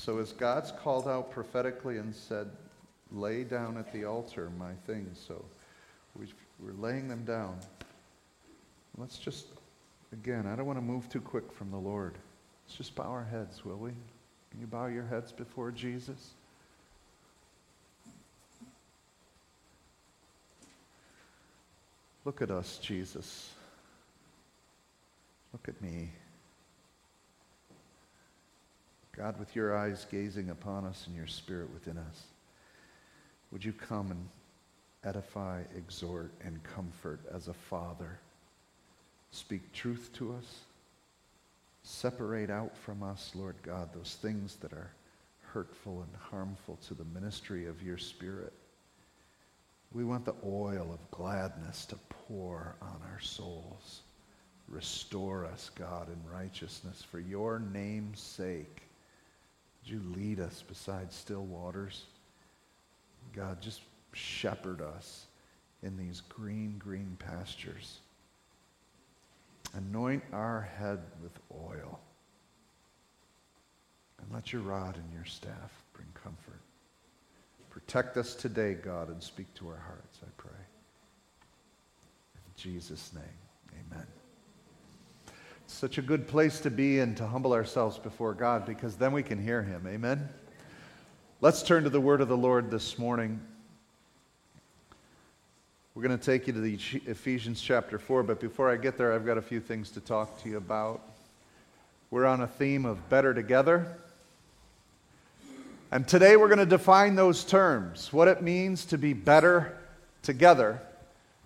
So, 0.00 0.16
as 0.16 0.32
God's 0.32 0.72
called 0.72 1.06
out 1.06 1.30
prophetically 1.30 1.98
and 1.98 2.14
said, 2.14 2.48
lay 3.12 3.44
down 3.44 3.76
at 3.76 3.92
the 3.92 4.06
altar 4.06 4.50
my 4.58 4.72
things, 4.86 5.22
so 5.28 5.44
we 6.16 6.24
are 6.66 6.72
laying 6.78 7.06
them 7.06 7.22
down. 7.26 7.58
Let's 8.96 9.18
just, 9.18 9.48
again, 10.14 10.46
I 10.46 10.56
don't 10.56 10.64
want 10.64 10.78
to 10.78 10.84
move 10.84 11.10
too 11.10 11.20
quick 11.20 11.52
from 11.52 11.70
the 11.70 11.76
Lord. 11.76 12.14
Let's 12.66 12.78
just 12.78 12.94
bow 12.94 13.10
our 13.10 13.24
heads, 13.24 13.62
will 13.62 13.76
we? 13.76 13.90
Can 14.50 14.60
you 14.60 14.66
bow 14.66 14.86
your 14.86 15.04
heads 15.04 15.32
before 15.32 15.70
Jesus? 15.70 16.30
Look 22.24 22.40
at 22.40 22.50
us, 22.50 22.78
Jesus. 22.78 23.52
Look 25.52 25.68
at 25.68 25.78
me. 25.82 26.08
God, 29.20 29.38
with 29.38 29.54
your 29.54 29.76
eyes 29.76 30.06
gazing 30.10 30.48
upon 30.48 30.86
us 30.86 31.06
and 31.06 31.14
your 31.14 31.26
spirit 31.26 31.70
within 31.74 31.98
us, 31.98 32.22
would 33.52 33.62
you 33.62 33.74
come 33.74 34.10
and 34.10 34.28
edify, 35.04 35.60
exhort, 35.76 36.32
and 36.42 36.62
comfort 36.62 37.20
as 37.30 37.48
a 37.48 37.52
father? 37.52 38.18
Speak 39.30 39.74
truth 39.74 40.08
to 40.14 40.32
us. 40.32 40.60
Separate 41.82 42.48
out 42.48 42.74
from 42.74 43.02
us, 43.02 43.32
Lord 43.34 43.56
God, 43.62 43.90
those 43.92 44.16
things 44.22 44.56
that 44.62 44.72
are 44.72 44.90
hurtful 45.42 46.00
and 46.00 46.16
harmful 46.18 46.78
to 46.88 46.94
the 46.94 47.04
ministry 47.04 47.66
of 47.66 47.82
your 47.82 47.98
spirit. 47.98 48.54
We 49.92 50.02
want 50.02 50.24
the 50.24 50.36
oil 50.46 50.90
of 50.94 51.10
gladness 51.10 51.84
to 51.86 51.96
pour 52.08 52.74
on 52.80 53.02
our 53.12 53.20
souls. 53.20 54.00
Restore 54.66 55.44
us, 55.44 55.70
God, 55.74 56.08
in 56.08 56.32
righteousness 56.32 57.02
for 57.02 57.20
your 57.20 57.58
name's 57.58 58.20
sake. 58.20 58.80
You 59.90 60.00
lead 60.14 60.38
us 60.38 60.62
beside 60.62 61.12
still 61.12 61.42
waters? 61.42 62.04
God, 63.34 63.60
just 63.60 63.80
shepherd 64.12 64.80
us 64.80 65.26
in 65.82 65.96
these 65.96 66.20
green, 66.20 66.76
green 66.78 67.16
pastures. 67.18 67.98
Anoint 69.74 70.22
our 70.32 70.68
head 70.78 71.00
with 71.20 71.36
oil. 71.52 71.98
And 74.22 74.32
let 74.32 74.52
your 74.52 74.62
rod 74.62 74.96
and 74.96 75.12
your 75.12 75.24
staff 75.24 75.82
bring 75.92 76.08
comfort. 76.14 76.60
Protect 77.70 78.16
us 78.16 78.36
today, 78.36 78.74
God, 78.74 79.08
and 79.08 79.20
speak 79.20 79.52
to 79.54 79.68
our 79.68 79.82
hearts, 79.86 80.18
I 80.22 80.28
pray. 80.36 80.50
In 82.36 82.52
Jesus' 82.56 83.12
name, 83.12 83.84
amen. 83.90 84.06
Such 85.72 85.98
a 85.98 86.02
good 86.02 86.26
place 86.26 86.60
to 86.60 86.70
be 86.70 86.98
and 86.98 87.16
to 87.16 87.26
humble 87.26 87.54
ourselves 87.54 87.96
before 87.96 88.34
God 88.34 88.66
because 88.66 88.96
then 88.96 89.12
we 89.12 89.22
can 89.22 89.42
hear 89.42 89.62
Him. 89.62 89.86
Amen. 89.86 90.28
Let's 91.40 91.62
turn 91.62 91.84
to 91.84 91.90
the 91.90 92.00
word 92.00 92.20
of 92.20 92.28
the 92.28 92.36
Lord 92.36 92.70
this 92.70 92.98
morning. 92.98 93.40
We're 95.94 96.02
going 96.02 96.18
to 96.18 96.22
take 96.22 96.48
you 96.48 96.52
to 96.52 96.60
the 96.60 96.78
Ephesians 97.06 97.62
chapter 97.62 97.98
4, 97.98 98.24
but 98.24 98.40
before 98.40 98.68
I 98.68 98.76
get 98.76 98.98
there, 98.98 99.14
I've 99.14 99.24
got 99.24 99.38
a 99.38 99.42
few 99.42 99.60
things 99.60 99.90
to 99.92 100.00
talk 100.00 100.42
to 100.42 100.50
you 100.50 100.56
about. 100.58 101.00
We're 102.10 102.26
on 102.26 102.42
a 102.42 102.48
theme 102.48 102.84
of 102.84 103.08
better 103.08 103.32
together. 103.32 103.96
And 105.92 106.06
today 106.06 106.36
we're 106.36 106.48
going 106.48 106.58
to 106.58 106.66
define 106.66 107.14
those 107.14 107.44
terms, 107.44 108.12
what 108.12 108.28
it 108.28 108.42
means 108.42 108.84
to 108.86 108.98
be 108.98 109.12
better 109.12 109.78
together. 110.22 110.82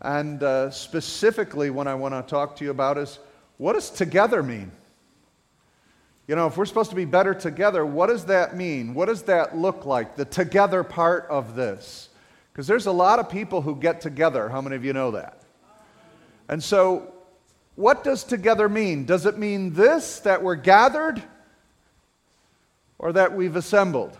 And 0.01 0.43
uh, 0.43 0.71
specifically, 0.71 1.69
what 1.69 1.87
I 1.87 1.95
want 1.95 2.15
to 2.15 2.23
talk 2.29 2.57
to 2.57 2.65
you 2.65 2.71
about 2.71 2.99
is 2.99 3.19
what 3.65 3.73
does 3.73 3.89
together 3.89 4.43
mean? 4.43 4.71
You 6.27 6.37
know, 6.37 6.47
if 6.49 6.59
we're 6.59 6.67
supposed 6.67 6.91
to 6.91 6.97
be 6.97 7.07
better 7.07 7.33
together, 7.33 7.87
what 7.87 8.09
does 8.09 8.27
that 8.27 8.55
mean? 8.55 8.93
What 8.93 9.07
does 9.07 9.23
that 9.23 9.57
look 9.57 9.87
like? 9.87 10.17
The 10.17 10.27
together 10.27 10.85
part 10.85 11.27
of 11.31 11.55
this. 11.57 12.11
Because 12.53 12.67
there's 12.67 12.85
a 12.85 12.93
lot 12.93 13.21
of 13.21 13.31
people 13.31 13.63
who 13.63 13.75
get 13.75 14.03
together. 14.03 14.51
How 14.51 14.61
many 14.61 14.77
of 14.77 14.85
you 14.85 14.93
know 14.93 15.13
that? 15.13 15.41
And 16.47 16.63
so, 16.63 17.11
what 17.75 18.05
does 18.05 18.23
together 18.23 18.69
mean? 18.69 19.07
Does 19.07 19.25
it 19.25 19.39
mean 19.39 19.73
this, 19.73 20.21
that 20.21 20.43
we're 20.43 20.57
gathered, 20.57 21.23
or 22.99 23.15
that 23.15 23.35
we've 23.35 23.57
assembled? 23.57 24.15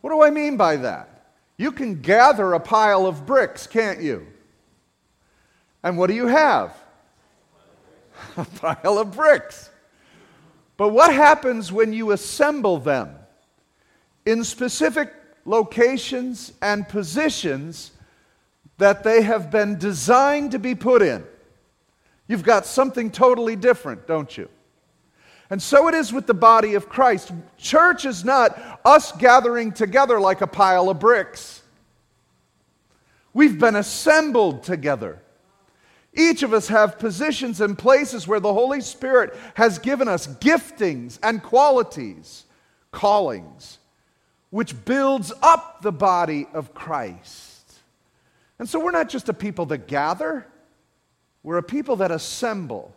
What 0.00 0.08
do 0.12 0.22
I 0.22 0.30
mean 0.30 0.56
by 0.56 0.76
that? 0.76 1.26
You 1.58 1.72
can 1.72 2.00
gather 2.00 2.54
a 2.54 2.60
pile 2.60 3.04
of 3.04 3.26
bricks, 3.26 3.66
can't 3.66 4.00
you? 4.00 4.26
And 5.82 5.98
what 5.98 6.06
do 6.06 6.14
you 6.14 6.28
have? 6.28 6.74
a 8.36 8.44
pile 8.44 8.98
of 8.98 9.12
bricks. 9.12 9.70
But 10.76 10.90
what 10.90 11.12
happens 11.12 11.72
when 11.72 11.92
you 11.92 12.12
assemble 12.12 12.78
them 12.78 13.16
in 14.26 14.44
specific 14.44 15.12
locations 15.46 16.52
and 16.60 16.86
positions 16.86 17.92
that 18.78 19.04
they 19.04 19.22
have 19.22 19.50
been 19.50 19.78
designed 19.78 20.50
to 20.50 20.58
be 20.58 20.74
put 20.74 21.00
in. 21.00 21.24
You've 22.28 22.42
got 22.42 22.66
something 22.66 23.10
totally 23.10 23.56
different, 23.56 24.06
don't 24.06 24.36
you? 24.36 24.48
And 25.48 25.62
so 25.62 25.86
it 25.86 25.94
is 25.94 26.12
with 26.12 26.26
the 26.26 26.34
body 26.34 26.74
of 26.74 26.88
Christ. 26.88 27.32
Church 27.56 28.04
is 28.04 28.24
not 28.24 28.80
us 28.84 29.12
gathering 29.12 29.70
together 29.70 30.20
like 30.20 30.40
a 30.40 30.46
pile 30.46 30.90
of 30.90 30.98
bricks. 30.98 31.62
We've 33.32 33.58
been 33.58 33.76
assembled 33.76 34.64
together. 34.64 35.22
Each 36.12 36.42
of 36.42 36.52
us 36.52 36.68
have 36.68 36.98
positions 36.98 37.60
and 37.60 37.78
places 37.78 38.26
where 38.26 38.40
the 38.40 38.52
Holy 38.52 38.80
Spirit 38.80 39.36
has 39.54 39.78
given 39.78 40.08
us 40.08 40.26
giftings 40.26 41.18
and 41.22 41.42
qualities, 41.42 42.44
callings 42.90 43.78
which 44.50 44.84
builds 44.84 45.32
up 45.42 45.82
the 45.82 45.92
body 45.92 46.46
of 46.54 46.72
Christ. 46.72 47.74
And 48.58 48.68
so 48.68 48.80
we're 48.80 48.90
not 48.90 49.08
just 49.08 49.28
a 49.28 49.34
people 49.34 49.66
that 49.66 49.86
gather, 49.86 50.46
we're 51.42 51.58
a 51.58 51.62
people 51.62 51.96
that 51.96 52.10
assemble. 52.10 52.94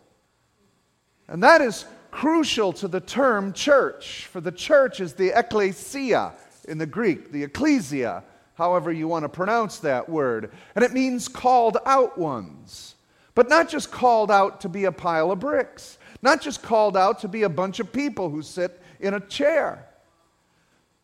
And 1.28 1.44
that 1.44 1.62
is 1.62 1.86
crucial 2.12 2.74
to 2.74 2.88
the 2.88 3.02
term 3.02 3.54
church, 3.54 4.26
for 4.28 4.42
the 4.42 4.52
church 4.52 5.00
is 5.00 5.14
the 5.14 5.38
ecclesia 5.38 6.34
in 6.68 6.78
the 6.78 6.86
Greek, 6.86 7.32
the 7.32 7.44
ecclesia, 7.44 8.24
however 8.56 8.92
you 8.92 9.08
want 9.08 9.24
to 9.24 9.30
pronounce 9.30 9.80
that 9.80 10.08
word. 10.08 10.52
And 10.76 10.84
it 10.86 10.94
means 10.94 11.28
called 11.28 11.78
out 11.86 12.18
ones. 12.18 12.96
But 13.40 13.48
not 13.48 13.70
just 13.70 13.90
called 13.90 14.32
out 14.32 14.60
to 14.60 14.68
be 14.68 14.84
a 14.84 14.92
pile 14.92 15.32
of 15.32 15.40
bricks, 15.40 15.98
not 16.22 16.42
just 16.42 16.62
called 16.62 16.98
out 16.98 17.20
to 17.20 17.30
be 17.30 17.44
a 17.44 17.48
bunch 17.48 17.80
of 17.80 17.94
people 17.94 18.30
who 18.30 18.42
sit 18.42 18.84
in 19.00 19.14
a 19.14 19.22
chair 19.22 19.88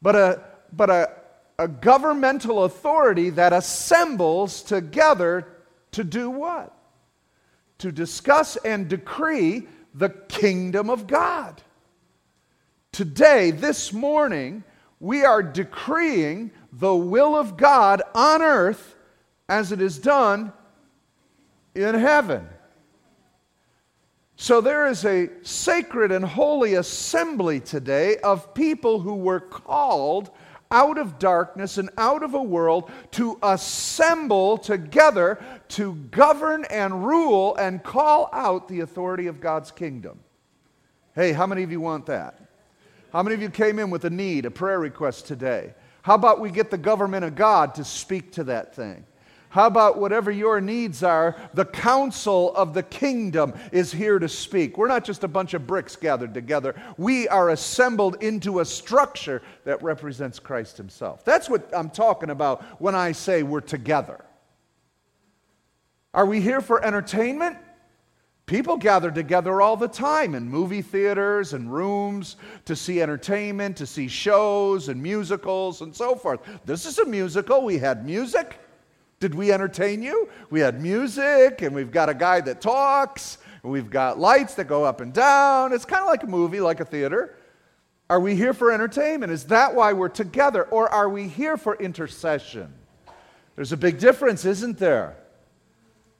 but 0.01 0.17
a, 0.17 0.43
but 0.73 0.89
a, 0.89 1.11
a 1.57 1.69
governmental 1.69 2.65
authority 2.65 3.29
that 3.29 3.53
assembles 3.53 4.63
together 4.63 5.47
to 5.91 6.03
do 6.03 6.29
what? 6.29 6.77
To 7.77 7.91
discuss 7.93 8.57
and 8.57 8.89
decree 8.89 9.69
the 9.93 10.09
kingdom 10.09 10.89
of 10.89 11.07
God. 11.07 11.61
Today, 12.91 13.51
this 13.51 13.93
morning, 13.93 14.65
we 14.99 15.23
are 15.23 15.41
decreeing 15.41 16.51
the 16.73 16.93
will 16.93 17.33
of 17.33 17.55
God 17.55 18.01
on 18.13 18.41
earth 18.41 18.93
as 19.47 19.71
it 19.71 19.79
is 19.79 19.97
done 19.97 20.51
in 21.75 21.95
heaven. 21.95 22.47
So 24.37 24.61
there 24.61 24.87
is 24.87 25.05
a 25.05 25.29
sacred 25.43 26.11
and 26.11 26.25
holy 26.25 26.73
assembly 26.75 27.59
today 27.59 28.17
of 28.17 28.53
people 28.53 28.99
who 28.99 29.15
were 29.15 29.39
called 29.39 30.31
out 30.71 30.97
of 30.97 31.19
darkness 31.19 31.77
and 31.77 31.89
out 31.97 32.23
of 32.23 32.33
a 32.33 32.41
world 32.41 32.91
to 33.11 33.37
assemble 33.43 34.57
together 34.57 35.41
to 35.69 35.95
govern 36.11 36.65
and 36.69 37.05
rule 37.05 37.55
and 37.55 37.83
call 37.83 38.29
out 38.33 38.67
the 38.67 38.81
authority 38.81 39.27
of 39.27 39.39
God's 39.39 39.71
kingdom. 39.71 40.19
Hey, 41.13 41.31
how 41.31 41.47
many 41.47 41.63
of 41.63 41.71
you 41.71 41.79
want 41.79 42.07
that? 42.07 42.39
How 43.13 43.23
many 43.23 43.35
of 43.35 43.41
you 43.41 43.49
came 43.49 43.79
in 43.79 43.89
with 43.89 44.03
a 44.03 44.09
need, 44.09 44.45
a 44.45 44.51
prayer 44.51 44.79
request 44.79 45.27
today? 45.27 45.73
How 46.01 46.15
about 46.15 46.41
we 46.41 46.51
get 46.51 46.69
the 46.69 46.77
government 46.77 47.23
of 47.23 47.35
God 47.35 47.75
to 47.75 47.85
speak 47.85 48.33
to 48.33 48.43
that 48.45 48.75
thing? 48.75 49.05
How 49.55 49.67
about 49.67 49.97
whatever 49.97 50.31
your 50.31 50.59
needs 50.59 51.01
are? 51.01 51.33
The 51.53 51.63
council 51.63 52.53
of 52.57 52.73
the 52.73 52.83
kingdom 52.83 53.53
is 53.71 53.89
here 53.89 54.19
to 54.19 54.27
speak. 54.27 54.77
We're 54.77 54.89
not 54.89 55.05
just 55.05 55.23
a 55.23 55.29
bunch 55.29 55.53
of 55.53 55.65
bricks 55.65 55.95
gathered 55.95 56.33
together, 56.33 56.75
we 56.97 57.29
are 57.29 57.51
assembled 57.51 58.21
into 58.21 58.59
a 58.59 58.65
structure 58.65 59.41
that 59.63 59.81
represents 59.81 60.39
Christ 60.39 60.75
Himself. 60.75 61.23
That's 61.23 61.49
what 61.49 61.69
I'm 61.73 61.89
talking 61.89 62.31
about 62.31 62.63
when 62.81 62.95
I 62.95 63.13
say 63.13 63.43
we're 63.43 63.61
together. 63.61 64.25
Are 66.13 66.25
we 66.25 66.41
here 66.41 66.59
for 66.59 66.83
entertainment? 66.83 67.55
People 68.47 68.75
gather 68.75 69.09
together 69.09 69.61
all 69.61 69.77
the 69.77 69.87
time 69.87 70.35
in 70.35 70.49
movie 70.49 70.81
theaters 70.81 71.53
and 71.53 71.71
rooms 71.71 72.35
to 72.65 72.75
see 72.75 73.01
entertainment, 73.01 73.77
to 73.77 73.85
see 73.85 74.09
shows 74.09 74.89
and 74.89 75.01
musicals 75.01 75.79
and 75.79 75.95
so 75.95 76.13
forth. 76.13 76.41
This 76.65 76.85
is 76.85 76.99
a 76.99 77.05
musical. 77.05 77.63
We 77.63 77.77
had 77.77 78.05
music. 78.05 78.59
Did 79.19 79.33
we 79.33 79.51
entertain 79.51 80.03
you? 80.03 80.29
We 80.49 80.59
had 80.59 80.81
music, 80.81 81.61
and 81.61 81.73
we've 81.73 81.91
got 81.91 82.09
a 82.09 82.13
guy 82.13 82.41
that 82.41 82.61
talks, 82.61 83.37
and 83.63 83.71
we've 83.71 83.89
got 83.89 84.19
lights 84.19 84.55
that 84.55 84.65
go 84.65 84.83
up 84.83 85.01
and 85.01 85.13
down. 85.13 85.73
It's 85.73 85.85
kind 85.85 86.01
of 86.01 86.07
like 86.07 86.23
a 86.23 86.27
movie, 86.27 86.59
like 86.59 86.79
a 86.79 86.85
theater. 86.85 87.35
Are 88.09 88.19
we 88.19 88.35
here 88.35 88.53
for 88.53 88.71
entertainment? 88.71 89.31
Is 89.31 89.45
that 89.45 89.73
why 89.73 89.93
we're 89.93 90.09
together? 90.09 90.63
Or 90.63 90.89
are 90.89 91.09
we 91.09 91.27
here 91.27 91.57
for 91.57 91.75
intercession? 91.75 92.73
There's 93.55 93.71
a 93.71 93.77
big 93.77 93.99
difference, 93.99 94.45
isn't 94.45 94.77
there? 94.77 95.15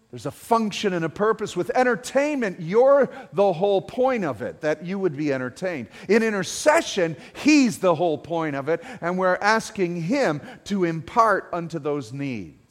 There's 0.09 0.25
a 0.25 0.31
function 0.31 0.93
and 0.93 1.03
a 1.03 1.09
purpose. 1.09 1.57
With 1.57 1.69
entertainment, 1.71 2.61
you're 2.61 3.09
the 3.33 3.51
whole 3.51 3.81
point 3.81 4.23
of 4.23 4.41
it, 4.41 4.61
that 4.61 4.85
you 4.85 4.97
would 4.97 5.17
be 5.17 5.33
entertained. 5.33 5.89
In 6.07 6.23
intercession, 6.23 7.17
He's 7.33 7.79
the 7.79 7.93
whole 7.93 8.17
point 8.17 8.55
of 8.55 8.69
it, 8.69 8.81
and 9.01 9.17
we're 9.17 9.35
asking 9.35 10.03
Him 10.03 10.41
to 10.65 10.85
impart 10.85 11.49
unto 11.51 11.79
those 11.79 12.13
needs. 12.13 12.64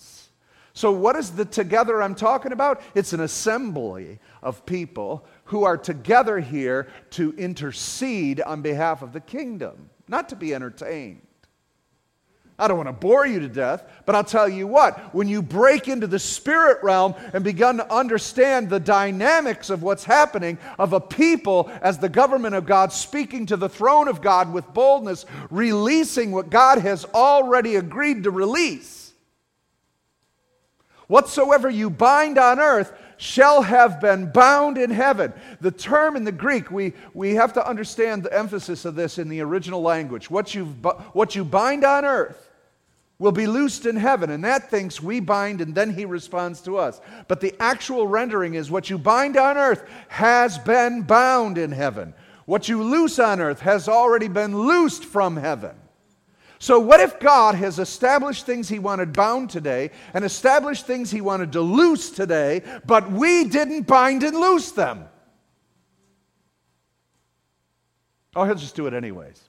So, 0.77 0.91
what 0.91 1.15
is 1.15 1.31
the 1.31 1.45
together 1.45 2.03
I'm 2.03 2.17
talking 2.17 2.51
about? 2.51 2.83
It's 2.97 3.13
an 3.13 3.21
assembly 3.21 4.19
of 4.43 4.67
people 4.67 5.25
who 5.45 5.63
are 5.63 5.77
together 5.77 6.41
here 6.41 6.89
to 7.11 7.33
intercede 7.37 8.41
on 8.41 8.61
behalf 8.61 9.01
of 9.01 9.13
the 9.13 9.21
kingdom, 9.21 9.89
not 10.09 10.29
to 10.31 10.37
be 10.37 10.53
entertained. 10.53 11.21
I 12.59 12.67
don't 12.67 12.77
want 12.77 12.89
to 12.89 12.93
bore 12.93 13.25
you 13.25 13.39
to 13.41 13.49
death, 13.49 13.85
but 14.05 14.17
I'll 14.17 14.25
tell 14.25 14.49
you 14.49 14.67
what, 14.67 15.15
when 15.15 15.29
you 15.29 15.43
break 15.43 15.87
into 15.87 16.09
the 16.09 16.19
spirit 16.19 16.83
realm 16.83 17.15
and 17.33 17.45
begin 17.45 17.77
to 17.77 17.93
understand 17.93 18.69
the 18.69 18.81
dynamics 18.81 19.71
of 19.71 19.83
what's 19.83 20.05
happening, 20.05 20.59
of 20.79 20.93
a 20.93 21.01
people 21.01 21.71
as 21.83 21.99
the 21.99 22.09
government 22.09 22.55
of 22.55 22.67
God 22.67 22.93
speaking 22.93 23.47
to 23.47 23.57
the 23.57 23.69
throne 23.69 24.07
of 24.07 24.23
God 24.23 24.53
with 24.53 24.73
boldness, 24.73 25.25
releasing 25.51 26.33
what 26.33 26.51
God 26.51 26.79
has 26.79 27.05
already 27.07 27.77
agreed 27.77 28.25
to 28.25 28.31
release. 28.31 29.04
Whatsoever 31.07 31.69
you 31.69 31.91
bind 31.91 32.39
on 32.39 32.59
earth 32.59 32.93
shall 33.17 33.63
have 33.63 34.01
been 34.01 34.31
bound 34.31 34.79
in 34.79 34.91
heaven. 34.91 35.33
The 35.61 35.71
term 35.71 36.17
in 36.17 36.25
the 36.25 36.33
Greek, 36.33 36.71
we, 36.71 36.95
we 37.13 37.35
have 37.35 37.53
to 37.55 37.67
understand 37.67 38.23
the 38.23 38.37
emphasis 38.37 38.85
of 38.85 38.95
this 38.95 39.19
in 39.19 39.29
the 39.29 39.41
original 39.41 39.83
language. 39.83 40.31
What, 40.31 40.55
you 40.55 40.67
what 41.13 41.35
you 41.35 41.45
bind 41.45 41.85
on 41.85 42.05
earth 42.05 42.51
will 43.19 43.33
be 43.33 43.47
loosed 43.47 43.87
in 43.87 43.97
heaven. 43.97 44.31
And 44.31 44.45
that 44.45 44.71
thinks 44.71 45.01
we 45.01 45.21
bind 45.21 45.61
and 45.61 45.75
then 45.75 45.95
he 45.95 46.05
responds 46.05 46.61
to 46.63 46.79
us. 46.79 47.01
But 47.29 47.41
the 47.41 47.55
actual 47.61 48.07
rendering 48.07 48.55
is 48.55 48.71
what 48.71 48.91
you 48.91 48.99
bind 48.99 49.37
on 49.37 49.57
earth 49.57 49.89
has 50.09 50.59
been 50.59 51.03
bound 51.03 51.59
in 51.59 51.71
heaven. 51.71 52.15
What 52.47 52.69
you 52.69 52.83
loose 52.83 53.19
on 53.19 53.41
earth 53.41 53.61
has 53.61 53.89
already 53.89 54.29
been 54.29 54.57
loosed 54.59 55.05
from 55.05 55.37
heaven. 55.37 55.77
So, 56.59 56.79
what 56.79 57.01
if 57.01 57.19
God 57.19 57.55
has 57.57 57.79
established 57.79 58.47
things 58.47 58.69
He 58.69 58.79
wanted 58.79 59.13
bound 59.13 59.51
today 59.51 59.91
and 60.15 60.25
established 60.25 60.87
things 60.87 61.11
He 61.11 61.21
wanted 61.21 61.53
to 61.53 61.61
loose 61.61 62.11
today, 62.11 62.63
but 62.87 63.11
we 63.11 63.45
didn't 63.45 63.87
bind 63.87 64.23
and 64.23 64.37
loose 64.37 64.71
them? 64.71 65.05
Oh, 68.37 68.45
He'll 68.45 68.55
just 68.55 68.77
do 68.77 68.87
it 68.87 68.95
anyways. 68.95 69.41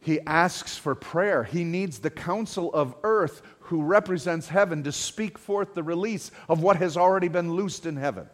He 0.00 0.20
asks 0.26 0.76
for 0.76 0.94
prayer. 0.94 1.44
He 1.44 1.64
needs 1.64 1.98
the 1.98 2.10
council 2.10 2.70
of 2.74 2.94
earth, 3.02 3.40
who 3.60 3.82
represents 3.82 4.48
heaven, 4.48 4.82
to 4.82 4.92
speak 4.92 5.38
forth 5.38 5.72
the 5.72 5.82
release 5.82 6.30
of 6.46 6.62
what 6.62 6.76
has 6.76 6.98
already 6.98 7.28
been 7.28 7.54
loosed 7.54 7.86
in 7.86 7.96
heaven. 7.96 8.28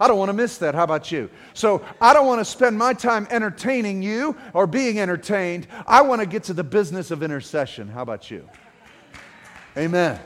I 0.00 0.08
don't 0.08 0.16
want 0.16 0.30
to 0.30 0.34
miss 0.34 0.56
that. 0.58 0.74
How 0.74 0.84
about 0.84 1.12
you? 1.12 1.28
So 1.52 1.84
I 2.00 2.14
don't 2.14 2.26
want 2.26 2.40
to 2.40 2.44
spend 2.44 2.78
my 2.78 2.94
time 2.94 3.28
entertaining 3.30 4.02
you 4.02 4.34
or 4.54 4.66
being 4.66 4.98
entertained. 4.98 5.66
I 5.86 6.00
want 6.00 6.22
to 6.22 6.26
get 6.26 6.42
to 6.44 6.54
the 6.54 6.64
business 6.64 7.10
of 7.10 7.22
intercession. 7.22 7.86
How 7.86 8.00
about 8.00 8.30
you? 8.30 8.48
Amen. 9.76 10.18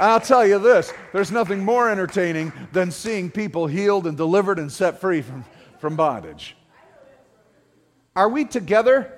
I'll 0.00 0.20
tell 0.20 0.44
you 0.44 0.58
this 0.58 0.92
there's 1.12 1.30
nothing 1.30 1.64
more 1.64 1.88
entertaining 1.88 2.52
than 2.72 2.90
seeing 2.90 3.30
people 3.30 3.68
healed 3.68 4.08
and 4.08 4.16
delivered 4.16 4.58
and 4.58 4.70
set 4.70 5.00
free 5.00 5.22
from, 5.22 5.44
from 5.78 5.94
bondage. 5.94 6.56
Are 8.16 8.28
we 8.28 8.44
together 8.44 9.14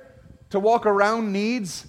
to 0.50 0.60
walk 0.60 0.84
around 0.84 1.32
needs? 1.32 1.86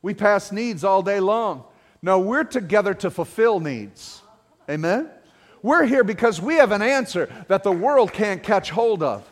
We 0.00 0.14
pass 0.14 0.50
needs 0.50 0.82
all 0.82 1.02
day 1.02 1.20
long. 1.20 1.64
No, 2.00 2.20
we're 2.20 2.44
together 2.44 2.94
to 2.94 3.10
fulfill 3.10 3.60
needs. 3.60 4.22
Amen? 4.70 5.10
We're 5.66 5.84
here 5.84 6.04
because 6.04 6.40
we 6.40 6.54
have 6.58 6.70
an 6.70 6.80
answer 6.80 7.28
that 7.48 7.64
the 7.64 7.72
world 7.72 8.12
can't 8.12 8.40
catch 8.40 8.70
hold 8.70 9.02
of. 9.02 9.28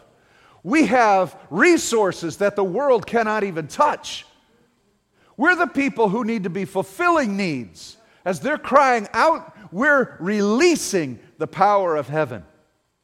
We 0.64 0.86
have 0.86 1.36
resources 1.48 2.38
that 2.38 2.56
the 2.56 2.64
world 2.64 3.06
cannot 3.06 3.44
even 3.44 3.69
touch. 3.69 4.26
We're 5.36 5.54
the 5.54 5.69
people 5.69 6.08
who 6.08 6.25
need 6.25 6.42
to 6.42 6.50
be 6.50 6.64
fulfilling 6.64 7.36
needs. 7.36 7.98
As 8.25 8.40
they're 8.40 8.58
crying 8.58 9.06
out, 9.12 9.56
we're 9.70 10.16
releasing 10.19 11.20
the 11.38 11.46
power 11.46 11.94
of 11.94 12.08
heaven. 12.08 12.42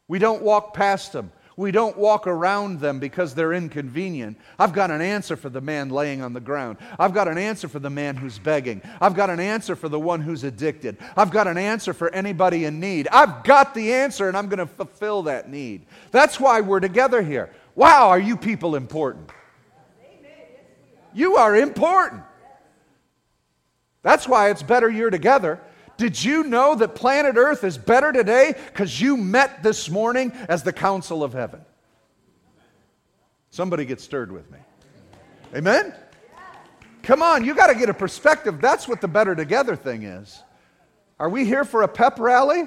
We 0.08 0.18
don't 0.18 0.42
walk 0.42 0.74
past 0.74 1.12
them. 1.12 1.30
We 1.60 1.72
don't 1.72 1.98
walk 1.98 2.26
around 2.26 2.80
them 2.80 3.00
because 3.00 3.34
they're 3.34 3.52
inconvenient. 3.52 4.38
I've 4.58 4.72
got 4.72 4.90
an 4.90 5.02
answer 5.02 5.36
for 5.36 5.50
the 5.50 5.60
man 5.60 5.90
laying 5.90 6.22
on 6.22 6.32
the 6.32 6.40
ground. 6.40 6.78
I've 6.98 7.12
got 7.12 7.28
an 7.28 7.36
answer 7.36 7.68
for 7.68 7.78
the 7.78 7.90
man 7.90 8.16
who's 8.16 8.38
begging. 8.38 8.80
I've 8.98 9.14
got 9.14 9.28
an 9.28 9.40
answer 9.40 9.76
for 9.76 9.90
the 9.90 10.00
one 10.00 10.22
who's 10.22 10.42
addicted. 10.42 10.96
I've 11.18 11.30
got 11.30 11.46
an 11.46 11.58
answer 11.58 11.92
for 11.92 12.08
anybody 12.14 12.64
in 12.64 12.80
need. 12.80 13.08
I've 13.08 13.44
got 13.44 13.74
the 13.74 13.92
answer 13.92 14.26
and 14.26 14.38
I'm 14.38 14.48
going 14.48 14.60
to 14.60 14.66
fulfill 14.66 15.24
that 15.24 15.50
need. 15.50 15.84
That's 16.12 16.40
why 16.40 16.62
we're 16.62 16.80
together 16.80 17.20
here. 17.20 17.50
Wow, 17.74 18.08
are 18.08 18.18
you 18.18 18.38
people 18.38 18.74
important? 18.74 19.28
You 21.12 21.36
are 21.36 21.54
important. 21.54 22.22
That's 24.00 24.26
why 24.26 24.48
it's 24.48 24.62
better 24.62 24.88
you're 24.88 25.10
together 25.10 25.60
did 26.00 26.24
you 26.24 26.44
know 26.44 26.74
that 26.76 26.94
planet 26.94 27.36
Earth 27.36 27.62
is 27.62 27.76
better 27.76 28.10
today 28.10 28.54
because 28.68 28.98
you 28.98 29.18
met 29.18 29.62
this 29.62 29.90
morning 29.90 30.32
as 30.48 30.62
the 30.62 30.72
council 30.72 31.22
of 31.22 31.34
heaven? 31.34 31.60
Somebody 33.50 33.84
get 33.84 34.00
stirred 34.00 34.32
with 34.32 34.50
me. 34.50 34.56
Amen? 35.54 35.94
Come 37.02 37.20
on, 37.20 37.44
you 37.44 37.54
got 37.54 37.66
to 37.66 37.74
get 37.74 37.90
a 37.90 37.94
perspective. 37.94 38.62
That's 38.62 38.88
what 38.88 39.02
the 39.02 39.08
better 39.08 39.34
together 39.34 39.76
thing 39.76 40.04
is. 40.04 40.42
Are 41.18 41.28
we 41.28 41.44
here 41.44 41.66
for 41.66 41.82
a 41.82 41.88
pep 41.88 42.18
rally? 42.18 42.62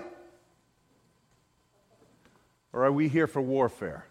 Or 2.71 2.85
are 2.85 2.91
we 2.91 3.07
here 3.09 3.25
for 3.25 3.41
warfare? 3.41 4.05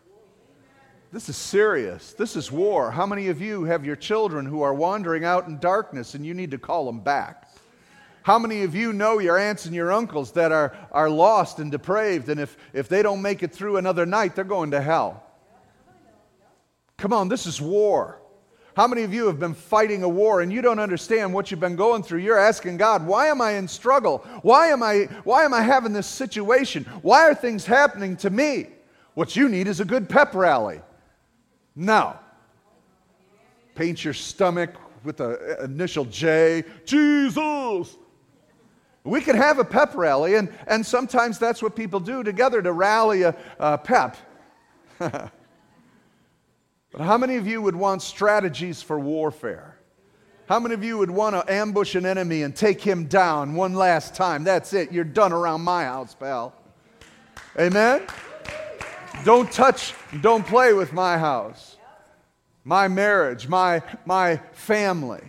This 1.13 1.29
is 1.29 1.37
serious. 1.37 2.13
This 2.13 2.35
is 2.35 2.51
war. 2.51 2.91
How 2.91 3.07
many 3.07 3.29
of 3.29 3.41
you 3.41 3.63
have 3.63 3.85
your 3.85 3.95
children 3.95 4.47
who 4.47 4.63
are 4.63 4.75
wandering 4.75 5.25
out 5.25 5.47
in 5.47 5.61
darkness 5.61 6.15
and 6.15 6.27
you 6.27 6.35
need 6.35 6.51
to 6.51 6.59
call 6.59 6.87
them 6.87 6.99
back? 6.99 7.52
How 8.23 8.39
many 8.39 8.63
of 8.63 8.75
you 8.75 8.93
know 8.93 9.19
your 9.19 9.37
aunts 9.37 9.67
and 9.67 9.75
your 9.75 9.93
uncles 9.93 10.33
that 10.33 10.53
are, 10.53 10.77
are 10.93 11.11
lost 11.11 11.59
and 11.59 11.71
depraved, 11.71 12.29
and 12.29 12.41
if, 12.41 12.57
if 12.73 12.89
they 12.89 13.03
don't 13.03 13.21
make 13.21 13.43
it 13.43 13.53
through 13.53 13.79
another 13.79 14.07
night, 14.07 14.35
they're 14.35 14.45
going 14.45 14.71
to 14.71 14.81
hell? 14.81 15.25
Come 16.97 17.13
on, 17.13 17.29
this 17.29 17.47
is 17.47 17.61
war. 17.61 18.21
How 18.77 18.87
many 18.87 19.03
of 19.03 19.13
you 19.13 19.27
have 19.27 19.39
been 19.39 19.55
fighting 19.55 20.03
a 20.03 20.09
war 20.09 20.41
and 20.41 20.53
you 20.53 20.63
don't 20.63 20.79
understand 20.79 21.35
what 21.35 21.51
you've 21.51 21.61
been 21.61 21.77
going 21.77 22.03
through? 22.03 22.21
You're 22.21 22.39
asking 22.39 22.79
God, 22.79 23.07
why 23.07 23.27
am 23.27 23.41
I 23.41 23.53
in 23.53 23.69
struggle? 23.69 24.19
Why 24.43 24.69
am 24.69 24.83
I, 24.83 25.09
why 25.25 25.45
am 25.45 25.53
I 25.53 25.61
having 25.61 25.93
this 25.93 26.07
situation? 26.07 26.85
Why 27.03 27.29
are 27.29 27.35
things 27.35 27.67
happening 27.67 28.17
to 28.19 28.31
me? 28.31 28.69
What 29.15 29.37
you 29.37 29.49
need 29.49 29.69
is 29.69 29.81
a 29.81 29.85
good 29.85 30.09
pep 30.09 30.35
rally. 30.35 30.81
No. 31.77 32.17
Paint 33.75 34.05
your 34.05 34.15
stomach 34.15 34.71
with 35.05 35.19
the 35.19 35.65
initial 35.65 36.05
J, 36.07 36.65
Jesus. 36.87 37.97
We 39.05 39.21
can 39.21 39.37
have 39.37 39.59
a 39.59 39.65
pep 39.65 39.97
rally, 39.97 40.37
and, 40.37 40.53
and 40.67 40.87
sometimes 40.87 41.39
that's 41.39 41.63
what 41.63 41.75
people 41.75 41.99
do 41.99 42.23
together 42.23 42.63
to 42.63 42.73
rally 42.73 43.23
a, 43.23 43.37
a 43.59 43.77
pep. 43.77 44.17
but 44.99 45.31
how 46.99 47.19
many 47.19 47.37
of 47.37 47.47
you 47.47 47.61
would 47.61 47.75
want 47.75 48.03
strategies 48.03 48.81
for 48.81 49.01
warfare? 49.01 49.77
How 50.49 50.61
many 50.61 50.75
of 50.75 50.85
you 50.85 50.99
would 50.99 51.11
want 51.11 51.35
to 51.35 51.53
ambush 51.53 51.95
an 51.95 52.07
enemy 52.07 52.43
and 52.43 52.55
take 52.55 52.81
him 52.81 53.07
down 53.07 53.55
one 53.55 53.75
last 53.75 54.15
time? 54.15 54.45
That's 54.45 54.73
it. 54.73 54.93
You're 54.93 55.05
done 55.05 55.33
around 55.33 55.63
my 55.63 55.85
house, 55.85 56.15
pal. 56.15 56.55
Amen? 57.59 58.03
Don't 59.25 59.51
touch, 59.53 59.95
don't 60.21 60.47
play 60.47 60.73
with 60.73 60.93
my 60.93 61.17
house, 61.17 61.77
my 62.65 62.89
marriage, 62.89 63.47
my, 63.49 63.83
my 64.05 64.37
family. 64.53 65.23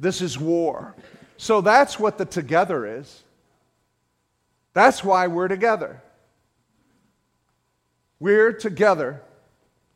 This 0.00 0.20
is 0.20 0.38
war. 0.38 0.94
So 1.40 1.62
that's 1.62 1.98
what 1.98 2.18
the 2.18 2.26
together 2.26 2.84
is. 2.84 3.24
That's 4.74 5.02
why 5.02 5.26
we're 5.26 5.48
together. 5.48 6.02
We're 8.18 8.52
together 8.52 9.22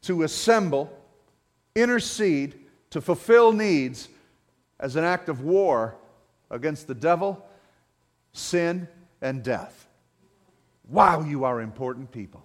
to 0.04 0.22
assemble, 0.22 0.90
intercede, 1.74 2.58
to 2.88 3.02
fulfill 3.02 3.52
needs 3.52 4.08
as 4.80 4.96
an 4.96 5.04
act 5.04 5.28
of 5.28 5.42
war 5.42 5.96
against 6.50 6.86
the 6.86 6.94
devil, 6.94 7.46
sin, 8.32 8.88
and 9.20 9.42
death. 9.42 9.86
Wow, 10.88 11.20
you 11.20 11.44
are 11.44 11.60
important 11.60 12.10
people. 12.10 12.42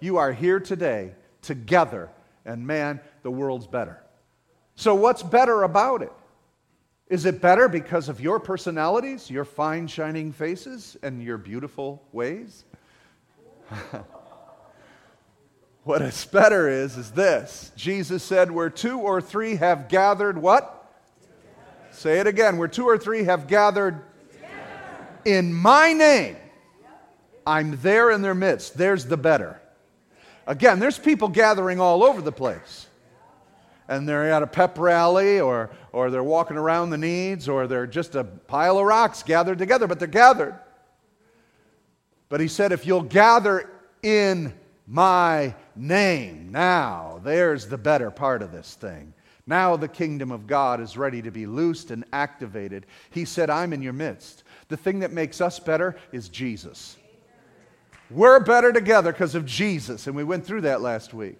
You 0.00 0.16
are 0.16 0.32
here 0.32 0.58
today 0.58 1.12
together, 1.40 2.10
and 2.44 2.66
man, 2.66 2.98
the 3.22 3.30
world's 3.30 3.68
better. 3.68 4.02
So, 4.74 4.96
what's 4.96 5.22
better 5.22 5.62
about 5.62 6.02
it? 6.02 6.12
Is 7.08 7.24
it 7.24 7.40
better 7.40 7.68
because 7.68 8.08
of 8.08 8.20
your 8.20 8.38
personalities, 8.38 9.30
your 9.30 9.44
fine, 9.44 9.86
shining 9.86 10.32
faces, 10.32 10.96
and 11.02 11.22
your 11.22 11.38
beautiful 11.38 12.02
ways? 12.12 12.64
What 15.88 16.02
is 16.02 16.26
better 16.26 16.68
is, 16.68 16.98
is 16.98 17.12
this. 17.12 17.72
Jesus 17.74 18.22
said, 18.22 18.50
Where 18.50 18.68
two 18.68 18.98
or 18.98 19.22
three 19.22 19.56
have 19.56 19.88
gathered, 19.88 20.36
what? 20.36 20.92
Say 21.92 22.20
it 22.20 22.26
again. 22.26 22.58
Where 22.58 22.68
two 22.68 22.84
or 22.84 22.98
three 22.98 23.24
have 23.24 23.46
gathered 23.46 24.02
in 25.24 25.54
my 25.54 25.94
name, 25.94 26.36
I'm 27.46 27.80
there 27.80 28.10
in 28.10 28.20
their 28.20 28.34
midst. 28.34 28.76
There's 28.76 29.06
the 29.06 29.16
better. 29.16 29.62
Again, 30.46 30.78
there's 30.78 30.98
people 30.98 31.28
gathering 31.28 31.80
all 31.80 32.04
over 32.04 32.20
the 32.20 32.32
place. 32.32 32.87
And 33.88 34.06
they're 34.06 34.30
at 34.30 34.42
a 34.42 34.46
pep 34.46 34.78
rally, 34.78 35.40
or, 35.40 35.70
or 35.92 36.10
they're 36.10 36.22
walking 36.22 36.58
around 36.58 36.90
the 36.90 36.98
needs, 36.98 37.48
or 37.48 37.66
they're 37.66 37.86
just 37.86 38.14
a 38.14 38.24
pile 38.24 38.78
of 38.78 38.84
rocks 38.84 39.22
gathered 39.22 39.58
together, 39.58 39.86
but 39.86 39.98
they're 39.98 40.08
gathered. 40.08 40.58
But 42.28 42.40
he 42.40 42.48
said, 42.48 42.72
if 42.72 42.86
you'll 42.86 43.02
gather 43.02 43.70
in 44.02 44.52
my 44.86 45.54
name, 45.74 46.52
now, 46.52 47.20
there's 47.24 47.66
the 47.66 47.78
better 47.78 48.10
part 48.10 48.42
of 48.42 48.52
this 48.52 48.74
thing. 48.74 49.14
Now 49.46 49.76
the 49.76 49.88
kingdom 49.88 50.30
of 50.30 50.46
God 50.46 50.78
is 50.78 50.98
ready 50.98 51.22
to 51.22 51.30
be 51.30 51.46
loosed 51.46 51.90
and 51.90 52.04
activated. 52.12 52.84
He 53.08 53.24
said, 53.24 53.48
I'm 53.48 53.72
in 53.72 53.80
your 53.80 53.94
midst. 53.94 54.44
The 54.68 54.76
thing 54.76 54.98
that 54.98 55.10
makes 55.10 55.40
us 55.40 55.58
better 55.58 55.96
is 56.12 56.28
Jesus. 56.28 56.98
We're 58.10 58.40
better 58.40 58.72
together 58.74 59.12
because 59.12 59.34
of 59.34 59.46
Jesus, 59.46 60.06
and 60.06 60.14
we 60.14 60.24
went 60.24 60.44
through 60.44 60.62
that 60.62 60.82
last 60.82 61.14
week. 61.14 61.38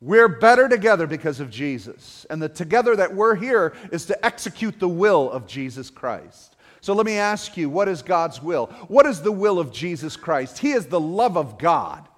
We're 0.00 0.28
better 0.28 0.68
together 0.68 1.06
because 1.06 1.40
of 1.40 1.50
Jesus. 1.50 2.24
And 2.30 2.40
the 2.40 2.48
together 2.48 2.94
that 2.96 3.14
we're 3.14 3.34
here 3.34 3.74
is 3.90 4.06
to 4.06 4.24
execute 4.24 4.78
the 4.78 4.88
will 4.88 5.30
of 5.30 5.46
Jesus 5.46 5.90
Christ. 5.90 6.56
So 6.80 6.94
let 6.94 7.06
me 7.06 7.18
ask 7.18 7.56
you, 7.56 7.68
what 7.68 7.88
is 7.88 8.02
God's 8.02 8.40
will? 8.40 8.66
What 8.86 9.06
is 9.06 9.20
the 9.20 9.32
will 9.32 9.58
of 9.58 9.72
Jesus 9.72 10.16
Christ? 10.16 10.58
He 10.58 10.72
is 10.72 10.86
the 10.86 11.00
love 11.00 11.36
of 11.36 11.58
God. 11.58 12.08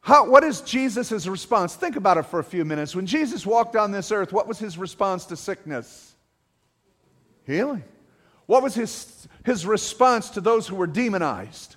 How, 0.00 0.30
what 0.30 0.44
is 0.44 0.60
Jesus' 0.60 1.26
response? 1.26 1.74
Think 1.74 1.96
about 1.96 2.16
it 2.16 2.26
for 2.26 2.38
a 2.38 2.44
few 2.44 2.64
minutes. 2.64 2.94
When 2.94 3.06
Jesus 3.06 3.44
walked 3.44 3.74
on 3.74 3.90
this 3.90 4.12
earth, 4.12 4.32
what 4.32 4.46
was 4.46 4.60
his 4.60 4.78
response 4.78 5.24
to 5.26 5.36
sickness? 5.36 6.14
Healing. 7.44 7.82
What 8.46 8.62
was 8.62 8.76
his, 8.76 9.26
his 9.44 9.66
response 9.66 10.30
to 10.30 10.40
those 10.40 10.68
who 10.68 10.76
were 10.76 10.86
demonized? 10.86 11.74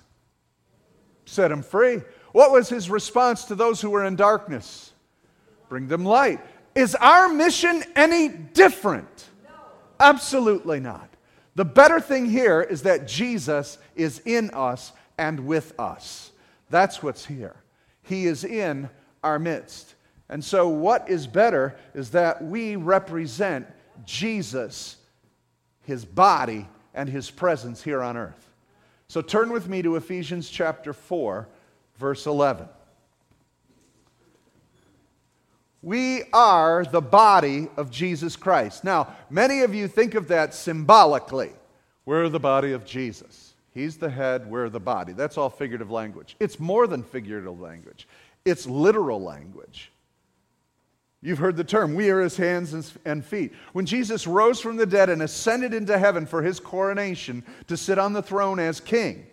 Set 1.24 1.48
them 1.48 1.62
free. 1.62 2.02
What 2.32 2.52
was 2.52 2.68
his 2.68 2.88
response 2.90 3.44
to 3.46 3.54
those 3.54 3.80
who 3.80 3.90
were 3.90 4.04
in 4.04 4.16
darkness? 4.16 4.92
Bring 5.68 5.88
them 5.88 6.04
light. 6.04 6.40
Is 6.74 6.94
our 6.94 7.28
mission 7.28 7.82
any 7.96 8.28
different? 8.28 9.28
No. 9.44 9.50
Absolutely 9.98 10.80
not. 10.80 11.08
The 11.56 11.64
better 11.64 12.00
thing 12.00 12.26
here 12.26 12.60
is 12.60 12.82
that 12.82 13.08
Jesus 13.08 13.78
is 13.96 14.20
in 14.24 14.50
us 14.50 14.92
and 15.18 15.46
with 15.46 15.78
us. 15.78 16.30
That's 16.70 17.02
what's 17.02 17.26
here. 17.26 17.56
He 18.02 18.26
is 18.26 18.44
in 18.44 18.88
our 19.22 19.38
midst. 19.38 19.94
And 20.28 20.44
so, 20.44 20.68
what 20.68 21.08
is 21.10 21.26
better 21.26 21.76
is 21.92 22.10
that 22.10 22.42
we 22.42 22.76
represent 22.76 23.66
Jesus, 24.06 24.96
his 25.82 26.04
body, 26.04 26.68
and 26.94 27.08
his 27.08 27.30
presence 27.30 27.82
here 27.82 28.00
on 28.00 28.16
earth. 28.16 28.48
So, 29.08 29.20
turn 29.20 29.50
with 29.50 29.68
me 29.68 29.82
to 29.82 29.96
Ephesians 29.96 30.48
chapter 30.48 30.92
4, 30.92 31.48
verse 32.00 32.26
11. 32.26 32.66
We 35.82 36.24
are 36.32 36.84
the 36.84 37.00
body 37.00 37.68
of 37.76 37.90
Jesus 37.90 38.36
Christ. 38.36 38.84
Now, 38.84 39.14
many 39.30 39.60
of 39.60 39.74
you 39.74 39.86
think 39.86 40.14
of 40.14 40.28
that 40.28 40.54
symbolically. 40.54 41.52
We're 42.04 42.28
the 42.28 42.40
body 42.40 42.72
of 42.72 42.84
Jesus. 42.84 43.54
He's 43.72 43.96
the 43.96 44.10
head, 44.10 44.50
we're 44.50 44.68
the 44.68 44.80
body. 44.80 45.12
That's 45.12 45.38
all 45.38 45.48
figurative 45.48 45.90
language. 45.90 46.36
It's 46.40 46.58
more 46.58 46.86
than 46.86 47.02
figurative 47.02 47.60
language, 47.60 48.08
it's 48.44 48.66
literal 48.66 49.22
language. 49.22 49.92
You've 51.22 51.38
heard 51.38 51.56
the 51.56 51.64
term, 51.64 51.94
we 51.94 52.08
are 52.08 52.22
his 52.22 52.38
hands 52.38 52.96
and 53.04 53.22
feet. 53.22 53.52
When 53.74 53.84
Jesus 53.84 54.26
rose 54.26 54.58
from 54.58 54.76
the 54.76 54.86
dead 54.86 55.10
and 55.10 55.20
ascended 55.20 55.74
into 55.74 55.98
heaven 55.98 56.24
for 56.24 56.42
his 56.42 56.58
coronation 56.58 57.44
to 57.66 57.76
sit 57.76 57.98
on 57.98 58.14
the 58.14 58.22
throne 58.22 58.58
as 58.58 58.80
king, 58.80 59.26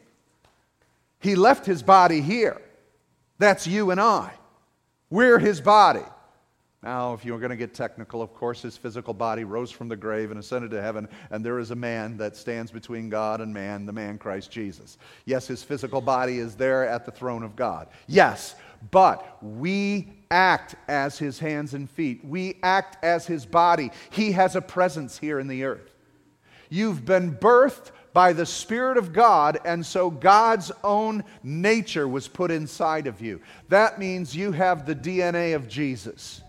he 1.20 1.36
left 1.36 1.66
his 1.66 1.84
body 1.84 2.22
here. 2.22 2.62
That's 3.38 3.68
you 3.68 3.92
and 3.92 4.00
I. 4.00 4.34
We're 5.10 5.40
his 5.40 5.62
body. 5.62 6.04
Now, 6.84 7.14
if 7.14 7.26
you're 7.26 7.40
going 7.40 7.50
to 7.50 7.58
get 7.58 7.74
technical, 7.74 8.22
of 8.22 8.34
course, 8.34 8.62
his 8.62 8.78
physical 8.78 9.14
body 9.14 9.44
rose 9.44 9.72
from 9.72 9.88
the 9.90 9.96
grave 9.96 10.30
and 10.30 10.40
ascended 10.40 10.72
to 10.72 10.82
heaven, 10.82 11.10
and 11.32 11.44
there 11.44 11.60
is 11.60 11.72
a 11.72 11.76
man 11.76 12.18
that 12.18 12.38
stands 12.38 12.72
between 12.72 13.10
God 13.10 13.42
and 13.42 13.52
man, 13.52 13.86
the 13.86 13.94
man 13.94 14.18
Christ 14.18 14.52
Jesus. 14.52 14.98
Yes, 15.26 15.48
his 15.48 15.64
physical 15.64 16.02
body 16.02 16.38
is 16.38 16.56
there 16.56 16.88
at 16.88 17.04
the 17.04 17.12
throne 17.12 17.42
of 17.42 17.56
God. 17.56 17.88
Yes, 18.06 18.56
but 18.92 19.38
we 19.44 20.14
act 20.30 20.76
as 20.88 21.18
his 21.18 21.40
hands 21.40 21.74
and 21.74 21.90
feet, 21.90 22.24
we 22.24 22.58
act 22.62 23.04
as 23.04 23.26
his 23.26 23.46
body. 23.46 23.90
He 24.12 24.32
has 24.34 24.56
a 24.56 24.62
presence 24.62 25.18
here 25.18 25.40
in 25.40 25.48
the 25.48 25.64
earth. 25.64 25.94
You've 26.70 27.06
been 27.06 27.36
birthed 27.36 27.92
by 28.18 28.34
the 28.34 28.48
Spirit 28.48 28.98
of 28.98 29.14
God, 29.14 29.60
and 29.64 29.86
so 29.86 30.10
God's 30.10 30.72
own 30.84 31.24
nature 31.44 32.08
was 32.08 32.28
put 32.28 32.50
inside 32.50 33.06
of 33.06 33.22
you. 33.22 33.40
That 33.70 34.00
means 34.00 34.36
you 34.36 34.52
have 34.54 34.88
the 34.88 34.96
DNA 34.96 35.56
of 35.56 35.68
Jesus. 35.68 36.42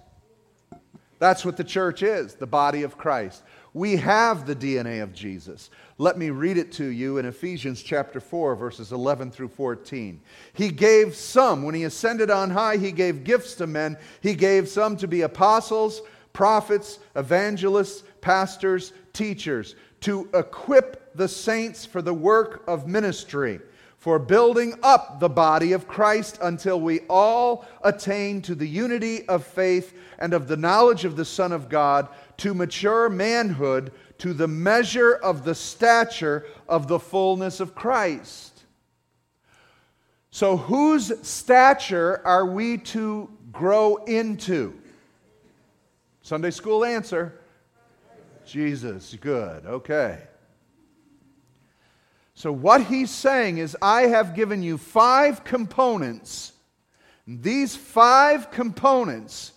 That's 1.18 1.44
what 1.44 1.58
the 1.58 1.64
church 1.64 2.02
is, 2.02 2.36
the 2.36 2.46
body 2.46 2.84
of 2.84 2.96
Christ. 2.96 3.42
We 3.74 3.96
have 3.96 4.46
the 4.46 4.56
DNA 4.56 5.02
of 5.02 5.12
Jesus. 5.12 5.68
Let 5.98 6.16
me 6.16 6.30
read 6.30 6.56
it 6.56 6.72
to 6.72 6.86
you 6.86 7.18
in 7.18 7.26
Ephesians 7.26 7.82
chapter 7.82 8.18
4, 8.18 8.56
verses 8.56 8.90
11 8.90 9.30
through 9.30 9.48
14. 9.48 10.22
He 10.54 10.70
gave 10.70 11.14
some, 11.14 11.64
when 11.64 11.74
he 11.74 11.84
ascended 11.84 12.30
on 12.30 12.48
high, 12.48 12.78
he 12.78 12.92
gave 12.92 13.24
gifts 13.24 13.56
to 13.56 13.66
men. 13.66 13.98
He 14.22 14.34
gave 14.34 14.70
some 14.70 14.96
to 14.96 15.06
be 15.06 15.20
apostles, 15.20 16.00
prophets, 16.32 16.98
evangelists, 17.14 18.04
pastors, 18.22 18.94
teachers, 19.12 19.74
to 20.00 20.30
equip 20.32 21.07
the 21.18 21.28
saints 21.28 21.84
for 21.84 22.00
the 22.00 22.14
work 22.14 22.64
of 22.66 22.86
ministry 22.86 23.60
for 23.98 24.20
building 24.20 24.74
up 24.84 25.18
the 25.18 25.28
body 25.28 25.72
of 25.72 25.88
Christ 25.88 26.38
until 26.40 26.80
we 26.80 27.00
all 27.10 27.66
attain 27.82 28.40
to 28.42 28.54
the 28.54 28.66
unity 28.66 29.28
of 29.28 29.44
faith 29.44 29.92
and 30.20 30.32
of 30.32 30.46
the 30.46 30.56
knowledge 30.56 31.04
of 31.04 31.16
the 31.16 31.24
Son 31.24 31.50
of 31.50 31.68
God, 31.68 32.08
to 32.38 32.54
mature 32.54 33.08
manhood, 33.08 33.92
to 34.18 34.32
the 34.32 34.46
measure 34.46 35.14
of 35.14 35.44
the 35.44 35.54
stature 35.54 36.46
of 36.68 36.86
the 36.86 37.00
fullness 37.00 37.58
of 37.58 37.74
Christ. 37.74 38.62
So, 40.30 40.56
whose 40.56 41.26
stature 41.26 42.22
are 42.24 42.46
we 42.46 42.78
to 42.78 43.28
grow 43.50 43.96
into? 43.96 44.80
Sunday 46.22 46.50
school 46.50 46.84
answer 46.84 47.40
Jesus. 48.46 49.16
Good. 49.20 49.66
Okay. 49.66 50.18
So, 52.38 52.52
what 52.52 52.84
he's 52.84 53.10
saying 53.10 53.58
is, 53.58 53.76
I 53.82 54.02
have 54.02 54.36
given 54.36 54.62
you 54.62 54.78
five 54.78 55.42
components. 55.42 56.52
These 57.26 57.74
five 57.74 58.52
components 58.52 59.54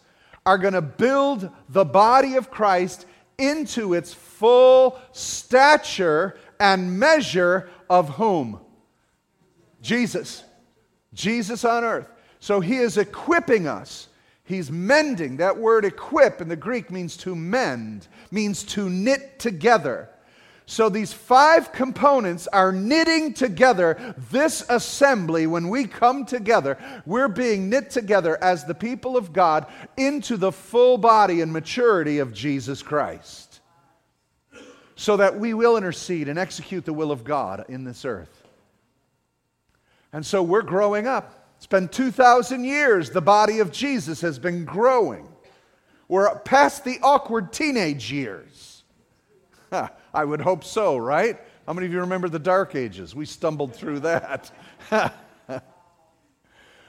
are 0.48 0.58
going 0.58 0.74
to 0.74 0.82
build 0.82 1.52
the 1.70 1.86
body 1.86 2.38
of 2.38 2.50
Christ 2.50 3.06
into 3.38 3.94
its 3.94 4.16
full 4.16 5.00
stature 5.12 6.40
and 6.60 6.98
measure 6.98 7.70
of 7.88 8.10
whom? 8.10 8.60
Jesus. 9.84 10.44
Jesus 11.14 11.64
on 11.64 11.84
earth. 11.84 12.10
So, 12.40 12.62
he 12.62 12.78
is 12.78 12.98
equipping 12.98 13.68
us. 13.68 14.08
He's 14.44 14.72
mending. 14.72 15.38
That 15.38 15.56
word 15.56 15.86
equip 15.86 16.42
in 16.42 16.48
the 16.48 16.56
Greek 16.56 16.90
means 16.90 17.16
to 17.18 17.36
mend, 17.36 18.08
means 18.32 18.64
to 18.64 18.90
knit 18.90 19.38
together. 19.38 20.10
So 20.72 20.88
these 20.88 21.12
five 21.12 21.74
components 21.74 22.48
are 22.48 22.72
knitting 22.72 23.34
together 23.34 24.16
this 24.32 24.63
assembly. 24.70 25.46
When 25.46 25.68
we 25.68 25.84
come 25.86 26.25
together, 26.25 26.78
we're 27.06 27.28
being 27.28 27.70
knit 27.70 27.90
together 27.90 28.42
as 28.42 28.63
the 28.63 28.74
people 28.74 29.18
of 29.18 29.34
God 29.34 29.66
into 29.98 30.38
the 30.38 30.54
full 30.54 30.98
body 30.98 31.42
and 31.42 31.51
maturity 31.51 32.20
of 32.20 32.32
Jesus 32.32 32.82
Christ. 32.82 33.60
So 34.96 35.18
that 35.18 35.38
we 35.38 35.54
will 35.54 35.75
intercede 35.75 36.30
and 36.30 36.40
execute 36.40 36.86
the 36.86 36.94
will 36.94 37.12
of 37.12 37.25
God 37.25 37.66
in 37.68 37.84
this 37.84 38.06
earth. 38.06 38.48
And 40.13 40.25
so 40.25 40.42
we're 40.42 40.62
growing 40.62 41.06
up. 41.06 41.50
It's 41.58 41.68
been 41.68 41.90
2,000 41.90 42.63
years, 42.63 43.10
the 43.10 43.20
body 43.20 43.60
of 43.60 43.74
Jesus 43.74 44.22
has 44.22 44.40
been 44.40 44.63
growing. 44.63 45.28
We're 46.08 46.34
past 46.40 46.86
the 46.86 46.98
awkward 47.04 47.51
teenage 47.51 48.10
years. 48.10 48.71
I 50.13 50.25
would 50.25 50.42
hope 50.42 50.63
so, 50.63 50.98
right? 50.98 51.40
How 51.66 51.74
many 51.74 51.88
of 51.88 51.94
you 51.94 52.01
remember 52.01 52.30
the 52.30 52.40
Dark 52.40 52.75
Ages? 52.75 53.16
We 53.16 53.25
stumbled 53.25 53.75
through 53.75 54.01
that. 54.01 54.51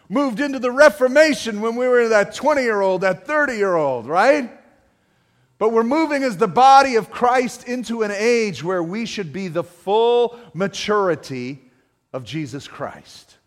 Moved 0.08 0.40
into 0.40 0.58
the 0.58 0.70
Reformation 0.70 1.60
when 1.60 1.76
we 1.76 1.86
were 1.86 2.08
that 2.08 2.34
20 2.34 2.62
year 2.62 2.80
old, 2.80 3.02
that 3.02 3.26
30 3.26 3.54
year 3.54 3.74
old, 3.74 4.06
right? 4.06 4.50
But 5.58 5.70
we're 5.72 5.84
moving 5.84 6.24
as 6.24 6.36
the 6.36 6.48
body 6.48 6.96
of 6.96 7.10
Christ 7.10 7.68
into 7.68 8.02
an 8.02 8.10
age 8.10 8.64
where 8.64 8.82
we 8.82 9.06
should 9.06 9.32
be 9.32 9.46
the 9.48 9.62
full 9.62 10.38
maturity 10.54 11.62
of 12.12 12.24
Jesus 12.24 12.66
Christ. 12.66 13.38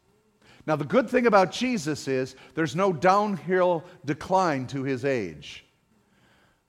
Now, 0.65 0.75
the 0.77 0.85
good 0.85 1.09
thing 1.09 1.27
about 1.27 1.51
Jesus 1.51 2.07
is 2.07 2.35
there's 2.55 2.75
no 2.75 2.93
downhill 2.93 3.83
decline 4.05 4.65
to 4.67 4.83
his 4.83 5.03
age. 5.03 5.64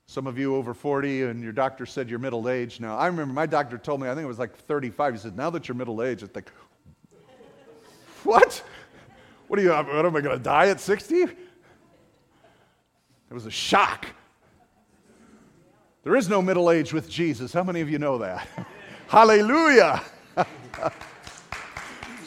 Some 0.07 0.27
of 0.27 0.39
you 0.39 0.55
over 0.55 0.73
40 0.73 1.25
and 1.25 1.43
your 1.43 1.53
doctor 1.53 1.85
said 1.85 2.09
you're 2.09 2.21
middle 2.21 2.49
aged 2.49 2.81
now. 2.81 2.97
I 2.97 3.07
remember 3.07 3.35
my 3.35 3.47
doctor 3.47 3.77
told 3.77 4.01
me, 4.01 4.09
I 4.09 4.15
think 4.15 4.25
it 4.25 4.29
was 4.29 4.39
like 4.39 4.57
35. 4.57 5.15
He 5.15 5.21
said, 5.21 5.37
Now 5.37 5.51
that 5.51 5.67
you're 5.69 5.75
middle 5.75 6.03
aged, 6.03 6.23
it's 6.23 6.35
like, 6.35 6.51
What? 8.23 8.63
What 9.49 9.59
are 9.59 9.63
you, 9.63 9.71
what 9.71 10.07
am 10.07 10.17
I 10.17 10.21
going 10.21 10.37
to 10.37 10.43
die 10.43 10.69
at 10.69 10.81
60? 10.81 11.23
It 11.23 11.35
was 13.31 13.47
a 13.47 13.51
shock. 13.51 14.07
There 16.05 16.15
is 16.15 16.29
no 16.29 16.41
middle 16.41 16.71
age 16.71 16.93
with 16.93 17.09
Jesus. 17.09 17.53
How 17.53 17.65
many 17.65 17.81
of 17.81 17.91
you 17.91 17.99
know 17.99 18.19
that? 18.19 18.47
Hallelujah. 19.09 20.03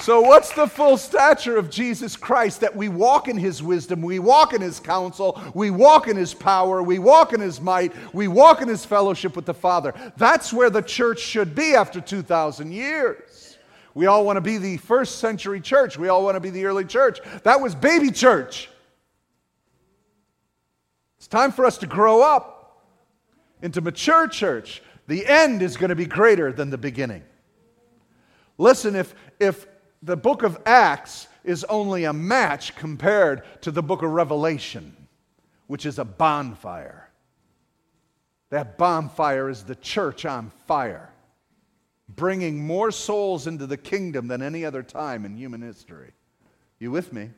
so, 0.01 0.21
what's 0.21 0.53
the 0.53 0.67
full 0.67 0.97
stature 0.97 1.57
of 1.57 1.69
Jesus 1.69 2.15
Christ? 2.15 2.61
That 2.61 2.75
we 2.75 2.87
walk 2.87 3.27
in 3.27 3.37
his 3.37 3.61
wisdom, 3.61 4.01
we 4.01 4.19
walk 4.19 4.53
in 4.53 4.61
his 4.61 4.79
counsel, 4.79 5.41
we 5.53 5.71
walk 5.71 6.07
in 6.07 6.15
his 6.15 6.33
power, 6.33 6.81
we 6.81 6.99
walk 6.99 7.33
in 7.33 7.41
his 7.41 7.59
might, 7.59 7.93
we 8.13 8.27
walk 8.27 8.61
in 8.61 8.67
his 8.67 8.85
fellowship 8.85 9.35
with 9.35 9.45
the 9.45 9.53
Father. 9.53 9.93
That's 10.15 10.53
where 10.53 10.69
the 10.69 10.81
church 10.81 11.19
should 11.19 11.53
be 11.53 11.75
after 11.75 11.99
2,000 11.99 12.71
years. 12.71 13.57
We 13.93 14.05
all 14.05 14.25
want 14.25 14.37
to 14.37 14.41
be 14.41 14.57
the 14.57 14.77
first 14.77 15.19
century 15.19 15.59
church, 15.59 15.97
we 15.97 16.07
all 16.07 16.23
want 16.23 16.35
to 16.35 16.39
be 16.39 16.49
the 16.49 16.65
early 16.65 16.85
church. 16.85 17.19
That 17.43 17.59
was 17.59 17.75
baby 17.75 18.11
church. 18.11 18.69
It's 21.17 21.27
time 21.27 21.51
for 21.51 21.65
us 21.65 21.77
to 21.79 21.87
grow 21.87 22.21
up 22.21 22.85
into 23.61 23.81
mature 23.81 24.27
church, 24.27 24.81
the 25.07 25.25
end 25.25 25.61
is 25.61 25.75
going 25.75 25.89
to 25.89 25.95
be 25.95 26.05
greater 26.05 26.53
than 26.53 26.69
the 26.69 26.77
beginning. 26.77 27.23
Listen, 28.57 28.95
if, 28.95 29.13
if 29.39 29.67
the 30.01 30.17
book 30.17 30.43
of 30.43 30.61
Acts 30.65 31.27
is 31.43 31.63
only 31.65 32.03
a 32.03 32.13
match 32.13 32.75
compared 32.75 33.43
to 33.61 33.71
the 33.71 33.83
book 33.83 34.01
of 34.01 34.11
Revelation, 34.11 34.95
which 35.67 35.85
is 35.85 35.99
a 35.99 36.05
bonfire, 36.05 37.09
that 38.49 38.77
bonfire 38.77 39.49
is 39.49 39.63
the 39.63 39.75
church 39.75 40.25
on 40.25 40.51
fire, 40.67 41.09
bringing 42.07 42.65
more 42.65 42.91
souls 42.91 43.47
into 43.47 43.67
the 43.67 43.77
kingdom 43.77 44.27
than 44.27 44.41
any 44.41 44.65
other 44.65 44.83
time 44.83 45.25
in 45.25 45.35
human 45.35 45.61
history. 45.61 46.11
You 46.79 46.91
with 46.91 47.13
me? 47.13 47.29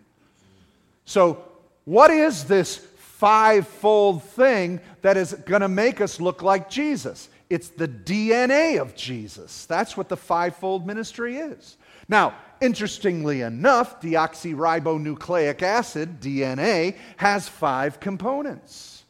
So, 1.06 1.44
what 1.84 2.12
is 2.12 2.46
this 2.46 2.78
fivefold 3.22 4.24
thing 4.24 4.80
that 5.04 5.16
is 5.16 5.36
going 5.46 5.62
to 5.62 5.68
make 5.68 6.02
us 6.02 6.20
look 6.20 6.42
like 6.42 6.72
Jesus. 6.72 7.30
It's 7.52 7.70
the 7.70 7.88
DNA 7.88 8.82
of 8.82 8.96
Jesus. 8.96 9.68
That's 9.68 9.96
what 9.96 10.10
the 10.10 10.18
fivefold 10.18 10.88
ministry 10.88 11.38
is. 11.38 11.78
Now, 12.12 12.36
interestingly 12.60 13.42
enough, 13.42 14.00
deoxyribonucleic 14.02 15.64
acid, 15.64 16.20
DNA, 16.20 16.98
has 17.18 17.48
five 17.48 18.00
components. 18.00 19.06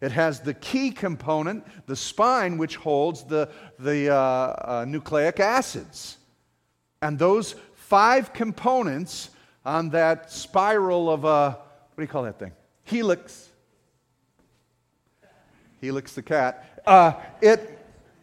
It 0.00 0.12
has 0.12 0.40
the 0.40 0.54
key 0.54 0.92
component, 0.92 1.66
the 1.86 1.96
spine, 1.96 2.56
which 2.56 2.76
holds 2.76 3.24
the, 3.24 3.50
the 3.78 4.14
uh, 4.14 4.16
uh, 4.16 4.84
nucleic 4.88 5.40
acids. 5.40 6.16
And 7.02 7.18
those 7.18 7.56
five 7.74 8.32
components 8.32 9.30
on 9.66 9.90
that 9.90 10.30
spiral 10.32 11.10
of 11.10 11.24
a, 11.24 11.50
what 11.50 11.96
do 11.96 12.02
you 12.02 12.08
call 12.08 12.22
that 12.22 12.38
thing? 12.38 12.52
helix, 12.88 13.50
helix 15.80 16.14
the 16.14 16.22
cat, 16.22 16.82
uh, 16.86 17.12
it 17.42 17.78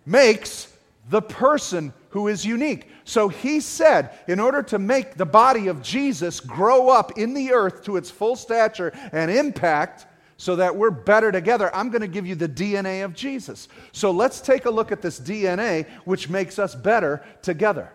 makes 0.05 0.73
the 1.09 1.21
person 1.21 1.93
who 2.15 2.29
is 2.29 2.45
unique. 2.45 2.87
So 3.03 3.27
he 3.27 3.59
said, 3.59 4.17
in 4.25 4.39
order 4.39 4.63
to 4.63 4.79
make 4.79 5.15
the 5.15 5.25
body 5.25 5.67
of 5.67 5.81
Jesus 5.81 6.39
grow 6.39 6.87
up 6.87 7.17
in 7.17 7.33
the 7.33 7.51
earth 7.51 7.83
to 7.83 7.97
its 7.97 8.09
full 8.09 8.37
stature 8.37 8.93
and 9.11 9.29
impact, 9.29 10.05
so 10.37 10.55
that 10.55 10.77
we're 10.77 10.91
better 10.91 11.29
together, 11.29 11.69
I'm 11.75 11.89
going 11.89 12.03
to 12.03 12.07
give 12.07 12.25
you 12.25 12.35
the 12.35 12.47
DNA 12.47 13.03
of 13.03 13.13
Jesus. 13.13 13.67
So 13.91 14.11
let's 14.11 14.39
take 14.39 14.63
a 14.63 14.69
look 14.69 14.93
at 14.93 15.01
this 15.01 15.19
DNA, 15.19 15.89
which 16.05 16.29
makes 16.29 16.57
us 16.57 16.73
better 16.73 17.21
together. 17.41 17.91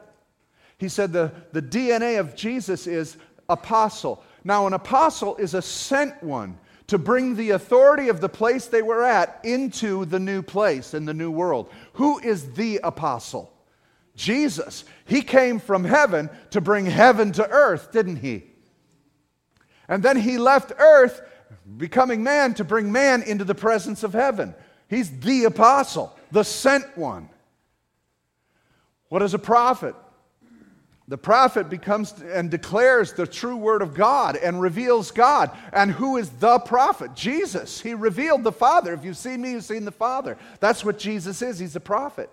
He 0.77 0.91
said 0.91 1.15
the, 1.15 1.33
the 1.53 1.63
DNA 1.63 2.21
of 2.21 2.37
Jesus 2.37 2.87
is 2.87 3.17
apostle. 3.49 4.23
Now, 4.45 4.67
an 4.67 4.75
apostle 4.75 5.35
is 5.37 5.55
a 5.55 5.63
sent 5.63 6.23
one 6.23 6.59
to 6.89 6.99
bring 6.99 7.37
the 7.37 7.53
authority 7.53 8.11
of 8.11 8.21
the 8.21 8.29
place 8.29 8.67
they 8.67 8.83
were 8.83 9.03
at 9.03 9.41
into 9.45 10.05
the 10.05 10.21
new 10.21 10.43
place 10.43 10.93
in 10.93 11.07
the 11.07 11.15
new 11.15 11.31
world. 11.31 11.71
Who 11.95 12.19
is 12.19 12.53
the 12.53 12.81
apostle? 12.85 13.51
Jesus. 14.21 14.85
He 15.07 15.23
came 15.23 15.59
from 15.59 15.83
heaven 15.83 16.29
to 16.51 16.61
bring 16.61 16.85
heaven 16.85 17.33
to 17.33 17.49
earth, 17.49 17.91
didn't 17.91 18.17
he? 18.17 18.45
And 19.89 20.03
then 20.03 20.17
he 20.17 20.37
left 20.37 20.73
earth, 20.79 21.23
becoming 21.77 22.23
man, 22.23 22.55
to 22.55 22.65
bring 22.65 22.93
man 22.93 23.23
into 23.23 23.45
the 23.45 23.55
presence 23.55 24.03
of 24.03 24.13
heaven. 24.13 24.55
He's 24.89 25.11
the 25.21 25.45
apostle, 25.45 26.17
the 26.31 26.45
sent 26.45 26.97
one. 26.99 27.31
What 29.09 29.23
is 29.23 29.35
a 29.35 29.39
prophet? 29.39 29.95
The 31.09 31.19
prophet 31.19 31.69
becomes 31.69 32.15
and 32.23 32.51
declares 32.51 33.15
the 33.15 33.27
true 33.27 33.57
word 33.57 33.83
of 33.83 33.95
God 33.95 34.37
and 34.37 34.61
reveals 34.61 35.11
God. 35.11 35.51
And 35.73 35.91
who 35.91 36.19
is 36.19 36.29
the 36.31 36.61
prophet? 36.61 37.15
Jesus. 37.17 37.81
He 37.81 37.95
revealed 37.95 38.45
the 38.45 38.53
Father. 38.53 38.93
If 38.93 39.05
you've 39.05 39.17
seen 39.17 39.41
me, 39.41 39.53
you've 39.53 39.65
seen 39.65 39.85
the 39.85 39.91
Father. 39.91 40.37
That's 40.61 40.85
what 40.85 40.99
Jesus 40.99 41.43
is. 41.43 41.59
He's 41.59 41.75
a 41.75 41.81
prophet. 41.81 42.31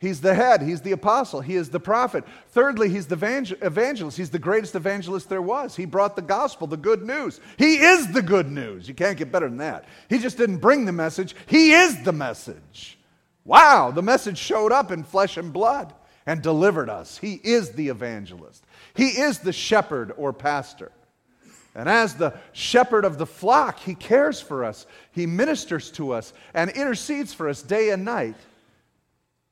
He's 0.00 0.22
the 0.22 0.34
head. 0.34 0.62
He's 0.62 0.80
the 0.80 0.92
apostle. 0.92 1.42
He 1.42 1.56
is 1.56 1.68
the 1.68 1.78
prophet. 1.78 2.24
Thirdly, 2.48 2.88
he's 2.88 3.06
the 3.06 3.16
evangelist. 3.60 4.16
He's 4.16 4.30
the 4.30 4.38
greatest 4.38 4.74
evangelist 4.74 5.28
there 5.28 5.42
was. 5.42 5.76
He 5.76 5.84
brought 5.84 6.16
the 6.16 6.22
gospel, 6.22 6.66
the 6.66 6.78
good 6.78 7.02
news. 7.02 7.38
He 7.58 7.76
is 7.76 8.10
the 8.10 8.22
good 8.22 8.50
news. 8.50 8.88
You 8.88 8.94
can't 8.94 9.18
get 9.18 9.30
better 9.30 9.46
than 9.46 9.58
that. 9.58 9.84
He 10.08 10.18
just 10.18 10.38
didn't 10.38 10.58
bring 10.58 10.86
the 10.86 10.92
message, 10.92 11.34
he 11.46 11.72
is 11.72 12.02
the 12.02 12.12
message. 12.12 12.98
Wow, 13.44 13.90
the 13.90 14.02
message 14.02 14.38
showed 14.38 14.72
up 14.72 14.90
in 14.90 15.02
flesh 15.02 15.36
and 15.36 15.52
blood 15.52 15.92
and 16.24 16.40
delivered 16.40 16.88
us. 16.88 17.18
He 17.18 17.34
is 17.34 17.72
the 17.72 17.88
evangelist, 17.88 18.64
He 18.94 19.08
is 19.08 19.40
the 19.40 19.52
shepherd 19.52 20.12
or 20.16 20.32
pastor. 20.32 20.92
And 21.74 21.88
as 21.88 22.14
the 22.14 22.34
shepherd 22.52 23.04
of 23.04 23.16
the 23.18 23.26
flock, 23.26 23.78
He 23.78 23.94
cares 23.94 24.40
for 24.40 24.64
us, 24.64 24.86
He 25.12 25.26
ministers 25.26 25.90
to 25.92 26.12
us, 26.12 26.32
and 26.54 26.70
intercedes 26.70 27.34
for 27.34 27.50
us 27.50 27.60
day 27.60 27.90
and 27.90 28.04
night. 28.04 28.36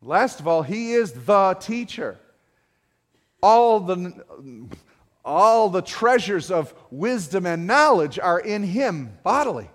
Last 0.02 0.40
of 0.40 0.46
all, 0.46 0.62
He 0.62 0.92
is 0.92 1.12
the 1.12 1.56
teacher. 1.60 2.18
All 3.42 3.80
the, 3.80 4.24
all 5.24 5.68
the 5.68 5.82
treasures 5.82 6.50
of 6.50 6.74
wisdom 6.90 7.46
and 7.46 7.66
knowledge 7.66 8.18
are 8.18 8.38
in 8.38 8.62
Him 8.62 9.18
bodily. 9.22 9.70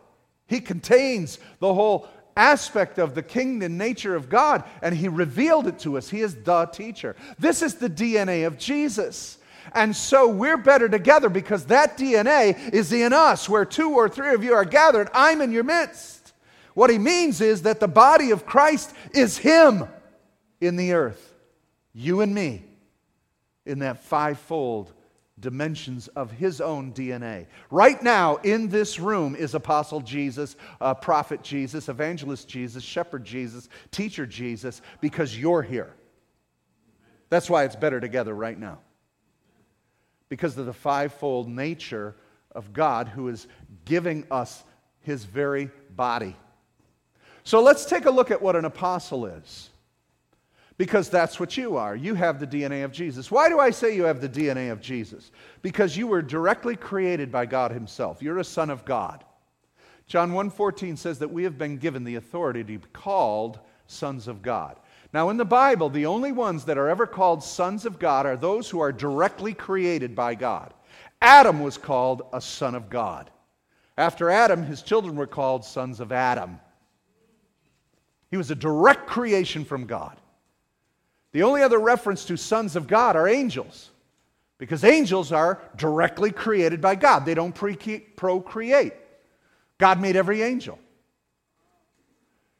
He 0.48 0.60
contains 0.60 1.40
the 1.60 1.74
whole 1.74 2.08
aspect 2.36 2.98
of 3.00 3.16
the 3.16 3.24
kingdom 3.24 3.78
nature 3.78 4.16
of 4.16 4.30
God, 4.30 4.64
and 4.82 4.96
He 4.96 5.08
revealed 5.08 5.68
it 5.68 5.80
to 5.80 5.98
us. 5.98 6.10
He 6.10 6.22
is 6.22 6.36
the 6.36 6.66
teacher. 6.66 7.16
This 7.38 7.62
is 7.62 7.76
the 7.76 7.90
DNA 7.90 8.48
of 8.48 8.58
Jesus. 8.58 9.38
And 9.74 9.96
so 9.96 10.28
we're 10.28 10.58
better 10.58 10.90
together 10.90 11.30
because 11.30 11.66
that 11.66 11.98
DNA 11.98 12.74
is 12.74 12.92
in 12.92 13.14
us. 13.14 13.48
Where 13.48 13.66
two 13.66 13.92
or 13.92 14.10
three 14.10 14.34
of 14.34 14.44
you 14.44 14.54
are 14.54 14.66
gathered, 14.66 15.10
I'm 15.14 15.42
in 15.42 15.52
your 15.52 15.64
midst. 15.64 16.34
What 16.74 16.90
he 16.90 16.98
means 16.98 17.40
is 17.40 17.62
that 17.64 17.80
the 17.80 17.88
body 17.88 18.32
of 18.32 18.46
Christ 18.46 18.94
is 19.14 19.38
Him 19.38 19.88
in 20.64 20.76
the 20.76 20.94
earth, 20.94 21.34
you 21.94 22.22
and 22.22 22.34
me, 22.34 22.64
in 23.66 23.80
that 23.80 24.04
fivefold 24.04 24.94
dimensions 25.40 26.08
of 26.10 26.32
his 26.32 26.62
own 26.62 26.94
DNA. 26.94 27.48
Right 27.70 28.02
now, 28.02 28.38
in 28.38 28.70
this 28.70 29.00
room 29.00 29.36
is 29.36 29.56
Apostle 29.56 30.00
Jesus, 30.00 30.56
uh, 30.80 30.94
Prophet 30.94 31.44
Jesus, 31.44 31.90
Evangelist 31.90 32.48
Jesus, 32.48 32.84
Shepherd 32.84 33.26
Jesus, 33.26 33.68
Teacher 33.92 34.26
Jesus, 34.26 34.82
because 35.02 35.38
you're 35.38 35.62
here. 35.62 35.94
That's 37.30 37.50
why 37.50 37.64
it's 37.64 37.76
better 37.76 38.00
together 38.00 38.34
right 38.34 38.58
now. 38.58 38.80
Because 40.30 40.58
of 40.58 40.66
the 40.66 40.74
fivefold 40.74 41.50
nature 41.50 42.16
of 42.52 42.72
God 42.72 43.08
who 43.08 43.28
is 43.28 43.48
giving 43.86 44.26
us 44.30 44.64
his 45.02 45.26
very 45.26 45.70
body. 45.96 46.36
So 47.44 47.62
let's 47.62 47.86
take 47.86 48.06
a 48.06 48.12
look 48.12 48.32
at 48.32 48.42
what 48.42 48.56
an 48.56 48.66
apostle 48.66 49.26
is. 49.26 49.70
Because 50.78 51.10
that's 51.10 51.40
what 51.40 51.56
you 51.56 51.78
are. 51.78 51.96
You 51.96 52.16
have 52.16 52.40
the 52.40 52.48
DNA 52.48 52.84
of 52.84 52.92
Jesus. 52.92 53.30
Why 53.30 53.48
do 53.48 53.60
I 53.60 53.70
say 53.70 53.96
you 53.96 54.04
have 54.04 54.22
the 54.22 54.30
DNA 54.30 54.72
of 54.72 54.82
Jesus? 54.82 55.32
Because 55.62 55.96
you 55.96 56.08
were 56.08 56.22
directly 56.22 56.76
created 56.76 57.32
by 57.32 57.46
God 57.46 57.72
himself. 57.72 58.22
You're 58.22 58.40
a 58.40 58.44
son 58.44 58.70
of 58.70 58.84
God. 58.84 59.24
John 60.08 60.32
1:14 60.32 60.98
says 60.98 61.20
that 61.20 61.32
we 61.32 61.44
have 61.44 61.58
been 61.58 61.78
given 61.78 62.04
the 62.04 62.16
authority 62.16 62.62
to 62.62 62.80
be 62.80 62.88
called 62.92 63.60
sons 63.88 64.28
of 64.28 64.42
God. 64.42 64.80
Now 65.14 65.30
in 65.30 65.38
the 65.38 65.46
Bible, 65.46 65.90
the 65.90 66.08
only 66.08 66.32
ones 66.32 66.66
that 66.66 66.78
are 66.78 66.90
ever 66.90 67.06
called 67.06 67.44
sons 67.44 67.86
of 67.86 68.00
God 68.00 68.26
are 68.26 68.36
those 68.36 68.70
who 68.70 68.80
are 68.80 68.92
directly 68.92 69.54
created 69.54 70.16
by 70.16 70.36
God. 70.36 70.74
Adam 71.22 71.62
was 71.62 71.78
called 71.78 72.24
a 72.34 72.42
son 72.42 72.76
of 72.76 72.90
God. 72.90 73.30
After 73.98 74.30
Adam, 74.30 74.64
his 74.64 74.82
children 74.82 75.16
were 75.16 75.28
called 75.28 75.64
sons 75.64 76.00
of 76.00 76.12
Adam. 76.12 76.60
He 78.32 78.38
was 78.38 78.50
a 78.50 78.56
direct 78.56 79.06
creation 79.06 79.64
from 79.64 79.86
God. 79.86 80.18
The 81.34 81.44
only 81.44 81.62
other 81.62 81.80
reference 81.80 82.26
to 82.26 82.38
sons 82.38 82.76
of 82.76 82.88
God 82.88 83.16
are 83.16 83.28
angels, 83.28 83.90
Because 84.58 84.84
angels 84.84 85.32
are 85.32 85.60
directly 85.76 86.32
created 86.32 86.80
by 86.80 86.96
God, 86.96 87.26
they 87.26 87.34
don't 87.34 87.54
procreate. 87.54 88.94
God 89.78 90.00
made 90.00 90.16
every 90.16 90.42
angel. 90.42 90.80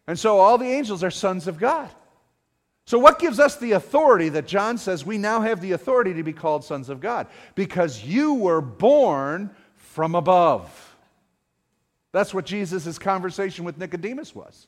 And 0.08 0.20
so 0.20 0.40
all 0.40 0.58
the 0.58 0.70
angels 0.70 1.04
are 1.04 1.12
sons 1.12 1.48
of 1.48 1.58
God. 1.58 1.90
So, 2.86 3.00
what 3.00 3.20
gives 3.20 3.40
us 3.40 3.56
the 3.56 3.72
authority 3.74 4.28
that 4.30 4.46
John 4.46 4.78
says 4.78 5.06
we 5.06 5.18
now 5.18 5.40
have 5.40 5.62
the 5.62 5.72
authority 5.72 6.14
to 6.16 6.24
be 6.24 6.34
called 6.34 6.66
sons 6.66 6.90
of 6.90 7.00
God? 7.00 7.28
Because 7.56 8.04
you 8.04 8.34
were 8.34 8.60
born 8.60 9.52
from 9.76 10.16
above. 10.16 10.96
That's 12.12 12.34
what 12.34 12.46
Jesus' 12.46 13.00
conversation 13.00 13.64
with 13.64 13.78
Nicodemus 13.78 14.36
was. 14.36 14.68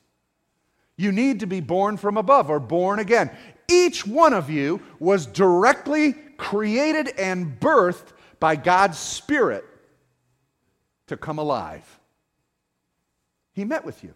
You 0.96 1.12
need 1.12 1.40
to 1.40 1.46
be 1.46 1.60
born 1.60 1.98
from 1.98 2.16
above 2.16 2.48
or 2.48 2.58
born 2.58 2.98
again. 3.00 3.30
Each 3.68 4.06
one 4.06 4.32
of 4.32 4.50
you 4.50 4.80
was 4.98 5.26
directly 5.26 6.12
created 6.36 7.08
and 7.18 7.58
birthed 7.58 8.12
by 8.38 8.56
God's 8.56 8.98
Spirit 8.98 9.64
to 11.06 11.16
come 11.16 11.38
alive. 11.38 12.00
He 13.52 13.64
met 13.64 13.84
with 13.84 14.04
you 14.04 14.14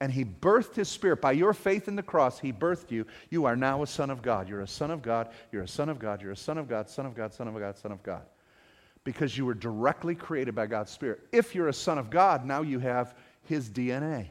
and 0.00 0.12
he 0.12 0.24
birthed 0.24 0.74
his 0.74 0.88
spirit. 0.88 1.22
By 1.22 1.32
your 1.32 1.54
faith 1.54 1.88
in 1.88 1.96
the 1.96 2.02
cross, 2.02 2.38
he 2.38 2.52
birthed 2.52 2.90
you. 2.90 3.06
You 3.30 3.46
are 3.46 3.56
now 3.56 3.82
a 3.82 3.86
son 3.86 4.10
of 4.10 4.20
God. 4.20 4.48
You're 4.48 4.60
a 4.60 4.66
son 4.66 4.90
of 4.90 5.00
God. 5.00 5.30
You're 5.50 5.62
a 5.62 5.68
son 5.68 5.88
of 5.88 5.98
God. 5.98 6.20
You're 6.20 6.32
a 6.32 6.36
son 6.36 6.58
of 6.58 6.68
God, 6.68 6.90
son 6.90 7.06
of 7.06 7.14
God, 7.14 7.32
son 7.32 7.48
of 7.48 7.58
God, 7.58 7.78
son 7.78 7.92
of 7.92 8.02
God. 8.02 8.22
Because 9.04 9.38
you 9.38 9.46
were 9.46 9.54
directly 9.54 10.14
created 10.14 10.54
by 10.54 10.66
God's 10.66 10.90
spirit. 10.90 11.20
If 11.32 11.54
you're 11.54 11.68
a 11.68 11.72
son 11.72 11.96
of 11.96 12.10
God, 12.10 12.44
now 12.44 12.62
you 12.62 12.78
have 12.80 13.16
his 13.44 13.70
DNA. 13.70 14.26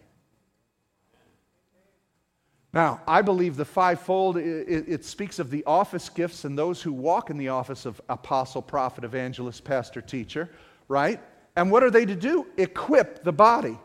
Now, 2.74 3.02
I 3.08 3.22
believe 3.22 3.56
the 3.56 3.66
fivefold, 3.66 4.38
it, 4.38 4.86
it, 4.88 5.06
speaks 5.06 5.38
of 5.38 5.52
the 5.52 5.64
office 5.66 6.10
gifts 6.10 6.44
and 6.44 6.58
those 6.58 6.82
who 6.82 6.92
walk 6.92 7.30
in 7.30 7.38
the 7.38 7.50
office 7.50 7.86
of 7.86 8.02
apostle, 8.10 8.64
prophet, 8.64 9.04
evangelist, 9.04 9.64
pastor, 9.64 10.02
teacher, 10.02 10.50
right? 10.88 11.22
And 11.56 11.70
what 11.70 11.84
are 11.84 11.92
they 11.92 12.06
to 12.06 12.16
do? 12.16 12.48
Equip 12.58 13.24
the 13.24 13.32
body. 13.32 13.78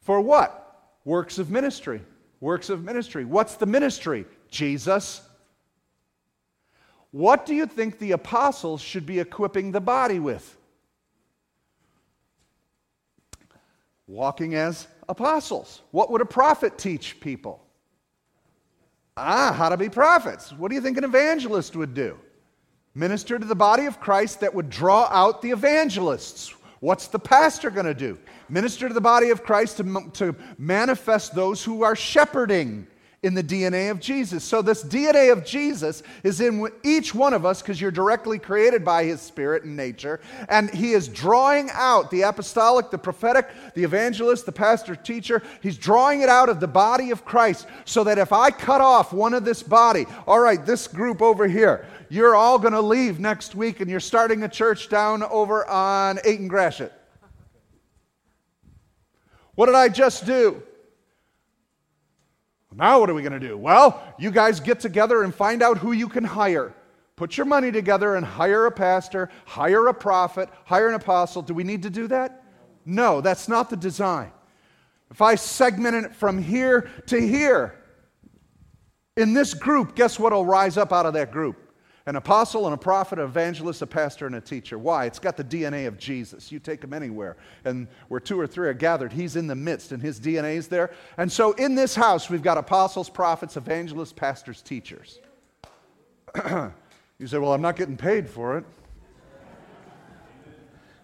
For 0.00 0.20
what? 0.20 0.58
Works 1.04 1.38
of 1.38 1.50
ministry. 1.50 2.02
Works 2.40 2.68
of 2.68 2.82
ministry. 2.82 3.24
What's 3.24 3.54
the 3.54 3.66
ministry? 3.66 4.26
Jesus. 4.50 5.22
What 7.12 7.46
do 7.46 7.54
you 7.54 7.66
think 7.66 8.00
the 8.00 8.12
apostles 8.12 8.80
should 8.80 9.06
be 9.06 9.20
equipping 9.20 9.70
the 9.70 9.80
body 9.80 10.18
with? 10.18 10.56
Walking 14.08 14.56
as 14.56 14.88
apostles. 15.08 15.82
What 15.90 16.10
would 16.10 16.20
a 16.20 16.26
prophet 16.26 16.78
teach 16.78 17.20
people? 17.20 17.64
Ah, 19.16 19.52
how 19.56 19.68
to 19.68 19.76
be 19.76 19.88
prophets. 19.88 20.52
What 20.52 20.68
do 20.68 20.74
you 20.74 20.80
think 20.80 20.96
an 20.96 21.04
evangelist 21.04 21.76
would 21.76 21.94
do? 21.94 22.18
Minister 22.94 23.38
to 23.38 23.44
the 23.44 23.54
body 23.54 23.86
of 23.86 24.00
Christ 24.00 24.40
that 24.40 24.54
would 24.54 24.70
draw 24.70 25.08
out 25.10 25.42
the 25.42 25.50
evangelists. 25.50 26.54
What's 26.80 27.06
the 27.06 27.18
pastor 27.18 27.70
going 27.70 27.86
to 27.86 27.94
do? 27.94 28.18
Minister 28.48 28.88
to 28.88 28.94
the 28.94 29.00
body 29.00 29.30
of 29.30 29.44
Christ 29.44 29.76
to, 29.78 30.10
to 30.14 30.34
manifest 30.58 31.34
those 31.34 31.62
who 31.62 31.82
are 31.84 31.94
shepherding 31.94 32.86
in 33.22 33.34
the 33.34 33.42
DNA 33.42 33.88
of 33.88 34.00
Jesus. 34.00 34.42
So, 34.42 34.62
this 34.62 34.82
DNA 34.82 35.30
of 35.30 35.44
Jesus 35.44 36.02
is 36.24 36.40
in 36.40 36.68
each 36.82 37.14
one 37.14 37.32
of 37.32 37.46
us 37.46 37.62
because 37.62 37.80
you're 37.80 37.92
directly 37.92 38.36
created 38.36 38.84
by 38.84 39.04
his 39.04 39.20
spirit 39.20 39.62
and 39.62 39.76
nature. 39.76 40.20
And 40.48 40.68
he 40.74 40.92
is 40.92 41.06
drawing 41.06 41.70
out 41.72 42.10
the 42.10 42.22
apostolic, 42.22 42.90
the 42.90 42.98
prophetic, 42.98 43.48
the 43.74 43.84
evangelist, 43.84 44.44
the 44.44 44.52
pastor, 44.52 44.96
teacher. 44.96 45.40
He's 45.62 45.78
drawing 45.78 46.22
it 46.22 46.28
out 46.28 46.48
of 46.48 46.58
the 46.58 46.66
body 46.66 47.12
of 47.12 47.24
Christ 47.24 47.68
so 47.84 48.02
that 48.04 48.18
if 48.18 48.32
I 48.32 48.50
cut 48.50 48.80
off 48.80 49.12
one 49.12 49.34
of 49.34 49.44
this 49.44 49.62
body, 49.62 50.06
all 50.26 50.40
right, 50.40 50.64
this 50.66 50.88
group 50.88 51.22
over 51.22 51.46
here, 51.46 51.86
you're 52.08 52.34
all 52.34 52.58
going 52.58 52.74
to 52.74 52.80
leave 52.80 53.20
next 53.20 53.54
week 53.54 53.80
and 53.80 53.88
you're 53.88 54.00
starting 54.00 54.42
a 54.42 54.48
church 54.48 54.88
down 54.88 55.22
over 55.22 55.64
on 55.68 56.18
8 56.24 56.40
and 56.40 56.50
Gratiot. 56.50 56.92
What 59.54 59.66
did 59.66 59.76
I 59.76 59.88
just 59.88 60.26
do? 60.26 60.62
Now, 62.74 63.00
what 63.00 63.10
are 63.10 63.14
we 63.14 63.22
going 63.22 63.32
to 63.32 63.40
do? 63.40 63.56
Well, 63.56 64.02
you 64.18 64.30
guys 64.30 64.60
get 64.60 64.80
together 64.80 65.22
and 65.22 65.34
find 65.34 65.62
out 65.62 65.78
who 65.78 65.92
you 65.92 66.08
can 66.08 66.24
hire. 66.24 66.74
Put 67.16 67.36
your 67.36 67.46
money 67.46 67.70
together 67.70 68.16
and 68.16 68.24
hire 68.24 68.66
a 68.66 68.70
pastor, 68.70 69.28
hire 69.44 69.86
a 69.88 69.94
prophet, 69.94 70.48
hire 70.64 70.88
an 70.88 70.94
apostle. 70.94 71.42
Do 71.42 71.54
we 71.54 71.64
need 71.64 71.82
to 71.82 71.90
do 71.90 72.06
that? 72.08 72.42
No, 72.84 73.20
that's 73.20 73.48
not 73.48 73.70
the 73.70 73.76
design. 73.76 74.32
If 75.10 75.20
I 75.20 75.34
segment 75.34 75.94
it 75.94 76.14
from 76.16 76.42
here 76.42 76.90
to 77.06 77.20
here, 77.20 77.78
in 79.16 79.34
this 79.34 79.52
group, 79.52 79.94
guess 79.94 80.18
what 80.18 80.32
will 80.32 80.46
rise 80.46 80.76
up 80.78 80.92
out 80.92 81.04
of 81.04 81.12
that 81.14 81.32
group? 81.32 81.61
An 82.06 82.16
apostle 82.16 82.66
and 82.66 82.74
a 82.74 82.78
prophet, 82.78 83.18
an 83.18 83.24
evangelist, 83.24 83.80
a 83.82 83.86
pastor, 83.86 84.26
and 84.26 84.34
a 84.34 84.40
teacher. 84.40 84.78
Why? 84.78 85.06
It's 85.06 85.18
got 85.18 85.36
the 85.36 85.44
DNA 85.44 85.86
of 85.86 85.98
Jesus. 85.98 86.50
You 86.50 86.58
take 86.58 86.82
him 86.82 86.92
anywhere, 86.92 87.36
and 87.64 87.86
where 88.08 88.20
two 88.20 88.38
or 88.38 88.46
three 88.46 88.68
are 88.68 88.74
gathered, 88.74 89.12
he's 89.12 89.36
in 89.36 89.46
the 89.46 89.54
midst, 89.54 89.92
and 89.92 90.02
his 90.02 90.18
DNA 90.18 90.56
is 90.56 90.68
there. 90.68 90.90
And 91.16 91.30
so 91.30 91.52
in 91.52 91.74
this 91.74 91.94
house, 91.94 92.28
we've 92.28 92.42
got 92.42 92.58
apostles, 92.58 93.08
prophets, 93.08 93.56
evangelists, 93.56 94.12
pastors, 94.12 94.62
teachers. 94.62 95.20
you 97.18 97.26
say, 97.26 97.38
Well, 97.38 97.52
I'm 97.52 97.62
not 97.62 97.76
getting 97.76 97.96
paid 97.96 98.28
for 98.28 98.58
it. 98.58 98.64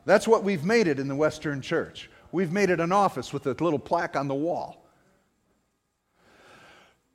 That's 0.05 0.27
what 0.27 0.43
we've 0.43 0.65
made 0.65 0.87
it 0.87 0.99
in 0.99 1.07
the 1.07 1.15
Western 1.15 1.61
church. 1.61 2.11
We've 2.33 2.51
made 2.53 2.71
it 2.71 2.81
an 2.81 2.93
office 2.93 3.33
with 3.33 3.47
a 3.47 3.53
little 3.53 3.79
plaque 3.79 4.17
on 4.17 4.27
the 4.27 4.35
wall. 4.35 4.85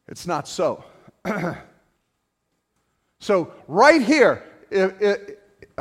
It's 0.08 0.28
not 0.28 0.48
so. 0.48 0.86
So, 3.24 3.54
right 3.70 4.02
here, 4.02 4.44
it, 4.70 4.98
it, 5.00 5.80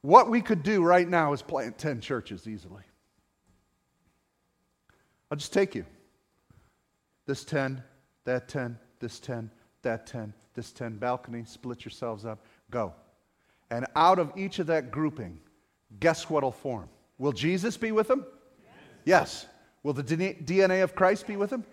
what 0.00 0.30
we 0.30 0.40
could 0.40 0.62
do 0.62 0.82
right 0.82 1.06
now 1.06 1.34
is 1.34 1.42
plant 1.42 1.76
10 1.76 2.00
churches 2.00 2.48
easily. 2.48 2.82
I'll 5.30 5.36
just 5.36 5.52
take 5.52 5.74
you. 5.74 5.84
This 7.26 7.44
10, 7.44 7.82
that 8.24 8.48
10, 8.48 8.78
this 9.00 9.20
10, 9.20 9.50
that 9.82 10.06
10, 10.06 10.32
this 10.54 10.72
10, 10.72 10.96
balcony, 10.96 11.44
split 11.44 11.84
yourselves 11.84 12.24
up, 12.24 12.38
go. 12.70 12.94
And 13.70 13.84
out 13.96 14.18
of 14.18 14.32
each 14.34 14.60
of 14.60 14.66
that 14.68 14.90
grouping, 14.90 15.38
guess 16.00 16.30
what'll 16.30 16.52
form? 16.52 16.88
Will 17.18 17.32
Jesus 17.32 17.76
be 17.76 17.92
with 17.92 18.08
them? 18.08 18.24
Yes. 19.04 19.44
yes. 19.44 19.46
Will 19.82 19.92
the 19.92 20.02
DNA 20.02 20.82
of 20.82 20.94
Christ 20.94 21.26
be 21.26 21.36
with 21.36 21.50
them? 21.50 21.66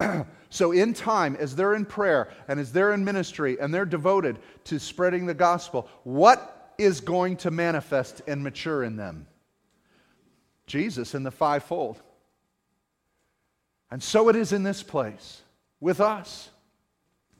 so, 0.50 0.72
in 0.72 0.94
time, 0.94 1.36
as 1.36 1.54
they're 1.56 1.74
in 1.74 1.84
prayer 1.84 2.32
and 2.48 2.58
as 2.58 2.72
they're 2.72 2.92
in 2.92 3.04
ministry 3.04 3.58
and 3.60 3.72
they're 3.72 3.84
devoted 3.84 4.38
to 4.64 4.78
spreading 4.78 5.26
the 5.26 5.34
gospel, 5.34 5.88
what 6.02 6.74
is 6.78 7.00
going 7.00 7.36
to 7.38 7.50
manifest 7.50 8.22
and 8.26 8.42
mature 8.42 8.82
in 8.82 8.96
them? 8.96 9.26
Jesus 10.66 11.14
in 11.14 11.22
the 11.22 11.30
fivefold. 11.30 12.00
And 13.90 14.02
so 14.02 14.28
it 14.28 14.36
is 14.36 14.52
in 14.52 14.62
this 14.62 14.82
place 14.82 15.42
with 15.80 16.00
us. 16.00 16.48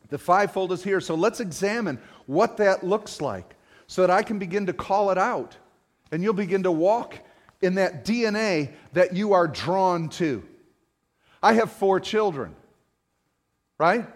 The 0.09 0.19
fivefold 0.19 0.71
is 0.73 0.85
here. 0.85 1.01
So 1.01 1.15
let's 1.15 1.41
examine 1.41 1.99
what 2.27 2.59
that 2.59 2.85
looks 2.85 3.21
like 3.21 3.57
so 3.87 4.03
that 4.03 4.11
I 4.11 4.23
can 4.23 4.39
begin 4.39 4.67
to 4.67 4.73
call 4.73 5.11
it 5.11 5.19
out. 5.19 5.57
And 6.13 6.23
you'll 6.23 6.35
begin 6.35 6.63
to 6.65 6.71
walk 6.71 7.19
in 7.61 7.77
that 7.77 8.05
DNA 8.05 8.73
that 8.93 9.17
you 9.17 9.33
are 9.33 9.49
drawn 9.49 10.09
to. 10.11 10.47
I 11.45 11.53
have 11.53 11.71
four 11.71 12.01
children, 12.01 12.57
right? 13.77 14.09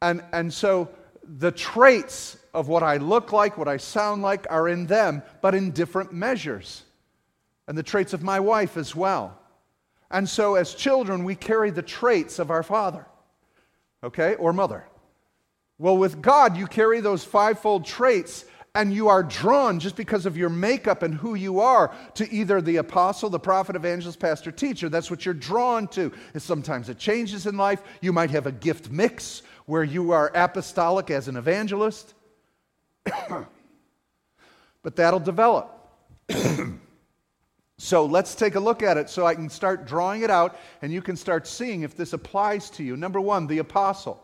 And, 0.00 0.22
and 0.32 0.54
so 0.54 0.88
the 1.24 1.50
traits 1.50 2.38
of 2.54 2.68
what 2.68 2.84
I 2.84 2.98
look 2.98 3.32
like, 3.32 3.58
what 3.58 3.66
I 3.66 3.76
sound 3.76 4.22
like, 4.22 4.46
are 4.48 4.68
in 4.68 4.86
them, 4.86 5.24
but 5.42 5.56
in 5.56 5.72
different 5.72 6.12
measures. 6.12 6.84
And 7.66 7.76
the 7.76 7.82
traits 7.82 8.12
of 8.12 8.22
my 8.22 8.38
wife 8.38 8.76
as 8.76 8.94
well. 8.94 9.36
And 10.12 10.28
so 10.28 10.54
as 10.54 10.72
children, 10.72 11.24
we 11.24 11.34
carry 11.34 11.72
the 11.72 11.82
traits 11.82 12.38
of 12.38 12.52
our 12.52 12.62
father, 12.62 13.04
okay, 14.04 14.36
or 14.36 14.52
mother. 14.52 14.84
Well, 15.76 15.96
with 15.96 16.22
God, 16.22 16.56
you 16.56 16.68
carry 16.68 17.00
those 17.00 17.24
fivefold 17.24 17.84
traits 17.84 18.44
and 18.74 18.92
you 18.92 19.08
are 19.08 19.22
drawn 19.22 19.80
just 19.80 19.96
because 19.96 20.26
of 20.26 20.36
your 20.36 20.48
makeup 20.48 21.02
and 21.02 21.14
who 21.14 21.34
you 21.34 21.60
are 21.60 21.92
to 22.14 22.32
either 22.32 22.60
the 22.60 22.76
apostle, 22.76 23.28
the 23.28 23.38
prophet, 23.38 23.74
evangelist, 23.74 24.20
pastor, 24.20 24.52
teacher. 24.52 24.88
That's 24.88 25.10
what 25.10 25.24
you're 25.24 25.34
drawn 25.34 25.88
to. 25.88 26.12
And 26.34 26.42
sometimes 26.42 26.88
it 26.88 26.98
changes 26.98 27.46
in 27.46 27.56
life. 27.56 27.82
You 28.00 28.12
might 28.12 28.30
have 28.30 28.46
a 28.46 28.52
gift 28.52 28.90
mix 28.90 29.42
where 29.66 29.82
you 29.82 30.12
are 30.12 30.30
apostolic 30.34 31.10
as 31.10 31.26
an 31.28 31.36
evangelist, 31.36 32.14
but 34.82 34.96
that'll 34.96 35.20
develop. 35.20 35.76
so 37.78 38.04
let's 38.06 38.34
take 38.36 38.54
a 38.54 38.60
look 38.60 38.82
at 38.82 38.96
it 38.96 39.10
so 39.10 39.26
I 39.26 39.34
can 39.34 39.48
start 39.48 39.86
drawing 39.86 40.22
it 40.22 40.30
out 40.30 40.58
and 40.82 40.92
you 40.92 41.02
can 41.02 41.16
start 41.16 41.46
seeing 41.46 41.82
if 41.82 41.96
this 41.96 42.12
applies 42.12 42.70
to 42.70 42.84
you. 42.84 42.96
Number 42.96 43.20
one, 43.20 43.48
the 43.48 43.58
apostle. 43.58 44.22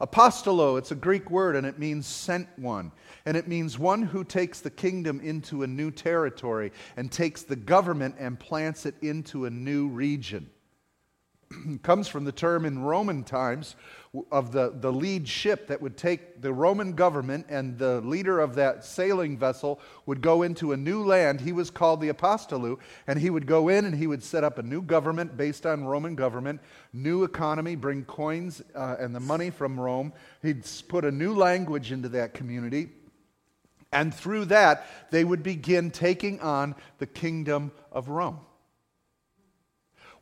Apostolo, 0.00 0.76
it's 0.76 0.90
a 0.90 0.96
Greek 0.96 1.30
word 1.30 1.56
and 1.56 1.66
it 1.66 1.78
means 1.78 2.06
sent 2.06 2.48
one. 2.58 2.92
And 3.24 3.36
it 3.36 3.48
means 3.48 3.78
one 3.78 4.02
who 4.02 4.24
takes 4.24 4.60
the 4.60 4.70
kingdom 4.70 5.20
into 5.20 5.62
a 5.62 5.66
new 5.66 5.90
territory 5.90 6.72
and 6.96 7.10
takes 7.10 7.42
the 7.42 7.56
government 7.56 8.16
and 8.18 8.38
plants 8.38 8.86
it 8.86 8.94
into 9.00 9.46
a 9.46 9.50
new 9.50 9.88
region. 9.88 10.50
comes 11.82 12.08
from 12.08 12.24
the 12.24 12.32
term 12.32 12.64
in 12.64 12.80
Roman 12.80 13.24
times 13.24 13.76
of 14.30 14.52
the, 14.52 14.72
the 14.80 14.92
lead 14.92 15.28
ship 15.28 15.66
that 15.66 15.80
would 15.80 15.96
take 15.96 16.40
the 16.40 16.52
Roman 16.52 16.92
government 16.92 17.46
and 17.48 17.78
the 17.78 18.00
leader 18.00 18.40
of 18.40 18.54
that 18.54 18.84
sailing 18.84 19.36
vessel 19.36 19.80
would 20.06 20.20
go 20.20 20.42
into 20.42 20.72
a 20.72 20.76
new 20.76 21.04
land. 21.04 21.40
He 21.40 21.52
was 21.52 21.70
called 21.70 22.00
the 22.00 22.08
apostolu, 22.08 22.78
and 23.06 23.18
he 23.18 23.30
would 23.30 23.46
go 23.46 23.68
in 23.68 23.84
and 23.84 23.94
he 23.94 24.06
would 24.06 24.22
set 24.22 24.44
up 24.44 24.58
a 24.58 24.62
new 24.62 24.82
government 24.82 25.36
based 25.36 25.66
on 25.66 25.84
Roman 25.84 26.14
government, 26.14 26.60
new 26.92 27.24
economy, 27.24 27.76
bring 27.76 28.04
coins 28.04 28.62
uh, 28.74 28.96
and 28.98 29.14
the 29.14 29.20
money 29.20 29.50
from 29.50 29.78
Rome. 29.78 30.12
He'd 30.42 30.64
put 30.88 31.04
a 31.04 31.10
new 31.10 31.34
language 31.34 31.92
into 31.92 32.08
that 32.10 32.34
community. 32.34 32.88
And 33.92 34.12
through 34.12 34.46
that, 34.46 34.86
they 35.10 35.24
would 35.24 35.42
begin 35.42 35.90
taking 35.90 36.40
on 36.40 36.74
the 36.98 37.06
kingdom 37.06 37.72
of 37.92 38.08
Rome. 38.08 38.40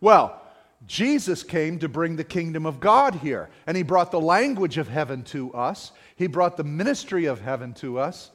Well, 0.01 0.41
Jesus 0.87 1.43
came 1.43 1.79
to 1.79 1.89
bring 1.89 2.17
the 2.17 2.25
kingdom 2.25 2.67
of 2.67 2.81
God 2.81 3.17
here, 3.17 3.49
and 3.67 3.77
he 3.77 3.83
brought 3.83 4.11
the 4.11 4.21
language 4.21 4.77
of 4.77 4.89
heaven 4.89 5.23
to 5.25 5.53
us. 5.55 5.93
He 6.17 6.27
brought 6.27 6.57
the 6.57 6.65
ministry 6.65 7.25
of 7.25 7.41
heaven 7.41 7.73
to 7.75 7.99
us, 7.99 8.31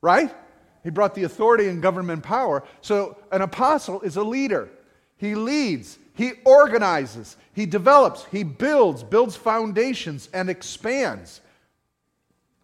right? 0.00 0.34
He 0.82 0.90
brought 0.90 1.14
the 1.14 1.24
authority 1.24 1.68
and 1.68 1.82
government 1.82 2.22
power. 2.22 2.64
So, 2.80 3.18
an 3.30 3.42
apostle 3.42 4.00
is 4.02 4.16
a 4.16 4.22
leader. 4.22 4.68
He 5.16 5.34
leads, 5.34 5.98
he 6.14 6.32
organizes, 6.44 7.36
he 7.52 7.66
develops, 7.66 8.24
he 8.26 8.42
builds, 8.42 9.02
builds 9.02 9.36
foundations, 9.36 10.28
and 10.32 10.48
expands. 10.48 11.40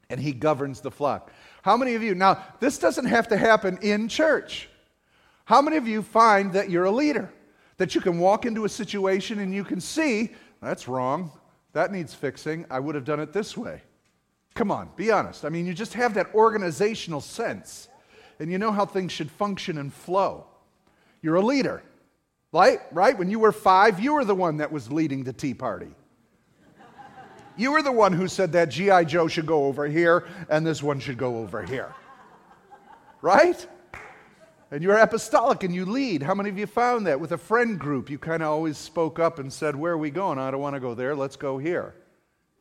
And 0.09 0.21
he 0.21 0.33
governs 0.33 0.81
the 0.81 0.91
flock. 0.91 1.33
How 1.63 1.77
many 1.77 1.95
of 1.95 2.03
you, 2.03 2.15
now, 2.15 2.43
this 2.61 2.79
doesn't 2.79 3.07
have 3.07 3.29
to 3.29 3.37
happen 3.37 3.79
in 3.83 4.09
church. 4.09 4.69
How 5.45 5.61
many 5.61 5.77
of 5.77 5.87
you 5.87 6.03
find 6.03 6.53
that 6.55 6.71
you're 6.71 6.85
a 6.85 6.91
leader? 6.91 7.31
That 7.81 7.95
you 7.95 8.01
can 8.03 8.19
walk 8.19 8.45
into 8.45 8.67
a 8.67 8.69
situation 8.69 9.39
and 9.39 9.55
you 9.55 9.65
can 9.65 9.81
see, 9.81 10.35
that's 10.61 10.87
wrong. 10.87 11.33
That 11.73 11.91
needs 11.91 12.13
fixing. 12.13 12.67
I 12.69 12.79
would 12.79 12.95
have 12.95 13.07
done 13.07 13.21
it 13.21 13.33
this 13.33 13.57
way. 13.57 13.81
Come 14.55 14.71
on, 14.71 14.91
be 14.97 15.11
honest. 15.11 15.47
I 15.47 15.49
mean, 15.49 15.65
you 15.65 15.73
just 15.73 15.95
have 15.95 16.13
that 16.13 16.27
organizational 16.35 17.23
sense 17.23 17.89
and 18.39 18.53
you 18.53 18.59
know 18.59 18.71
how 18.71 18.85
things 18.85 19.13
should 19.13 19.31
function 19.31 19.79
and 19.79 19.91
flow. 19.91 20.45
You're 21.23 21.37
a 21.37 21.41
leader, 21.41 21.83
right? 22.53 22.81
Right? 22.93 23.17
When 23.17 23.31
you 23.31 23.39
were 23.39 23.51
five, 23.51 23.99
you 23.99 24.13
were 24.13 24.27
the 24.27 24.35
one 24.35 24.59
that 24.59 24.71
was 24.71 24.93
leading 24.93 25.25
the 25.25 25.33
tea 25.33 25.55
party. 25.55 25.95
You 27.57 27.73
were 27.73 27.81
the 27.81 27.93
one 27.93 28.13
who 28.13 28.29
said 28.29 28.53
that 28.53 28.69
G.I. 28.69 29.05
Joe 29.05 29.27
should 29.27 29.47
go 29.47 29.65
over 29.65 29.87
here 29.87 30.29
and 30.51 30.67
this 30.67 30.83
one 30.83 31.01
should 31.01 31.17
go 31.17 31.39
over 31.39 31.63
here. 31.63 31.95
Right? 33.23 33.67
And 34.71 34.83
you're 34.83 34.97
apostolic 34.97 35.65
and 35.65 35.75
you 35.75 35.85
lead. 35.85 36.23
How 36.23 36.35
many 36.35 36.49
of 36.49 36.59
you 36.59 36.67
found 36.67 37.07
that? 37.07 37.19
With 37.19 37.33
a 37.33 37.39
friend 37.39 37.79
group, 37.79 38.09
you 38.09 38.19
kind 38.19 38.43
of 38.43 38.49
always 38.49 38.79
spoke 38.79 39.19
up 39.19 39.41
and 39.41 39.53
said, 39.53 39.75
Where 39.75 39.93
are 39.93 39.99
we 39.99 40.11
going? 40.11 40.39
I 40.39 40.51
don't 40.51 40.61
want 40.61 40.77
to 40.77 40.81
go 40.81 40.95
there. 40.95 41.17
Let's 41.17 41.37
go 41.37 41.59
here. 41.59 41.95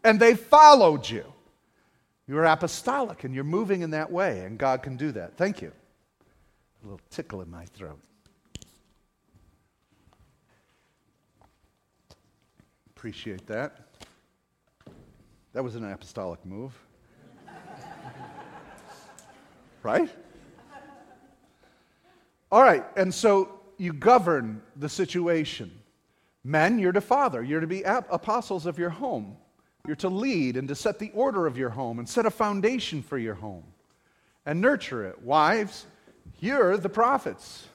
And 0.04 0.20
they 0.20 0.34
followed 0.34 1.08
you. 1.08 1.24
You're 2.28 2.46
apostolic 2.46 3.24
and 3.24 3.34
you're 3.34 3.44
moving 3.44 3.82
in 3.82 3.92
that 3.92 4.12
way, 4.12 4.42
and 4.42 4.58
God 4.58 4.84
can 4.84 4.98
do 4.98 5.12
that. 5.14 5.38
Thank 5.38 5.62
you. 5.62 5.72
A 6.82 6.86
little 6.86 7.02
tickle 7.10 7.42
in 7.42 7.50
my 7.50 7.66
throat. 7.66 8.00
Appreciate 12.96 13.46
that. 13.48 13.88
That 15.54 15.64
was 15.64 15.76
an 15.76 15.92
apostolic 15.92 16.46
move. 16.46 16.74
right? 19.84 20.10
All 22.52 22.64
right, 22.64 22.86
and 22.98 23.14
so 23.14 23.60
you 23.78 23.94
govern 23.94 24.62
the 24.76 24.90
situation. 24.90 25.72
Men, 26.44 26.80
you're 26.80 26.92
to 26.92 27.02
father, 27.02 27.44
you're 27.44 27.62
to 27.62 27.68
be 27.68 27.84
apostles 27.84 28.66
of 28.66 28.80
your 28.80 28.90
home. 28.90 29.38
You're 29.86 29.96
to 29.98 30.10
lead 30.10 30.58
and 30.58 30.68
to 30.68 30.76
set 30.76 31.00
the 31.00 31.12
order 31.14 31.48
of 31.48 31.58
your 31.58 31.70
home 31.70 32.00
and 32.00 32.08
set 32.08 32.26
a 32.26 32.32
foundation 32.32 33.02
for 33.02 33.18
your 33.18 33.36
home 33.36 33.64
and 34.46 34.60
nurture 34.62 35.06
it. 35.06 35.22
Wives, 35.22 35.86
you're 36.40 36.78
the 36.78 36.90
prophets. 36.90 37.68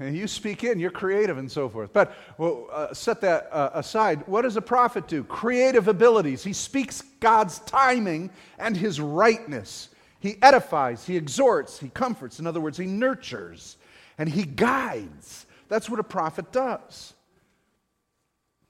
And 0.00 0.16
you 0.16 0.28
speak 0.28 0.62
in, 0.62 0.78
you're 0.78 0.92
creative 0.92 1.38
and 1.38 1.50
so 1.50 1.68
forth. 1.68 1.92
But 1.92 2.14
well, 2.36 2.68
uh, 2.70 2.94
set 2.94 3.20
that 3.22 3.48
uh, 3.50 3.70
aside. 3.74 4.22
What 4.26 4.42
does 4.42 4.56
a 4.56 4.62
prophet 4.62 5.08
do? 5.08 5.24
Creative 5.24 5.88
abilities. 5.88 6.44
He 6.44 6.52
speaks 6.52 7.02
God's 7.18 7.58
timing 7.60 8.30
and 8.58 8.76
his 8.76 9.00
rightness. 9.00 9.88
He 10.20 10.36
edifies, 10.42 11.06
he 11.06 11.16
exhorts, 11.16 11.78
he 11.78 11.88
comforts. 11.88 12.38
In 12.38 12.46
other 12.46 12.60
words, 12.60 12.76
he 12.76 12.86
nurtures 12.86 13.76
and 14.18 14.28
he 14.28 14.42
guides. 14.42 15.46
That's 15.68 15.88
what 15.88 16.00
a 16.00 16.04
prophet 16.04 16.52
does. 16.52 17.14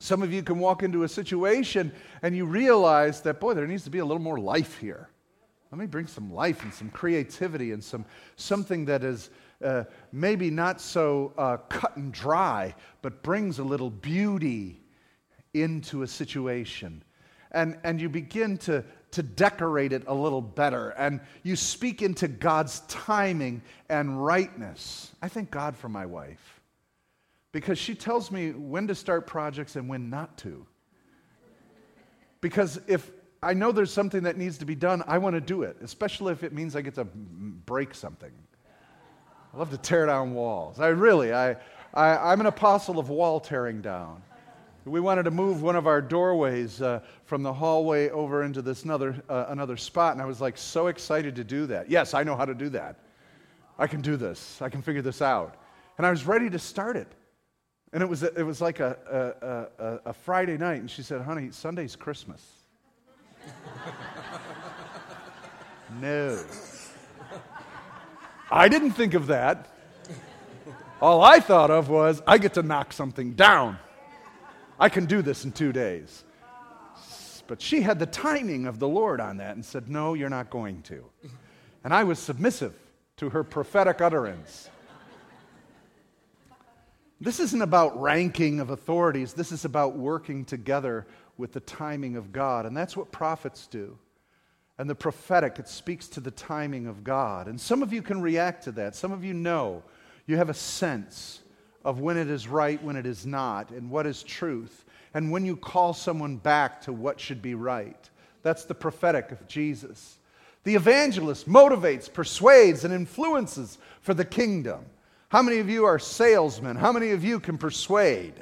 Some 0.00 0.22
of 0.22 0.32
you 0.32 0.42
can 0.42 0.58
walk 0.58 0.82
into 0.82 1.02
a 1.02 1.08
situation 1.08 1.92
and 2.22 2.36
you 2.36 2.44
realize 2.44 3.22
that, 3.22 3.40
boy, 3.40 3.54
there 3.54 3.66
needs 3.66 3.84
to 3.84 3.90
be 3.90 3.98
a 3.98 4.04
little 4.04 4.22
more 4.22 4.38
life 4.38 4.78
here. 4.78 5.08
Let 5.72 5.78
me 5.78 5.86
bring 5.86 6.06
some 6.06 6.32
life 6.32 6.62
and 6.62 6.72
some 6.72 6.88
creativity 6.90 7.72
and 7.72 7.82
some, 7.82 8.04
something 8.36 8.84
that 8.86 9.02
is 9.02 9.30
uh, 9.62 9.84
maybe 10.12 10.50
not 10.50 10.80
so 10.80 11.32
uh, 11.36 11.56
cut 11.68 11.96
and 11.96 12.12
dry, 12.12 12.74
but 13.02 13.22
brings 13.22 13.58
a 13.58 13.64
little 13.64 13.90
beauty 13.90 14.80
into 15.54 16.02
a 16.02 16.06
situation. 16.06 17.02
And, 17.50 17.78
and 17.82 18.00
you 18.00 18.08
begin 18.08 18.56
to, 18.58 18.84
to 19.12 19.22
decorate 19.22 19.92
it 19.92 20.04
a 20.06 20.14
little 20.14 20.42
better. 20.42 20.90
And 20.90 21.20
you 21.42 21.56
speak 21.56 22.02
into 22.02 22.28
God's 22.28 22.80
timing 22.80 23.62
and 23.88 24.24
rightness. 24.24 25.12
I 25.22 25.28
thank 25.28 25.50
God 25.50 25.76
for 25.76 25.88
my 25.88 26.06
wife 26.06 26.60
because 27.52 27.78
she 27.78 27.94
tells 27.94 28.30
me 28.30 28.52
when 28.52 28.86
to 28.88 28.94
start 28.94 29.26
projects 29.26 29.76
and 29.76 29.88
when 29.88 30.10
not 30.10 30.36
to. 30.38 30.66
Because 32.40 32.80
if 32.86 33.10
I 33.42 33.54
know 33.54 33.72
there's 33.72 33.92
something 33.92 34.24
that 34.24 34.36
needs 34.36 34.58
to 34.58 34.64
be 34.64 34.74
done, 34.74 35.02
I 35.06 35.18
want 35.18 35.34
to 35.34 35.40
do 35.40 35.62
it, 35.62 35.76
especially 35.82 36.32
if 36.32 36.42
it 36.42 36.52
means 36.52 36.76
I 36.76 36.82
get 36.82 36.94
to 36.96 37.04
break 37.04 37.94
something. 37.94 38.32
I 39.52 39.56
love 39.56 39.70
to 39.70 39.78
tear 39.78 40.06
down 40.06 40.34
walls. 40.34 40.78
I 40.78 40.88
really, 40.88 41.32
I, 41.32 41.56
I, 41.94 42.32
I'm 42.32 42.40
an 42.40 42.46
apostle 42.46 42.98
of 42.98 43.08
wall 43.08 43.40
tearing 43.40 43.80
down. 43.80 44.22
We 44.88 45.00
wanted 45.00 45.24
to 45.24 45.30
move 45.30 45.62
one 45.62 45.76
of 45.76 45.86
our 45.86 46.00
doorways 46.00 46.80
uh, 46.80 47.00
from 47.24 47.42
the 47.42 47.52
hallway 47.52 48.08
over 48.08 48.42
into 48.42 48.62
this 48.62 48.84
another, 48.84 49.22
uh, 49.28 49.46
another 49.48 49.76
spot, 49.76 50.14
and 50.14 50.22
I 50.22 50.24
was 50.24 50.40
like 50.40 50.56
so 50.56 50.86
excited 50.86 51.36
to 51.36 51.44
do 51.44 51.66
that. 51.66 51.90
Yes, 51.90 52.14
I 52.14 52.22
know 52.22 52.34
how 52.34 52.46
to 52.46 52.54
do 52.54 52.68
that. 52.70 52.96
I 53.78 53.86
can 53.86 54.00
do 54.00 54.16
this. 54.16 54.60
I 54.62 54.68
can 54.68 54.80
figure 54.82 55.02
this 55.02 55.20
out. 55.20 55.56
And 55.98 56.06
I 56.06 56.10
was 56.10 56.26
ready 56.26 56.48
to 56.50 56.58
start 56.58 56.96
it. 56.96 57.08
And 57.92 58.02
it 58.02 58.08
was, 58.08 58.22
it 58.22 58.44
was 58.44 58.60
like 58.60 58.80
a, 58.80 59.68
a, 59.80 59.84
a, 59.84 60.00
a 60.06 60.12
Friday 60.12 60.56
night, 60.56 60.80
and 60.80 60.90
she 60.90 61.02
said, 61.02 61.20
Honey, 61.22 61.50
Sunday's 61.50 61.94
Christmas. 61.96 62.42
no. 66.00 66.38
I 68.50 68.68
didn't 68.68 68.92
think 68.92 69.14
of 69.14 69.26
that. 69.26 69.68
All 71.00 71.22
I 71.22 71.40
thought 71.40 71.70
of 71.70 71.88
was, 71.88 72.22
I 72.26 72.38
get 72.38 72.54
to 72.54 72.62
knock 72.62 72.92
something 72.92 73.34
down. 73.34 73.78
I 74.78 74.88
can 74.88 75.06
do 75.06 75.22
this 75.22 75.44
in 75.44 75.52
two 75.52 75.72
days. 75.72 76.24
But 77.46 77.62
she 77.62 77.80
had 77.80 77.98
the 77.98 78.06
timing 78.06 78.66
of 78.66 78.78
the 78.78 78.88
Lord 78.88 79.20
on 79.20 79.38
that 79.38 79.56
and 79.56 79.64
said, 79.64 79.88
No, 79.88 80.14
you're 80.14 80.28
not 80.28 80.50
going 80.50 80.82
to. 80.82 81.04
And 81.82 81.94
I 81.94 82.04
was 82.04 82.18
submissive 82.18 82.74
to 83.16 83.30
her 83.30 83.42
prophetic 83.42 84.00
utterance. 84.00 84.68
This 87.20 87.40
isn't 87.40 87.62
about 87.62 88.00
ranking 88.00 88.60
of 88.60 88.70
authorities. 88.70 89.32
This 89.32 89.50
is 89.50 89.64
about 89.64 89.96
working 89.96 90.44
together 90.44 91.06
with 91.36 91.52
the 91.52 91.60
timing 91.60 92.16
of 92.16 92.32
God. 92.32 92.66
And 92.66 92.76
that's 92.76 92.96
what 92.96 93.10
prophets 93.10 93.66
do. 93.66 93.98
And 94.76 94.88
the 94.88 94.94
prophetic, 94.94 95.58
it 95.58 95.68
speaks 95.68 96.06
to 96.08 96.20
the 96.20 96.30
timing 96.30 96.86
of 96.86 97.02
God. 97.02 97.48
And 97.48 97.60
some 97.60 97.82
of 97.82 97.92
you 97.92 98.02
can 98.02 98.20
react 98.20 98.64
to 98.64 98.72
that. 98.72 98.94
Some 98.94 99.10
of 99.10 99.24
you 99.24 99.34
know. 99.34 99.82
You 100.26 100.36
have 100.36 100.50
a 100.50 100.54
sense 100.54 101.40
of 101.84 102.00
when 102.00 102.16
it 102.16 102.28
is 102.28 102.48
right, 102.48 102.82
when 102.82 102.96
it 102.96 103.06
is 103.06 103.24
not, 103.26 103.70
and 103.70 103.90
what 103.90 104.06
is 104.06 104.22
truth, 104.22 104.84
and 105.14 105.30
when 105.30 105.44
you 105.44 105.56
call 105.56 105.94
someone 105.94 106.36
back 106.36 106.80
to 106.82 106.92
what 106.92 107.20
should 107.20 107.40
be 107.40 107.54
right. 107.54 108.10
That's 108.42 108.64
the 108.64 108.74
prophetic 108.74 109.32
of 109.32 109.46
Jesus. 109.48 110.18
The 110.64 110.74
evangelist 110.74 111.48
motivates, 111.48 112.12
persuades, 112.12 112.84
and 112.84 112.92
influences 112.92 113.78
for 114.00 114.14
the 114.14 114.24
kingdom. 114.24 114.84
How 115.28 115.42
many 115.42 115.58
of 115.58 115.68
you 115.68 115.84
are 115.84 115.98
salesmen? 115.98 116.76
How 116.76 116.92
many 116.92 117.10
of 117.10 117.22
you 117.24 117.40
can 117.40 117.58
persuade 117.58 118.34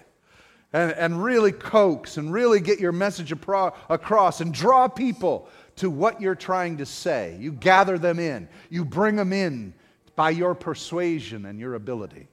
and, 0.73 0.93
and 0.93 1.23
really 1.23 1.53
coax 1.53 2.17
and 2.17 2.33
really 2.33 2.61
get 2.61 2.81
your 2.81 2.93
message 2.93 3.33
across 3.33 4.41
and 4.41 4.53
draw 4.53 4.89
people 4.89 5.49
to 5.77 5.91
what 5.91 6.21
you're 6.21 6.35
trying 6.35 6.79
to 6.79 6.87
say? 6.87 7.37
You 7.39 7.53
gather 7.53 7.99
them 7.99 8.19
in, 8.19 8.49
you 8.71 8.85
bring 8.85 9.17
them 9.17 9.33
in 9.33 9.75
by 10.15 10.31
your 10.31 10.55
persuasion 10.55 11.45
and 11.47 11.61
your 11.61 11.75
ability. 11.75 12.29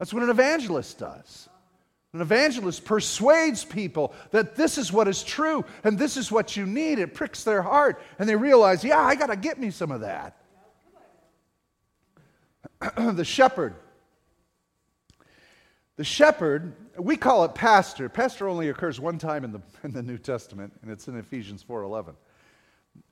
That's 0.00 0.14
what 0.14 0.22
an 0.22 0.30
evangelist 0.30 0.98
does. 0.98 1.48
An 2.14 2.22
evangelist 2.22 2.86
persuades 2.86 3.64
people 3.64 4.14
that 4.30 4.56
this 4.56 4.78
is 4.78 4.92
what 4.92 5.06
is 5.06 5.22
true 5.22 5.64
and 5.84 5.96
this 5.96 6.16
is 6.16 6.32
what 6.32 6.56
you 6.56 6.66
need. 6.66 6.98
It 6.98 7.14
pricks 7.14 7.44
their 7.44 7.62
heart 7.62 8.02
and 8.18 8.28
they 8.28 8.34
realize, 8.34 8.82
yeah, 8.82 8.98
I 8.98 9.14
got 9.14 9.26
to 9.26 9.36
get 9.36 9.60
me 9.60 9.70
some 9.70 9.92
of 9.92 10.00
that. 10.00 10.36
the 12.96 13.24
shepherd. 13.24 13.74
The 15.96 16.04
shepherd, 16.04 16.74
we 16.98 17.18
call 17.18 17.44
it 17.44 17.54
pastor. 17.54 18.08
Pastor 18.08 18.48
only 18.48 18.70
occurs 18.70 18.98
one 18.98 19.18
time 19.18 19.44
in 19.44 19.52
the, 19.52 19.60
in 19.84 19.92
the 19.92 20.02
New 20.02 20.16
Testament, 20.16 20.72
and 20.80 20.90
it's 20.90 21.08
in 21.08 21.18
Ephesians 21.18 21.62
4.11. 21.62 22.14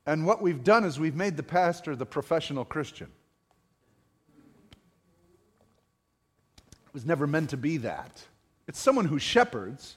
And 0.07 0.25
what 0.25 0.41
we've 0.41 0.63
done 0.63 0.83
is 0.83 0.99
we've 0.99 1.15
made 1.15 1.37
the 1.37 1.43
pastor 1.43 1.95
the 1.95 2.07
professional 2.07 2.65
Christian. 2.65 3.11
It 6.89 6.93
was 6.93 7.05
never 7.05 7.27
meant 7.27 7.51
to 7.51 7.57
be 7.57 7.77
that. 7.77 8.19
It's 8.67 8.79
someone 8.79 9.05
who 9.05 9.19
shepherds. 9.19 9.95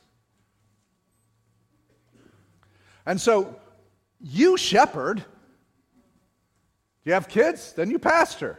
And 3.07 3.19
so 3.19 3.57
you 4.21 4.59
shepherd. 4.59 5.17
Do 5.19 5.25
you 7.05 7.15
have 7.15 7.29
kids? 7.29 7.73
Then 7.73 7.91
you 7.91 7.99
pastor. 7.99 8.59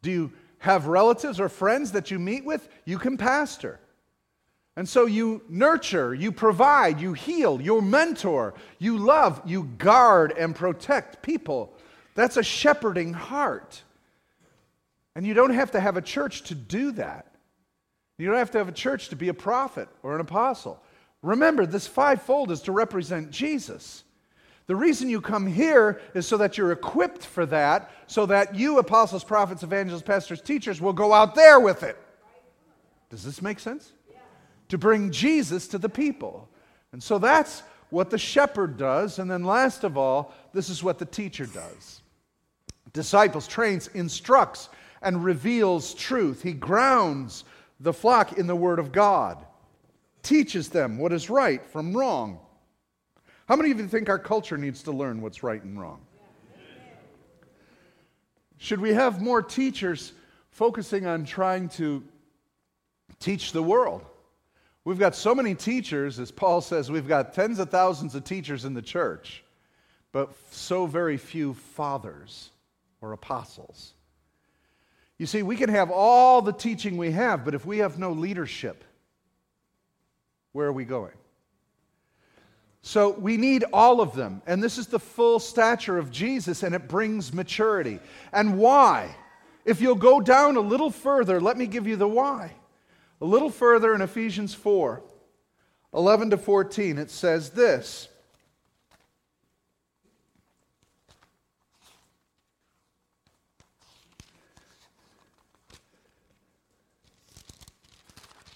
Do 0.00 0.10
you 0.10 0.32
have 0.58 0.86
relatives 0.86 1.38
or 1.38 1.50
friends 1.50 1.92
that 1.92 2.10
you 2.10 2.18
meet 2.18 2.44
with? 2.44 2.66
You 2.86 2.98
can 2.98 3.18
pastor. 3.18 3.78
And 4.74 4.88
so 4.88 5.04
you 5.04 5.42
nurture, 5.50 6.14
you 6.14 6.32
provide, 6.32 6.98
you 6.98 7.12
heal, 7.12 7.60
you 7.60 7.82
mentor, 7.82 8.54
you 8.78 8.96
love, 8.96 9.42
you 9.44 9.64
guard 9.76 10.32
and 10.32 10.56
protect 10.56 11.22
people. 11.22 11.74
That's 12.14 12.38
a 12.38 12.42
shepherding 12.42 13.12
heart. 13.12 13.82
And 15.14 15.26
you 15.26 15.34
don't 15.34 15.54
have 15.54 15.72
to 15.72 15.80
have 15.80 15.96
a 15.96 16.02
church 16.02 16.42
to 16.44 16.54
do 16.54 16.92
that. 16.92 17.26
You 18.18 18.26
don't 18.28 18.36
have 18.36 18.50
to 18.52 18.58
have 18.58 18.68
a 18.68 18.72
church 18.72 19.08
to 19.08 19.16
be 19.16 19.28
a 19.28 19.34
prophet 19.34 19.88
or 20.02 20.14
an 20.14 20.20
apostle. 20.20 20.82
Remember, 21.22 21.66
this 21.66 21.86
fivefold 21.86 22.50
is 22.50 22.62
to 22.62 22.72
represent 22.72 23.30
Jesus. 23.30 24.04
The 24.66 24.76
reason 24.76 25.08
you 25.08 25.20
come 25.20 25.46
here 25.46 26.00
is 26.14 26.26
so 26.26 26.36
that 26.36 26.56
you're 26.56 26.72
equipped 26.72 27.24
for 27.24 27.44
that, 27.46 27.90
so 28.06 28.26
that 28.26 28.54
you, 28.54 28.78
apostles, 28.78 29.24
prophets, 29.24 29.62
evangelists, 29.62 30.02
pastors, 30.02 30.40
teachers, 30.40 30.80
will 30.80 30.92
go 30.92 31.12
out 31.12 31.34
there 31.34 31.58
with 31.60 31.82
it. 31.82 31.96
Does 33.10 33.24
this 33.24 33.42
make 33.42 33.60
sense? 33.60 33.92
To 34.68 34.78
bring 34.78 35.10
Jesus 35.10 35.68
to 35.68 35.78
the 35.78 35.88
people. 35.88 36.48
And 36.92 37.02
so 37.02 37.18
that's 37.18 37.62
what 37.90 38.08
the 38.08 38.18
shepherd 38.18 38.78
does. 38.78 39.18
And 39.18 39.30
then, 39.30 39.44
last 39.44 39.84
of 39.84 39.98
all, 39.98 40.32
this 40.52 40.70
is 40.70 40.82
what 40.82 40.98
the 40.98 41.04
teacher 41.04 41.46
does. 41.46 42.00
Disciples, 42.92 43.46
trains, 43.46 43.88
instructs, 43.88 44.68
and 45.02 45.24
reveals 45.24 45.94
truth. 45.94 46.42
He 46.42 46.52
grounds 46.52 47.44
the 47.80 47.92
flock 47.92 48.38
in 48.38 48.46
the 48.46 48.56
Word 48.56 48.78
of 48.78 48.92
God, 48.92 49.44
teaches 50.22 50.68
them 50.68 50.98
what 50.98 51.12
is 51.12 51.28
right 51.28 51.64
from 51.66 51.96
wrong. 51.96 52.38
How 53.48 53.56
many 53.56 53.70
of 53.70 53.78
you 53.78 53.88
think 53.88 54.08
our 54.08 54.18
culture 54.18 54.56
needs 54.56 54.82
to 54.84 54.92
learn 54.92 55.20
what's 55.20 55.42
right 55.42 55.62
and 55.62 55.78
wrong? 55.78 56.00
Should 58.58 58.80
we 58.80 58.94
have 58.94 59.20
more 59.20 59.42
teachers 59.42 60.12
focusing 60.50 61.04
on 61.06 61.24
trying 61.24 61.68
to 61.70 62.04
teach 63.18 63.50
the 63.50 63.62
world? 63.62 64.04
We've 64.84 64.98
got 64.98 65.16
so 65.16 65.34
many 65.34 65.54
teachers, 65.54 66.20
as 66.20 66.30
Paul 66.30 66.60
says, 66.60 66.90
we've 66.90 67.08
got 67.08 67.34
tens 67.34 67.58
of 67.58 67.70
thousands 67.70 68.14
of 68.14 68.24
teachers 68.24 68.64
in 68.64 68.74
the 68.74 68.82
church, 68.82 69.42
but 70.12 70.32
so 70.50 70.86
very 70.86 71.16
few 71.16 71.54
fathers 71.54 72.50
or 73.00 73.12
apostles. 73.12 73.94
You 75.22 75.26
see, 75.26 75.44
we 75.44 75.54
can 75.54 75.68
have 75.68 75.92
all 75.92 76.42
the 76.42 76.52
teaching 76.52 76.96
we 76.96 77.12
have, 77.12 77.44
but 77.44 77.54
if 77.54 77.64
we 77.64 77.78
have 77.78 77.96
no 77.96 78.10
leadership, 78.10 78.82
where 80.50 80.66
are 80.66 80.72
we 80.72 80.84
going? 80.84 81.14
So 82.82 83.10
we 83.10 83.36
need 83.36 83.64
all 83.72 84.00
of 84.00 84.16
them. 84.16 84.42
And 84.48 84.60
this 84.60 84.78
is 84.78 84.88
the 84.88 84.98
full 84.98 85.38
stature 85.38 85.96
of 85.96 86.10
Jesus, 86.10 86.64
and 86.64 86.74
it 86.74 86.88
brings 86.88 87.32
maturity. 87.32 88.00
And 88.32 88.58
why? 88.58 89.14
If 89.64 89.80
you'll 89.80 89.94
go 89.94 90.20
down 90.20 90.56
a 90.56 90.60
little 90.60 90.90
further, 90.90 91.40
let 91.40 91.56
me 91.56 91.68
give 91.68 91.86
you 91.86 91.94
the 91.94 92.08
why. 92.08 92.54
A 93.20 93.24
little 93.24 93.50
further 93.50 93.94
in 93.94 94.02
Ephesians 94.02 94.54
4 94.54 95.04
11 95.94 96.30
to 96.30 96.36
14, 96.36 96.98
it 96.98 97.12
says 97.12 97.50
this. 97.50 98.08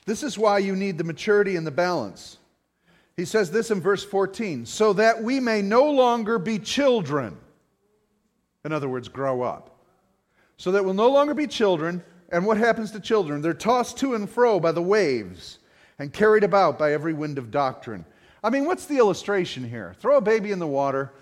This 0.06 0.22
is 0.22 0.38
why 0.38 0.58
you 0.58 0.74
need 0.76 0.96
the 0.96 1.04
maturity 1.04 1.56
and 1.56 1.66
the 1.66 1.72
balance. 1.72 2.38
He 3.16 3.24
says 3.24 3.50
this 3.50 3.70
in 3.70 3.80
verse 3.80 4.04
14 4.04 4.64
so 4.64 4.92
that 4.94 5.22
we 5.22 5.40
may 5.40 5.62
no 5.62 5.90
longer 5.90 6.38
be 6.38 6.58
children. 6.58 7.36
In 8.64 8.72
other 8.72 8.88
words, 8.88 9.08
grow 9.08 9.42
up. 9.42 9.78
So 10.56 10.72
that 10.72 10.84
we'll 10.84 10.94
no 10.94 11.10
longer 11.10 11.34
be 11.34 11.46
children. 11.46 12.02
And 12.30 12.46
what 12.46 12.56
happens 12.56 12.90
to 12.92 13.00
children? 13.00 13.42
They're 13.42 13.54
tossed 13.54 13.98
to 13.98 14.14
and 14.14 14.28
fro 14.28 14.60
by 14.60 14.72
the 14.72 14.82
waves 14.82 15.58
and 15.98 16.12
carried 16.12 16.44
about 16.44 16.78
by 16.78 16.92
every 16.92 17.12
wind 17.12 17.38
of 17.38 17.50
doctrine. 17.50 18.04
I 18.44 18.50
mean, 18.50 18.64
what's 18.64 18.86
the 18.86 18.98
illustration 18.98 19.68
here? 19.68 19.96
Throw 19.98 20.18
a 20.18 20.20
baby 20.20 20.52
in 20.52 20.58
the 20.58 20.66
water 20.66 21.12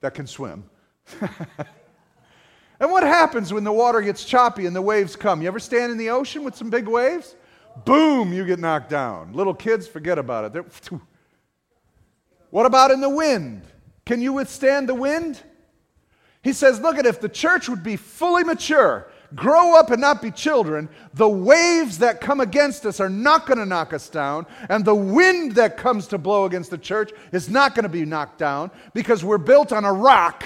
that 0.00 0.14
can 0.14 0.26
swim. 0.26 0.64
and 1.20 2.90
what 2.90 3.02
happens 3.02 3.52
when 3.52 3.64
the 3.64 3.72
water 3.72 4.00
gets 4.00 4.24
choppy 4.24 4.66
and 4.66 4.76
the 4.76 4.82
waves 4.82 5.16
come? 5.16 5.40
You 5.40 5.48
ever 5.48 5.58
stand 5.58 5.90
in 5.92 5.98
the 5.98 6.10
ocean 6.10 6.44
with 6.44 6.54
some 6.54 6.70
big 6.70 6.86
waves? 6.86 7.36
Boom, 7.84 8.32
you 8.32 8.44
get 8.44 8.58
knocked 8.58 8.90
down. 8.90 9.32
Little 9.32 9.54
kids, 9.54 9.86
forget 9.86 10.18
about 10.18 10.44
it. 10.44 10.52
They're, 10.52 11.00
what 12.50 12.66
about 12.66 12.90
in 12.90 13.00
the 13.00 13.08
wind? 13.08 13.62
Can 14.04 14.20
you 14.20 14.32
withstand 14.32 14.88
the 14.88 14.94
wind? 14.94 15.40
He 16.42 16.52
says, 16.52 16.80
Look 16.80 16.96
at 16.96 17.06
if 17.06 17.20
the 17.20 17.28
church 17.28 17.68
would 17.68 17.82
be 17.82 17.96
fully 17.96 18.44
mature, 18.44 19.08
grow 19.34 19.76
up 19.76 19.90
and 19.90 20.00
not 20.00 20.22
be 20.22 20.30
children, 20.30 20.88
the 21.14 21.28
waves 21.28 21.98
that 21.98 22.20
come 22.20 22.40
against 22.40 22.86
us 22.86 23.00
are 23.00 23.08
not 23.08 23.46
going 23.46 23.58
to 23.58 23.66
knock 23.66 23.92
us 23.92 24.08
down, 24.08 24.46
and 24.68 24.84
the 24.84 24.94
wind 24.94 25.56
that 25.56 25.76
comes 25.76 26.06
to 26.08 26.18
blow 26.18 26.44
against 26.44 26.70
the 26.70 26.78
church 26.78 27.10
is 27.32 27.50
not 27.50 27.74
going 27.74 27.82
to 27.82 27.88
be 27.88 28.04
knocked 28.04 28.38
down 28.38 28.70
because 28.94 29.24
we're 29.24 29.38
built 29.38 29.72
on 29.72 29.84
a 29.84 29.92
rock 29.92 30.44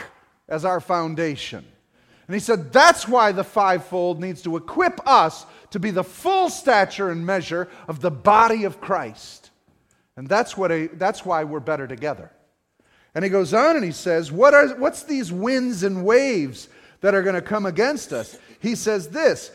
as 0.49 0.65
our 0.65 0.81
foundation. 0.81 1.65
And 2.27 2.35
he 2.35 2.41
said, 2.41 2.73
That's 2.73 3.07
why 3.07 3.33
the 3.33 3.45
fivefold 3.45 4.21
needs 4.21 4.41
to 4.43 4.57
equip 4.57 5.07
us 5.07 5.45
to 5.71 5.79
be 5.79 5.91
the 5.91 6.05
full 6.05 6.51
stature 6.51 7.11
and 7.11 7.25
measure 7.25 7.69
of 7.89 8.01
the 8.01 8.11
body 8.11 8.65
of 8.65 8.81
Christ. 8.81 9.51
And 10.17 10.29
that's, 10.29 10.57
what 10.57 10.71
a, 10.73 10.89
that's 10.89 11.25
why 11.25 11.45
we're 11.45 11.61
better 11.61 11.87
together. 11.87 12.31
And 13.15 13.25
he 13.25 13.31
goes 13.31 13.55
on 13.55 13.77
and 13.77 13.85
he 13.85 13.93
says, 13.93 14.31
what 14.31 14.55
are, 14.55 14.69
What's 14.77 15.03
these 15.03 15.33
winds 15.33 15.83
and 15.83 16.05
waves 16.05 16.69
that 17.01 17.15
are 17.15 17.23
going 17.23 17.35
to 17.35 17.43
come 17.43 17.67
against 17.67 18.13
us? 18.13 18.39
He 18.61 18.75
says 18.75 19.09
this 19.09 19.51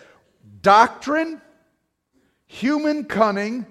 doctrine, 0.61 1.41
human 2.47 3.05
cunning, 3.05 3.65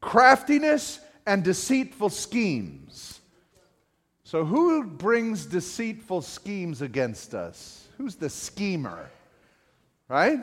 craftiness, 0.00 1.00
and 1.26 1.42
deceitful 1.42 2.10
schemes. 2.10 3.20
So, 4.24 4.44
who 4.44 4.84
brings 4.84 5.46
deceitful 5.46 6.22
schemes 6.22 6.82
against 6.82 7.34
us? 7.34 7.86
Who's 7.98 8.16
the 8.16 8.28
schemer? 8.28 9.08
Right? 10.08 10.40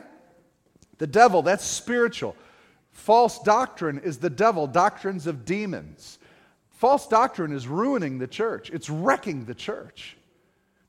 The 1.02 1.08
devil, 1.08 1.42
that's 1.42 1.66
spiritual. 1.66 2.36
False 2.92 3.40
doctrine 3.40 3.98
is 4.04 4.20
the 4.20 4.30
devil, 4.30 4.68
doctrines 4.68 5.26
of 5.26 5.46
demons. 5.46 6.20
False 6.70 7.08
doctrine 7.08 7.54
is 7.54 7.68
ruining 7.68 8.20
the 8.20 8.28
church, 8.28 8.70
it's 8.70 8.88
wrecking 8.88 9.46
the 9.46 9.56
church. 9.56 10.16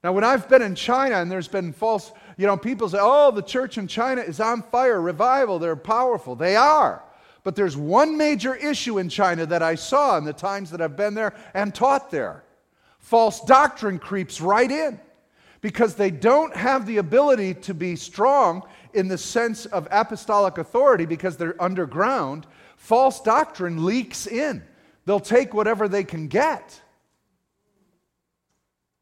Now, 0.04 0.12
when 0.12 0.22
I've 0.22 0.50
been 0.50 0.60
in 0.60 0.74
China 0.74 1.14
and 1.14 1.32
there's 1.32 1.48
been 1.48 1.72
false, 1.72 2.12
you 2.36 2.46
know, 2.46 2.58
people 2.58 2.90
say, 2.90 2.98
oh, 3.00 3.30
the 3.30 3.40
church 3.40 3.78
in 3.78 3.86
China 3.86 4.20
is 4.20 4.38
on 4.38 4.60
fire, 4.64 5.00
revival, 5.00 5.58
they're 5.58 5.76
powerful. 5.76 6.36
They 6.36 6.56
are. 6.56 7.02
But 7.42 7.56
there's 7.56 7.78
one 7.78 8.18
major 8.18 8.54
issue 8.54 8.98
in 8.98 9.08
China 9.08 9.46
that 9.46 9.62
I 9.62 9.76
saw 9.76 10.18
in 10.18 10.24
the 10.24 10.34
times 10.34 10.70
that 10.72 10.82
I've 10.82 10.94
been 10.94 11.14
there 11.14 11.32
and 11.54 11.74
taught 11.74 12.10
there. 12.10 12.44
False 12.98 13.40
doctrine 13.46 13.98
creeps 13.98 14.42
right 14.42 14.70
in 14.70 15.00
because 15.62 15.94
they 15.94 16.10
don't 16.10 16.54
have 16.54 16.84
the 16.84 16.98
ability 16.98 17.54
to 17.54 17.72
be 17.72 17.96
strong 17.96 18.62
in 18.94 19.08
the 19.08 19.18
sense 19.18 19.66
of 19.66 19.88
apostolic 19.90 20.58
authority 20.58 21.06
because 21.06 21.36
they're 21.36 21.60
underground, 21.60 22.46
false 22.76 23.20
doctrine 23.20 23.84
leaks 23.84 24.26
in. 24.26 24.62
They'll 25.04 25.20
take 25.20 25.54
whatever 25.54 25.88
they 25.88 26.04
can 26.04 26.28
get. 26.28 26.80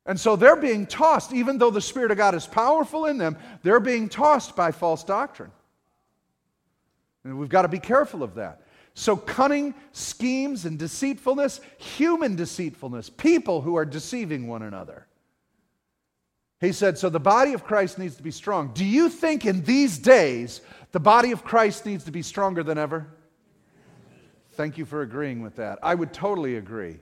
And 0.06 0.18
so 0.18 0.34
they're 0.34 0.56
being 0.56 0.86
tossed, 0.86 1.32
even 1.32 1.58
though 1.58 1.70
the 1.70 1.80
Spirit 1.80 2.10
of 2.10 2.16
God 2.16 2.34
is 2.34 2.46
powerful 2.46 3.06
in 3.06 3.18
them, 3.18 3.36
they're 3.62 3.80
being 3.80 4.08
tossed 4.08 4.56
by 4.56 4.72
false 4.72 5.04
doctrine. 5.04 5.52
And 7.24 7.38
we've 7.38 7.48
got 7.48 7.62
to 7.62 7.68
be 7.68 7.78
careful 7.78 8.22
of 8.22 8.34
that. 8.34 8.62
So, 8.94 9.16
cunning 9.16 9.74
schemes 9.92 10.64
and 10.64 10.78
deceitfulness, 10.78 11.60
human 11.78 12.34
deceitfulness, 12.34 13.08
people 13.08 13.60
who 13.60 13.76
are 13.76 13.84
deceiving 13.84 14.48
one 14.48 14.62
another. 14.62 15.06
He 16.60 16.72
said, 16.72 16.98
So 16.98 17.08
the 17.08 17.18
body 17.18 17.54
of 17.54 17.64
Christ 17.64 17.98
needs 17.98 18.16
to 18.16 18.22
be 18.22 18.30
strong. 18.30 18.72
Do 18.74 18.84
you 18.84 19.08
think 19.08 19.46
in 19.46 19.62
these 19.62 19.98
days 19.98 20.60
the 20.92 21.00
body 21.00 21.32
of 21.32 21.44
Christ 21.44 21.86
needs 21.86 22.04
to 22.04 22.10
be 22.10 22.22
stronger 22.22 22.62
than 22.62 22.78
ever? 22.78 23.06
Thank 24.52 24.76
you 24.76 24.84
for 24.84 25.02
agreeing 25.02 25.42
with 25.42 25.56
that. 25.56 25.78
I 25.82 25.94
would 25.94 26.12
totally 26.12 26.56
agree. 26.56 26.98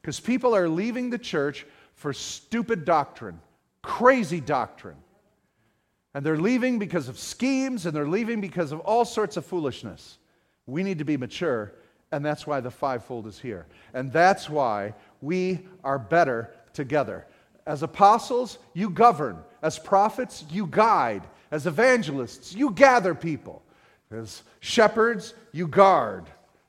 Because 0.00 0.18
people 0.18 0.56
are 0.56 0.68
leaving 0.68 1.10
the 1.10 1.18
church 1.18 1.66
for 1.94 2.12
stupid 2.12 2.84
doctrine, 2.84 3.40
crazy 3.82 4.40
doctrine. 4.40 4.96
And 6.14 6.26
they're 6.26 6.38
leaving 6.38 6.78
because 6.78 7.08
of 7.08 7.18
schemes 7.18 7.86
and 7.86 7.94
they're 7.94 8.08
leaving 8.08 8.40
because 8.40 8.72
of 8.72 8.80
all 8.80 9.04
sorts 9.04 9.36
of 9.36 9.46
foolishness. 9.46 10.18
We 10.66 10.82
need 10.82 10.98
to 10.98 11.04
be 11.04 11.16
mature, 11.16 11.74
and 12.10 12.24
that's 12.24 12.46
why 12.46 12.60
the 12.60 12.70
fivefold 12.70 13.26
is 13.26 13.38
here. 13.38 13.66
And 13.94 14.12
that's 14.12 14.48
why 14.48 14.94
we 15.20 15.68
are 15.84 15.98
better 15.98 16.52
together. 16.72 17.26
As 17.70 17.84
apostles, 17.84 18.58
you 18.74 18.90
govern. 18.90 19.38
As 19.62 19.78
prophets, 19.78 20.44
you 20.50 20.66
guide. 20.66 21.22
As 21.52 21.68
evangelists, 21.68 22.52
you 22.52 22.72
gather 22.72 23.14
people. 23.14 23.62
As 24.10 24.42
shepherds, 24.58 25.34
you 25.52 25.68
guard. 25.68 26.24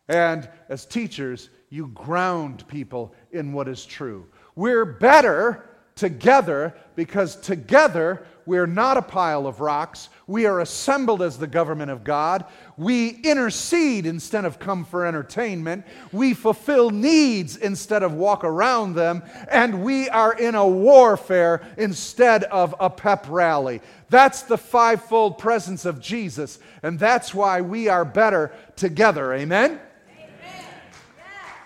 And 0.09 0.47
as 0.69 0.85
teachers, 0.85 1.49
you 1.71 1.87
ground 1.87 2.67
people 2.67 3.15
in 3.31 3.51
what 3.51 3.67
is 3.67 3.83
true. 3.83 4.27
We're 4.55 4.85
better 4.85 5.70
together 6.01 6.73
because 6.95 7.35
together 7.35 8.25
we're 8.47 8.65
not 8.65 8.97
a 8.97 9.03
pile 9.03 9.45
of 9.45 9.61
rocks. 9.61 10.09
We 10.25 10.47
are 10.47 10.61
assembled 10.61 11.21
as 11.21 11.37
the 11.37 11.45
government 11.45 11.91
of 11.91 12.03
God. 12.03 12.45
We 12.75 13.09
intercede 13.09 14.07
instead 14.07 14.43
of 14.43 14.57
come 14.57 14.83
for 14.83 15.05
entertainment. 15.05 15.85
We 16.11 16.33
fulfill 16.33 16.89
needs 16.89 17.55
instead 17.55 18.01
of 18.01 18.13
walk 18.13 18.43
around 18.43 18.95
them. 18.95 19.21
And 19.47 19.83
we 19.83 20.09
are 20.09 20.33
in 20.33 20.55
a 20.55 20.67
warfare 20.67 21.61
instead 21.77 22.45
of 22.45 22.73
a 22.79 22.89
pep 22.89 23.27
rally. 23.29 23.79
That's 24.09 24.41
the 24.41 24.57
fivefold 24.57 25.37
presence 25.37 25.85
of 25.85 26.01
Jesus. 26.01 26.57
And 26.81 26.97
that's 26.97 27.31
why 27.31 27.61
we 27.61 27.89
are 27.89 28.05
better 28.05 28.51
together. 28.75 29.35
Amen? 29.35 29.79
Amen. 30.17 30.65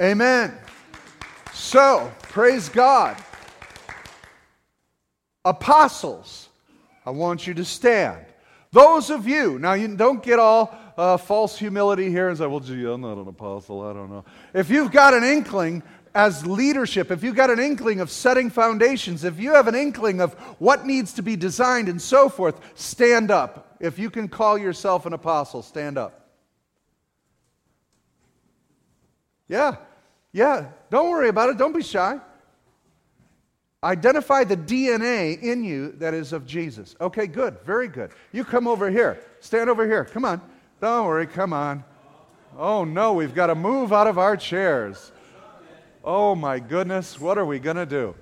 Amen. 0.02 0.58
So, 1.54 2.12
praise 2.22 2.68
God. 2.68 3.16
Apostles, 5.46 6.50
I 7.06 7.12
want 7.12 7.46
you 7.46 7.54
to 7.54 7.64
stand. 7.64 8.26
Those 8.72 9.12
of 9.12 9.28
you, 9.28 9.60
now 9.60 9.74
you 9.74 9.96
don't 9.96 10.22
get 10.22 10.40
all 10.40 10.76
uh, 10.98 11.18
false 11.18 11.58
humility 11.58 12.10
here 12.10 12.30
and 12.30 12.38
say, 12.38 12.48
well, 12.48 12.60
gee, 12.60 12.84
I'm 12.86 13.02
not 13.02 13.18
an 13.18 13.28
apostle, 13.28 13.82
I 13.88 13.94
don't 13.94 14.10
know. 14.10 14.26
If 14.54 14.70
you've 14.70 14.92
got 14.92 15.14
an 15.14 15.24
inkling 15.24 15.84
as 16.16 16.46
leadership, 16.46 17.12
if 17.12 17.24
you've 17.24 17.36
got 17.36 17.52
an 17.52 17.60
inkling 17.60 18.00
of 18.00 18.10
setting 18.10 18.50
foundations, 18.50 19.24
if 19.24 19.40
you 19.40 19.54
have 19.54 19.68
an 19.68 19.76
inkling 19.76 20.20
of 20.20 20.34
what 20.60 20.86
needs 20.86 21.14
to 21.14 21.22
be 21.22 21.36
designed 21.36 21.90
and 21.90 22.02
so 22.02 22.28
forth, 22.28 22.60
stand 22.74 23.30
up. 23.30 23.78
If 23.80 24.00
you 24.00 24.10
can 24.10 24.28
call 24.28 24.58
yourself 24.58 25.06
an 25.06 25.14
apostle, 25.14 25.62
stand 25.62 25.98
up. 25.98 26.30
Yeah, 29.48 29.76
yeah, 30.32 30.70
don't 30.90 31.12
worry 31.12 31.30
about 31.30 31.50
it. 31.50 31.58
Don't 31.58 31.76
be 31.76 31.84
shy. 31.84 32.20
Identify 33.86 34.46
the 34.46 34.58
DNA 34.58 35.40
in 35.44 35.64
you 35.64 35.92
that 36.00 36.16
is 36.16 36.34
of 36.34 36.48
Jesus. 36.48 36.96
Okay, 37.00 37.28
good. 37.28 37.60
Very 37.64 37.88
good. 37.88 38.10
You 38.32 38.44
come 38.44 38.68
over 38.68 38.90
here. 38.90 39.20
Stand 39.42 39.70
over 39.70 39.86
here. 39.86 40.04
Come 40.04 40.26
on. 40.26 40.42
Don't 40.82 41.06
worry. 41.06 41.28
Come 41.28 41.54
on. 41.54 41.84
Oh, 42.58 42.84
no, 42.84 43.14
we've 43.14 43.36
got 43.36 43.48
to 43.48 43.56
move 43.56 43.94
out 43.94 44.08
of 44.08 44.18
our 44.18 44.36
chairs. 44.36 45.12
Oh, 46.04 46.34
my 46.34 46.58
goodness. 46.58 47.20
What 47.20 47.38
are 47.38 47.46
we 47.46 47.60
going 47.60 47.76
to 47.76 47.86
do? 47.86 48.16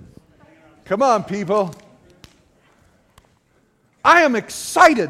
Come 0.84 1.02
on, 1.02 1.24
people. 1.24 1.74
I 4.04 4.20
am 4.20 4.36
excited. 4.36 5.08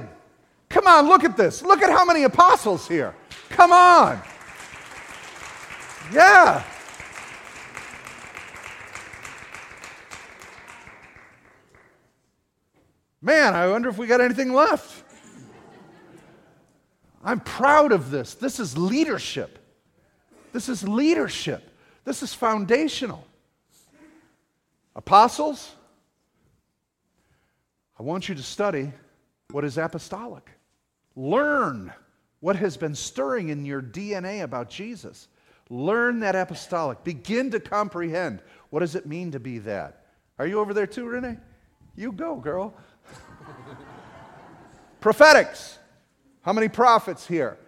Come 0.69 0.87
on, 0.87 1.09
look 1.09 1.25
at 1.25 1.37
this. 1.37 1.63
Look 1.63 1.83
at 1.83 1.91
how 1.91 2.05
many 2.05 2.23
apostles 2.23 2.87
here. 2.87 3.13
Come 3.51 3.73
on. 3.73 4.23
Yeah. 6.13 6.63
Man, 13.25 13.55
I 13.55 13.69
wonder 13.69 13.89
if 13.89 13.97
we 13.97 14.07
got 14.07 14.21
anything 14.21 14.53
left. 14.53 15.03
I'm 17.25 17.41
proud 17.41 17.91
of 17.91 18.11
this. 18.11 18.35
This 18.35 18.61
is 18.61 18.77
leadership. 18.77 19.59
This 20.53 20.69
is 20.69 20.87
leadership. 20.87 21.71
This 22.05 22.23
is 22.23 22.35
foundational. 22.35 23.27
Apostles, 24.95 25.75
I 27.99 28.03
want 28.03 28.29
you 28.29 28.35
to 28.35 28.43
study 28.43 28.93
what 29.53 29.65
is 29.65 29.79
apostolic. 29.79 30.51
Learn 31.17 31.95
what 32.41 32.57
has 32.57 32.77
been 32.77 32.95
stirring 32.95 33.49
in 33.49 33.65
your 33.65 33.81
DNA 33.81 34.43
about 34.43 34.69
Jesus. 34.69 35.29
Learn 35.71 36.21
that 36.21 36.37
apostolic. 36.37 37.03
Begin 37.05 37.51
to 37.53 37.59
comprehend 37.59 38.43
what 38.69 38.81
does 38.81 38.95
it 38.95 39.07
mean 39.07 39.31
to 39.31 39.41
be 39.41 39.61
that. 39.61 40.05
Are 40.39 40.47
you 40.47 40.61
over 40.61 40.75
there 40.75 40.87
too, 40.87 41.07
Renee? 41.07 41.39
You 41.97 42.13
go, 42.13 42.37
girl. 42.37 42.75
Prophetics. 45.01 45.79
How 46.43 46.53
many 46.53 46.69
prophets 46.69 47.27
here? 47.27 47.59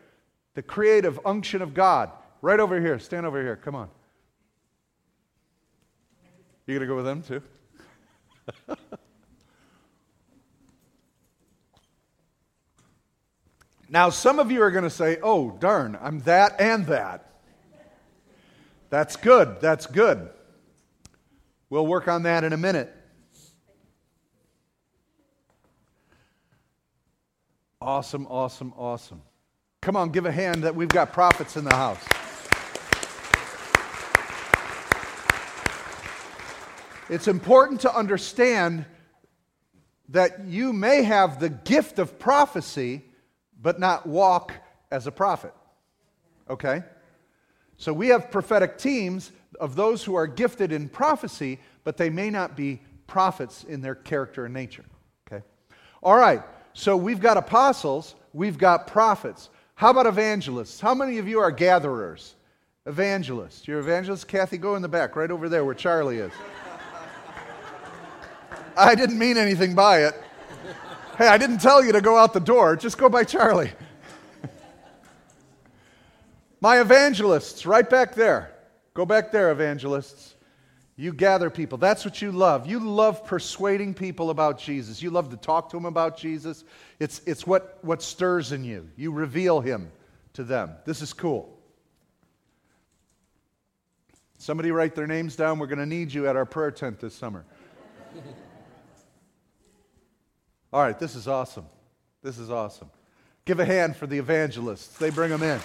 The 0.54 0.62
creative 0.62 1.20
unction 1.24 1.60
of 1.62 1.74
God. 1.74 2.10
Right 2.40 2.60
over 2.60 2.80
here. 2.80 2.98
Stand 2.98 3.26
over 3.26 3.42
here. 3.42 3.56
Come 3.56 3.74
on. 3.74 3.88
You 6.66 6.74
going 6.74 6.80
to 6.80 6.86
go 6.86 6.96
with 6.96 7.04
them 7.04 7.22
too? 7.22 7.42
now, 13.90 14.10
some 14.10 14.38
of 14.38 14.50
you 14.50 14.62
are 14.62 14.70
going 14.70 14.84
to 14.84 14.90
say, 14.90 15.18
oh, 15.22 15.50
darn, 15.50 15.98
I'm 16.00 16.20
that 16.20 16.60
and 16.60 16.86
that. 16.86 17.30
That's 18.90 19.16
good. 19.16 19.60
That's 19.60 19.86
good. 19.86 20.30
We'll 21.68 21.86
work 21.86 22.08
on 22.08 22.22
that 22.22 22.44
in 22.44 22.52
a 22.52 22.56
minute. 22.56 22.95
Awesome, 27.86 28.26
awesome, 28.28 28.74
awesome. 28.76 29.22
Come 29.80 29.94
on, 29.94 30.10
give 30.10 30.26
a 30.26 30.32
hand 30.32 30.64
that 30.64 30.74
we've 30.74 30.88
got 30.88 31.12
prophets 31.12 31.56
in 31.56 31.62
the 31.62 31.72
house. 31.72 32.04
It's 37.08 37.28
important 37.28 37.82
to 37.82 37.96
understand 37.96 38.86
that 40.08 40.46
you 40.46 40.72
may 40.72 41.04
have 41.04 41.38
the 41.38 41.48
gift 41.48 42.00
of 42.00 42.18
prophecy, 42.18 43.04
but 43.62 43.78
not 43.78 44.04
walk 44.04 44.52
as 44.90 45.06
a 45.06 45.12
prophet. 45.12 45.54
Okay? 46.50 46.82
So 47.76 47.92
we 47.92 48.08
have 48.08 48.32
prophetic 48.32 48.78
teams 48.78 49.30
of 49.60 49.76
those 49.76 50.02
who 50.02 50.16
are 50.16 50.26
gifted 50.26 50.72
in 50.72 50.88
prophecy, 50.88 51.60
but 51.84 51.96
they 51.96 52.10
may 52.10 52.30
not 52.30 52.56
be 52.56 52.80
prophets 53.06 53.62
in 53.62 53.80
their 53.80 53.94
character 53.94 54.44
and 54.44 54.52
nature. 54.52 54.84
Okay? 55.28 55.44
All 56.02 56.16
right. 56.16 56.42
So 56.76 56.94
we've 56.94 57.20
got 57.20 57.38
apostles, 57.38 58.14
we've 58.34 58.58
got 58.58 58.86
prophets. 58.86 59.48
How 59.76 59.92
about 59.92 60.06
evangelists? 60.06 60.78
How 60.78 60.94
many 60.94 61.16
of 61.16 61.26
you 61.26 61.40
are 61.40 61.50
gatherers? 61.50 62.34
Evangelists. 62.84 63.66
You're 63.66 63.80
evangelists? 63.80 64.24
Kathy, 64.24 64.58
go 64.58 64.76
in 64.76 64.82
the 64.82 64.88
back, 64.88 65.16
right 65.16 65.30
over 65.30 65.48
there 65.48 65.64
where 65.64 65.74
Charlie 65.74 66.18
is. 66.18 66.32
I 68.76 68.94
didn't 68.94 69.18
mean 69.18 69.38
anything 69.38 69.74
by 69.74 70.04
it. 70.04 70.22
Hey, 71.16 71.28
I 71.28 71.38
didn't 71.38 71.62
tell 71.62 71.82
you 71.82 71.92
to 71.92 72.02
go 72.02 72.18
out 72.18 72.34
the 72.34 72.40
door. 72.40 72.76
Just 72.76 72.98
go 72.98 73.08
by 73.08 73.24
Charlie. 73.24 73.72
My 76.60 76.82
evangelists, 76.82 77.64
right 77.64 77.88
back 77.88 78.14
there. 78.14 78.52
Go 78.92 79.06
back 79.06 79.32
there, 79.32 79.50
evangelists. 79.50 80.35
You 80.98 81.12
gather 81.12 81.50
people. 81.50 81.76
That's 81.76 82.06
what 82.06 82.22
you 82.22 82.32
love. 82.32 82.66
You 82.66 82.80
love 82.80 83.26
persuading 83.26 83.92
people 83.94 84.30
about 84.30 84.58
Jesus. 84.58 85.02
You 85.02 85.10
love 85.10 85.28
to 85.30 85.36
talk 85.36 85.68
to 85.70 85.76
them 85.76 85.84
about 85.84 86.16
Jesus. 86.16 86.64
It's, 86.98 87.20
it's 87.26 87.46
what, 87.46 87.78
what 87.82 88.02
stirs 88.02 88.52
in 88.52 88.64
you. 88.64 88.88
You 88.96 89.12
reveal 89.12 89.60
him 89.60 89.92
to 90.32 90.42
them. 90.42 90.70
This 90.86 91.02
is 91.02 91.12
cool. 91.12 91.52
Somebody 94.38 94.70
write 94.70 94.94
their 94.94 95.06
names 95.06 95.36
down. 95.36 95.58
We're 95.58 95.66
going 95.66 95.78
to 95.80 95.86
need 95.86 96.14
you 96.14 96.28
at 96.28 96.36
our 96.36 96.46
prayer 96.46 96.70
tent 96.70 96.98
this 97.00 97.14
summer. 97.14 97.44
All 100.72 100.82
right, 100.82 100.98
this 100.98 101.14
is 101.14 101.28
awesome. 101.28 101.66
This 102.22 102.38
is 102.38 102.50
awesome. 102.50 102.90
Give 103.44 103.60
a 103.60 103.64
hand 103.64 103.96
for 103.96 104.06
the 104.06 104.18
evangelists. 104.18 104.96
They 104.98 105.10
bring 105.10 105.30
them 105.30 105.42
in. 105.42 105.60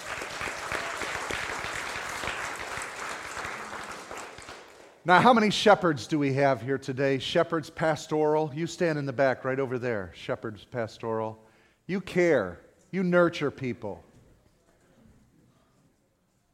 Now, 5.04 5.20
how 5.20 5.32
many 5.32 5.50
shepherds 5.50 6.06
do 6.06 6.16
we 6.16 6.34
have 6.34 6.62
here 6.62 6.78
today? 6.78 7.18
Shepherds 7.18 7.70
pastoral. 7.70 8.52
You 8.54 8.68
stand 8.68 9.00
in 9.00 9.06
the 9.06 9.12
back 9.12 9.44
right 9.44 9.58
over 9.58 9.76
there. 9.76 10.12
Shepherds 10.14 10.64
pastoral. 10.64 11.42
You 11.88 12.00
care, 12.00 12.60
you 12.92 13.02
nurture 13.02 13.50
people. 13.50 14.04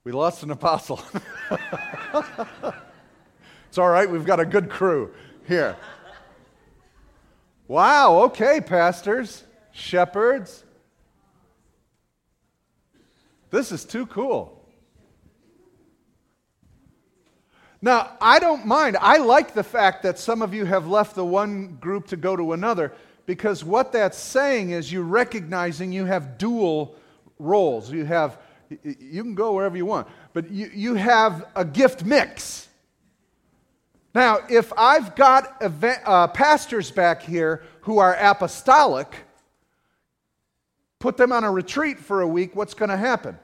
We 0.04 0.12
lost 0.12 0.42
an 0.42 0.50
apostle. 0.50 1.02
it's 3.68 3.76
all 3.76 3.90
right, 3.90 4.10
we've 4.10 4.24
got 4.24 4.40
a 4.40 4.46
good 4.46 4.70
crew 4.70 5.12
here. 5.46 5.76
Wow, 7.66 8.22
okay, 8.22 8.62
pastors, 8.62 9.44
shepherds. 9.72 10.64
This 13.50 13.72
is 13.72 13.84
too 13.84 14.06
cool. 14.06 14.57
Now, 17.80 18.16
I 18.20 18.38
don't 18.38 18.66
mind. 18.66 18.96
I 19.00 19.18
like 19.18 19.54
the 19.54 19.62
fact 19.62 20.02
that 20.02 20.18
some 20.18 20.42
of 20.42 20.52
you 20.52 20.64
have 20.64 20.86
left 20.86 21.14
the 21.14 21.24
one 21.24 21.76
group 21.80 22.08
to 22.08 22.16
go 22.16 22.34
to 22.34 22.52
another 22.52 22.92
because 23.24 23.62
what 23.62 23.92
that's 23.92 24.18
saying 24.18 24.70
is 24.70 24.92
you're 24.92 25.02
recognizing 25.02 25.92
you 25.92 26.04
have 26.04 26.38
dual 26.38 26.96
roles. 27.38 27.92
You 27.92 28.04
have, 28.04 28.38
you 28.82 29.22
can 29.22 29.34
go 29.34 29.52
wherever 29.52 29.76
you 29.76 29.86
want, 29.86 30.08
but 30.32 30.50
you, 30.50 30.70
you 30.74 30.94
have 30.94 31.46
a 31.54 31.64
gift 31.64 32.04
mix. 32.04 32.68
Now, 34.14 34.40
if 34.48 34.72
I've 34.76 35.14
got 35.14 35.56
event, 35.60 36.00
uh, 36.04 36.26
pastors 36.28 36.90
back 36.90 37.22
here 37.22 37.62
who 37.82 37.98
are 37.98 38.16
apostolic, 38.16 39.14
put 40.98 41.16
them 41.16 41.30
on 41.30 41.44
a 41.44 41.52
retreat 41.52 42.00
for 42.00 42.22
a 42.22 42.26
week, 42.26 42.56
what's 42.56 42.74
going 42.74 42.88
to 42.88 42.96
happen? 42.96 43.38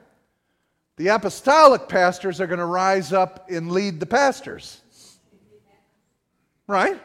The 0.97 1.07
apostolic 1.09 1.89
pastors 1.89 2.39
are 2.39 2.47
going 2.47 2.59
to 2.59 2.65
rise 2.65 3.11
up 3.11 3.49
and 3.49 3.71
lead 3.71 3.99
the 3.99 4.05
pastors. 4.05 4.81
Right? 6.67 6.99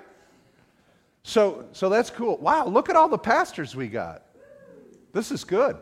So, 1.23 1.67
so 1.73 1.89
that's 1.89 2.11
cool. 2.11 2.39
Wow, 2.39 2.67
look 2.67 2.89
at 2.89 2.97
all 2.97 3.09
the 3.09 3.19
pastors 3.19 3.75
we 3.75 3.89
got. 3.89 4.23
This 5.13 5.31
is 5.31 5.45
good. 5.45 5.77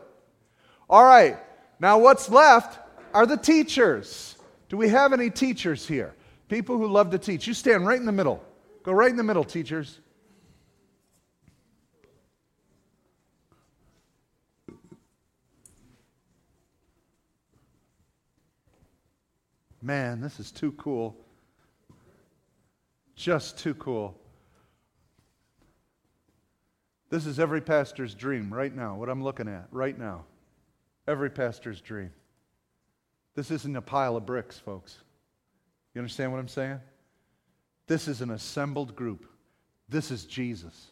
All 0.89 1.03
right, 1.03 1.37
now 1.79 1.99
what's 1.99 2.29
left 2.29 2.79
are 3.13 3.25
the 3.25 3.37
teachers. 3.37 4.35
Do 4.69 4.77
we 4.77 4.89
have 4.89 5.13
any 5.13 5.29
teachers 5.29 5.87
here? 5.87 6.15
People 6.47 6.77
who 6.77 6.87
love 6.87 7.11
to 7.11 7.19
teach. 7.19 7.47
You 7.47 7.53
stand 7.53 7.85
right 7.85 7.99
in 7.99 8.05
the 8.05 8.11
middle. 8.11 8.43
Go 8.83 8.91
right 8.91 9.09
in 9.09 9.17
the 9.17 9.23
middle, 9.23 9.43
teachers. 9.43 9.99
Man, 19.89 20.21
this 20.21 20.39
is 20.39 20.51
too 20.51 20.71
cool. 20.73 21.17
Just 23.15 23.57
too 23.57 23.73
cool. 23.73 24.15
This 27.09 27.25
is 27.25 27.39
every 27.39 27.59
pastor's 27.59 28.13
dream 28.13 28.53
right 28.53 28.75
now, 28.75 28.93
what 28.93 29.09
I'm 29.09 29.23
looking 29.23 29.47
at 29.47 29.67
right 29.71 29.97
now. 29.97 30.25
Every 31.07 31.31
pastor's 31.31 31.81
dream. 31.81 32.11
This 33.33 33.49
isn't 33.49 33.75
a 33.75 33.81
pile 33.81 34.15
of 34.15 34.27
bricks, 34.27 34.59
folks. 34.59 34.95
You 35.95 36.01
understand 36.01 36.31
what 36.31 36.37
I'm 36.37 36.47
saying? 36.47 36.79
This 37.87 38.07
is 38.07 38.21
an 38.21 38.29
assembled 38.29 38.95
group. 38.95 39.25
This 39.89 40.11
is 40.11 40.25
Jesus. 40.25 40.91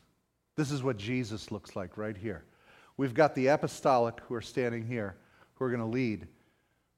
This 0.56 0.72
is 0.72 0.82
what 0.82 0.98
Jesus 0.98 1.52
looks 1.52 1.76
like 1.76 1.98
right 1.98 2.18
here. 2.18 2.46
We've 2.98 3.14
got 3.14 3.36
the 3.36 3.46
apostolic 3.46 4.22
who 4.22 4.34
are 4.34 4.42
standing 4.42 4.88
here, 4.88 5.18
who 5.54 5.66
are 5.66 5.70
going 5.70 5.82
to 5.82 5.86
lead 5.86 6.28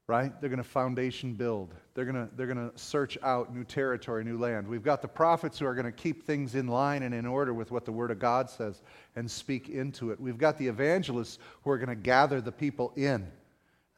right? 0.10 0.42
They're 0.42 0.50
going 0.50 0.58
to 0.58 0.68
foundation 0.68 1.36
build. 1.36 1.76
They're 1.94 2.04
going 2.04 2.16
to, 2.16 2.36
they're 2.36 2.48
going 2.48 2.72
to 2.72 2.76
search 2.76 3.16
out 3.22 3.56
new 3.56 3.64
territory, 3.64 4.24
new 4.24 4.40
land. 4.40 4.68
We've 4.68 4.84
got 4.84 5.04
the 5.04 5.08
prophets 5.08 5.60
who 5.60 5.68
are 5.68 5.76
going 5.76 5.86
to 5.86 5.92
keep 5.92 6.26
things 6.26 6.56
in 6.56 6.68
line 6.68 7.04
and 7.04 7.14
in 7.14 7.28
order 7.28 7.54
with 7.54 7.70
what 7.70 7.86
the 7.86 7.92
Word 7.92 8.10
of 8.10 8.18
God 8.18 8.50
says 8.50 8.82
and 9.16 9.30
speak 9.30 9.70
into 9.70 10.10
it. 10.10 10.20
We've 10.20 10.40
got 10.40 10.58
the 10.58 10.68
evangelists 10.68 11.38
who 11.64 11.70
are 11.70 11.78
going 11.78 11.90
to 11.90 11.96
gather 11.96 12.42
the 12.42 12.52
people 12.52 12.92
in 12.96 13.28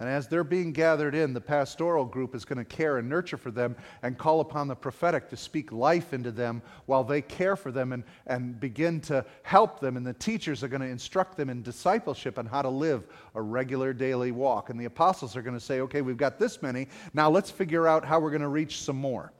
and 0.01 0.09
as 0.09 0.27
they're 0.27 0.43
being 0.43 0.73
gathered 0.73 1.13
in, 1.13 1.31
the 1.31 1.39
pastoral 1.39 2.05
group 2.05 2.33
is 2.33 2.43
going 2.43 2.57
to 2.57 2.65
care 2.65 2.97
and 2.97 3.07
nurture 3.07 3.37
for 3.37 3.51
them 3.51 3.75
and 4.01 4.17
call 4.17 4.39
upon 4.39 4.67
the 4.67 4.75
prophetic 4.75 5.29
to 5.29 5.37
speak 5.37 5.71
life 5.71 6.11
into 6.11 6.31
them 6.31 6.63
while 6.87 7.03
they 7.03 7.21
care 7.21 7.55
for 7.55 7.71
them 7.71 7.93
and, 7.93 8.03
and 8.25 8.59
begin 8.59 8.99
to 9.01 9.23
help 9.43 9.79
them. 9.79 9.97
And 9.97 10.03
the 10.05 10.13
teachers 10.13 10.63
are 10.63 10.67
going 10.67 10.81
to 10.81 10.87
instruct 10.87 11.37
them 11.37 11.51
in 11.51 11.61
discipleship 11.61 12.39
and 12.39 12.49
how 12.49 12.63
to 12.63 12.69
live 12.69 13.03
a 13.35 13.41
regular 13.43 13.93
daily 13.93 14.31
walk. 14.31 14.71
And 14.71 14.79
the 14.79 14.85
apostles 14.85 15.37
are 15.37 15.43
going 15.43 15.53
to 15.55 15.63
say, 15.63 15.81
okay, 15.81 16.01
we've 16.01 16.17
got 16.17 16.39
this 16.39 16.63
many. 16.63 16.87
Now 17.13 17.29
let's 17.29 17.51
figure 17.51 17.87
out 17.87 18.03
how 18.03 18.19
we're 18.19 18.31
going 18.31 18.41
to 18.41 18.47
reach 18.47 18.81
some 18.81 18.97
more. 18.97 19.31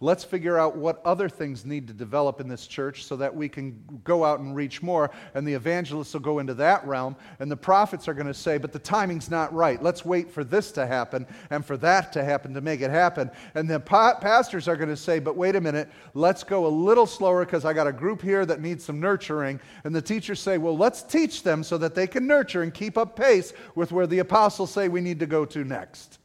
Let's 0.00 0.22
figure 0.22 0.56
out 0.56 0.76
what 0.76 1.02
other 1.04 1.28
things 1.28 1.64
need 1.64 1.88
to 1.88 1.92
develop 1.92 2.40
in 2.40 2.46
this 2.46 2.68
church 2.68 3.04
so 3.04 3.16
that 3.16 3.34
we 3.34 3.48
can 3.48 3.82
go 4.04 4.24
out 4.24 4.38
and 4.38 4.54
reach 4.54 4.80
more. 4.80 5.10
And 5.34 5.44
the 5.44 5.54
evangelists 5.54 6.12
will 6.12 6.20
go 6.20 6.38
into 6.38 6.54
that 6.54 6.86
realm, 6.86 7.16
and 7.40 7.50
the 7.50 7.56
prophets 7.56 8.06
are 8.06 8.14
going 8.14 8.28
to 8.28 8.34
say, 8.34 8.58
But 8.58 8.72
the 8.72 8.78
timing's 8.78 9.28
not 9.28 9.52
right. 9.52 9.82
Let's 9.82 10.04
wait 10.04 10.30
for 10.30 10.44
this 10.44 10.70
to 10.72 10.86
happen 10.86 11.26
and 11.50 11.66
for 11.66 11.76
that 11.78 12.12
to 12.12 12.22
happen 12.22 12.54
to 12.54 12.60
make 12.60 12.80
it 12.80 12.92
happen. 12.92 13.28
And 13.56 13.68
the 13.68 13.80
pa- 13.80 14.20
pastors 14.20 14.68
are 14.68 14.76
going 14.76 14.88
to 14.88 14.96
say, 14.96 15.18
But 15.18 15.36
wait 15.36 15.56
a 15.56 15.60
minute, 15.60 15.90
let's 16.14 16.44
go 16.44 16.66
a 16.66 16.68
little 16.68 17.06
slower 17.06 17.44
because 17.44 17.64
I 17.64 17.72
got 17.72 17.88
a 17.88 17.92
group 17.92 18.22
here 18.22 18.46
that 18.46 18.60
needs 18.60 18.84
some 18.84 19.00
nurturing. 19.00 19.58
And 19.82 19.92
the 19.92 20.02
teachers 20.02 20.38
say, 20.38 20.58
Well, 20.58 20.76
let's 20.76 21.02
teach 21.02 21.42
them 21.42 21.64
so 21.64 21.76
that 21.76 21.96
they 21.96 22.06
can 22.06 22.24
nurture 22.24 22.62
and 22.62 22.72
keep 22.72 22.96
up 22.96 23.16
pace 23.16 23.52
with 23.74 23.90
where 23.90 24.06
the 24.06 24.20
apostles 24.20 24.70
say 24.70 24.86
we 24.86 25.00
need 25.00 25.18
to 25.18 25.26
go 25.26 25.44
to 25.46 25.64
next. 25.64 26.20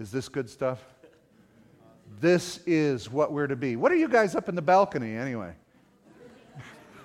Is 0.00 0.10
this 0.10 0.30
good 0.30 0.48
stuff? 0.48 0.93
This 2.20 2.60
is 2.66 3.10
what 3.10 3.32
we're 3.32 3.46
to 3.46 3.56
be. 3.56 3.76
What 3.76 3.92
are 3.92 3.96
you 3.96 4.08
guys 4.08 4.34
up 4.34 4.48
in 4.48 4.54
the 4.54 4.62
balcony 4.62 5.16
anyway? 5.16 5.54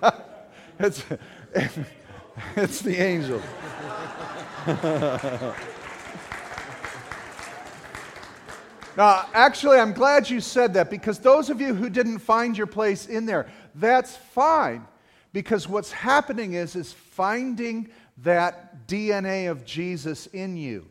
it's, 0.80 1.04
it's 2.56 2.82
the 2.82 2.98
angels. 2.98 3.44
now, 8.98 9.28
actually, 9.34 9.80
I'm 9.80 9.94
glad 9.94 10.30
you 10.30 10.42
said 10.42 10.74
that 10.76 10.90
because 10.90 11.20
those 11.20 11.50
of 11.50 11.60
you 11.60 11.74
who 11.74 11.90
didn't 11.90 12.20
find 12.20 12.58
your 12.58 12.68
place 12.68 13.08
in 13.08 13.26
there, 13.26 13.50
that's 13.76 14.16
fine. 14.16 14.86
Because 15.32 15.68
what's 15.68 15.92
happening 15.92 16.54
is, 16.54 16.76
is 16.76 16.92
finding 16.92 17.90
that 18.20 18.88
DNA 18.88 19.50
of 19.50 19.66
Jesus 19.66 20.28
in 20.28 20.58
you 20.58 20.88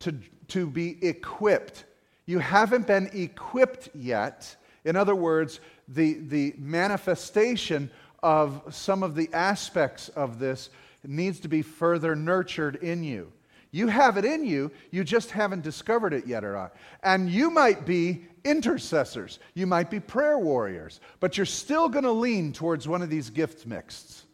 to, 0.00 0.12
to 0.48 0.66
be 0.66 1.04
equipped 1.06 1.84
you 2.26 2.38
haven't 2.38 2.86
been 2.86 3.10
equipped 3.12 3.90
yet. 3.94 4.56
In 4.84 4.96
other 4.96 5.14
words, 5.14 5.60
the, 5.88 6.14
the 6.14 6.54
manifestation 6.58 7.90
of 8.22 8.62
some 8.70 9.02
of 9.02 9.14
the 9.14 9.28
aspects 9.32 10.08
of 10.10 10.38
this 10.38 10.70
needs 11.06 11.40
to 11.40 11.48
be 11.48 11.62
further 11.62 12.16
nurtured 12.16 12.76
in 12.76 13.04
you. 13.04 13.30
You 13.70 13.88
have 13.88 14.16
it 14.16 14.24
in 14.24 14.44
you, 14.44 14.70
you 14.92 15.02
just 15.02 15.32
haven't 15.32 15.62
discovered 15.62 16.14
it 16.14 16.26
yet 16.26 16.44
or 16.44 16.52
not. 16.52 16.76
And 17.02 17.28
you 17.28 17.50
might 17.50 17.84
be 17.84 18.24
intercessors, 18.44 19.40
you 19.54 19.66
might 19.66 19.90
be 19.90 20.00
prayer 20.00 20.38
warriors, 20.38 21.00
but 21.18 21.36
you're 21.36 21.44
still 21.44 21.88
going 21.88 22.04
to 22.04 22.12
lean 22.12 22.52
towards 22.52 22.86
one 22.86 23.02
of 23.02 23.10
these 23.10 23.30
gift 23.30 23.66
mixed. 23.66 24.24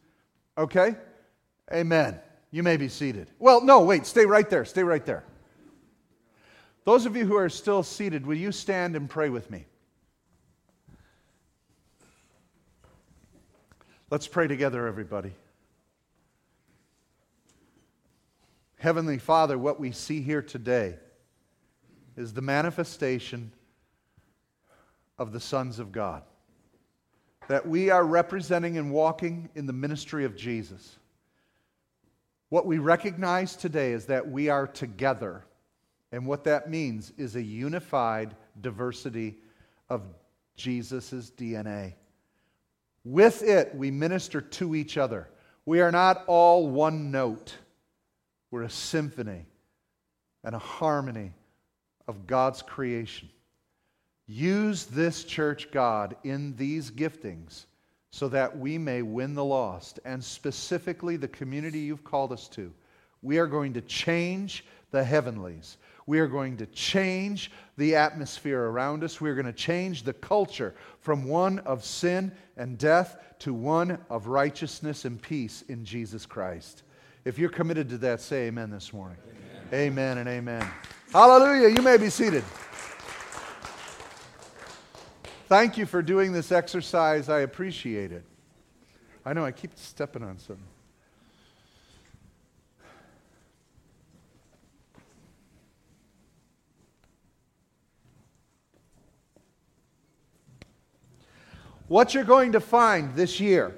Okay? 0.59 0.95
Amen. 1.73 2.21
You 2.51 2.63
may 2.63 2.77
be 2.77 2.89
seated. 2.89 3.31
Well, 3.39 3.63
no, 3.63 3.81
wait, 3.81 4.07
stay 4.07 4.27
right 4.27 4.49
there. 4.51 4.65
Stay 4.65 4.83
right 4.83 5.07
there. 5.07 5.25
Those 6.85 7.07
of 7.07 7.17
you 7.17 7.27
who 7.27 7.37
are 7.37 7.49
still 7.49 7.83
seated, 7.83 8.27
will 8.27 8.37
you 8.37 8.53
stand 8.53 8.97
and 8.97 9.09
pray 9.09 9.29
with 9.29 9.51
me? 9.51 9.67
Let's 14.11 14.27
pray 14.27 14.49
together, 14.49 14.87
everybody. 14.87 15.33
Heavenly 18.79 19.19
Father, 19.19 19.59
what 19.59 19.79
we 19.79 19.93
see 19.93 20.23
here 20.23 20.43
today 20.43 20.97
is 22.17 22.33
the 22.33 22.41
manifestation 22.41 23.53
of 25.19 25.33
the 25.33 25.39
sons 25.39 25.79
of 25.79 25.93
God. 25.93 26.23
That 27.49 27.69
we 27.69 27.91
are 27.91 28.05
representing 28.05 28.79
and 28.79 28.91
walking 28.91 29.51
in 29.55 29.67
the 29.67 29.73
ministry 29.73 30.25
of 30.25 30.35
Jesus. 30.35 30.97
What 32.49 32.67
we 32.67 32.79
recognize 32.79 33.55
today 33.55 33.93
is 33.93 34.07
that 34.07 34.29
we 34.29 34.49
are 34.49 34.67
together 34.67 35.45
and 36.13 36.27
what 36.27 36.45
that 36.45 36.69
means 36.69 37.13
is 37.17 37.37
a 37.37 37.43
unified 37.43 38.35
diversity 38.61 39.39
of 39.89 40.03
Jesus' 40.57 41.31
DNA. 41.37 41.95
With 43.05 43.43
it, 43.43 43.75
we 43.75 43.91
minister 43.91 44.41
to 44.41 44.75
each 44.75 44.99
other. 44.99 45.29
We 45.65 45.81
are 45.81 45.93
not 45.93 46.25
all 46.27 46.69
one 46.69 47.11
note, 47.11 47.55
we're 48.51 48.63
a 48.63 48.71
symphony 48.71 49.47
and 50.43 50.55
a 50.55 50.59
harmony 50.59 51.33
of 52.09 52.27
God's 52.27 52.63
creation. 52.63 53.29
Use 54.27 54.87
this 54.87 55.25
church, 55.25 55.71
God, 55.71 56.17
in 56.25 56.57
these 56.57 56.91
giftings 56.91 57.67
so 58.11 58.29
that 58.29 58.59
we 58.59 58.77
may 58.79 59.03
win 59.03 59.35
the 59.35 59.45
lost, 59.45 60.01
and 60.05 60.23
specifically 60.23 61.17
the 61.17 61.29
community 61.29 61.79
you've 61.79 62.05
called 62.05 62.33
us 62.33 62.49
to. 62.49 62.73
We 63.23 63.39
are 63.39 63.47
going 63.47 63.75
to 63.75 63.81
change 63.81 64.65
the 64.91 65.05
heavenlies. 65.05 65.77
We 66.11 66.19
are 66.19 66.27
going 66.27 66.57
to 66.57 66.67
change 66.67 67.53
the 67.77 67.95
atmosphere 67.95 68.65
around 68.65 69.05
us. 69.05 69.21
We 69.21 69.31
are 69.31 69.37
going 69.37 69.47
to 69.47 69.53
change 69.53 70.03
the 70.03 70.13
culture 70.13 70.75
from 70.99 71.23
one 71.23 71.61
of 71.61 71.85
sin 71.85 72.33
and 72.57 72.77
death 72.77 73.17
to 73.39 73.55
one 73.55 73.97
of 74.11 74.27
righteousness 74.27 75.05
and 75.05 75.23
peace 75.23 75.63
in 75.69 75.85
Jesus 75.85 76.27
Christ. 76.27 76.83
If 77.25 77.39
you're 77.39 77.49
committed 77.49 77.89
to 77.91 77.99
that, 77.99 78.21
say 78.21 78.49
amen 78.49 78.71
this 78.71 78.93
morning. 78.93 79.19
Amen, 79.73 79.73
amen 79.73 80.19
and 80.19 80.29
amen. 80.29 80.69
Hallelujah. 81.13 81.69
You 81.69 81.81
may 81.81 81.97
be 81.97 82.11
seated. 82.11 82.43
Thank 85.47 85.79
you 85.79 85.87
for 85.87 86.03
doing 86.03 86.33
this 86.33 86.51
exercise. 86.51 87.29
I 87.29 87.43
appreciate 87.43 88.11
it. 88.11 88.25
I 89.25 89.33
know 89.33 89.45
I 89.45 89.53
keep 89.53 89.71
stepping 89.77 90.25
on 90.25 90.41
something. 90.41 90.67
What 101.91 102.15
you're 102.15 102.23
going 102.23 102.53
to 102.53 102.61
find 102.61 103.17
this 103.17 103.41
year 103.41 103.75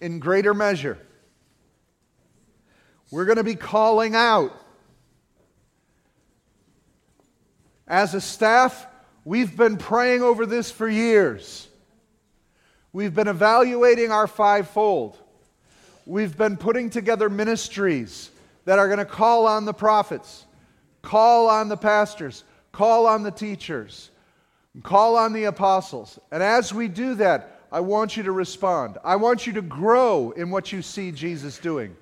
in 0.00 0.20
greater 0.20 0.54
measure. 0.54 0.96
We're 3.10 3.24
going 3.24 3.38
to 3.38 3.42
be 3.42 3.56
calling 3.56 4.14
out. 4.14 4.52
As 7.84 8.14
a 8.14 8.20
staff, 8.20 8.86
we've 9.24 9.56
been 9.56 9.76
praying 9.76 10.22
over 10.22 10.46
this 10.46 10.70
for 10.70 10.88
years. 10.88 11.66
We've 12.92 13.12
been 13.12 13.26
evaluating 13.26 14.12
our 14.12 14.28
fivefold. 14.28 15.18
We've 16.06 16.38
been 16.38 16.58
putting 16.58 16.90
together 16.90 17.28
ministries 17.28 18.30
that 18.66 18.78
are 18.78 18.86
going 18.86 19.00
to 19.00 19.04
call 19.04 19.48
on 19.48 19.64
the 19.64 19.74
prophets, 19.74 20.46
call 21.02 21.48
on 21.48 21.68
the 21.68 21.76
pastors, 21.76 22.44
call 22.70 23.08
on 23.08 23.24
the 23.24 23.32
teachers, 23.32 24.12
call 24.82 25.16
on 25.16 25.32
the 25.32 25.44
apostles. 25.44 26.18
And 26.30 26.42
as 26.42 26.72
we 26.72 26.88
do 26.88 27.14
that, 27.16 27.60
I 27.70 27.80
want 27.80 28.16
you 28.16 28.22
to 28.22 28.32
respond. 28.32 28.98
I 29.04 29.16
want 29.16 29.46
you 29.46 29.52
to 29.54 29.62
grow 29.62 30.30
in 30.32 30.50
what 30.50 30.72
you 30.72 30.82
see 30.82 31.12
Jesus 31.12 31.58
doing. 31.58 31.96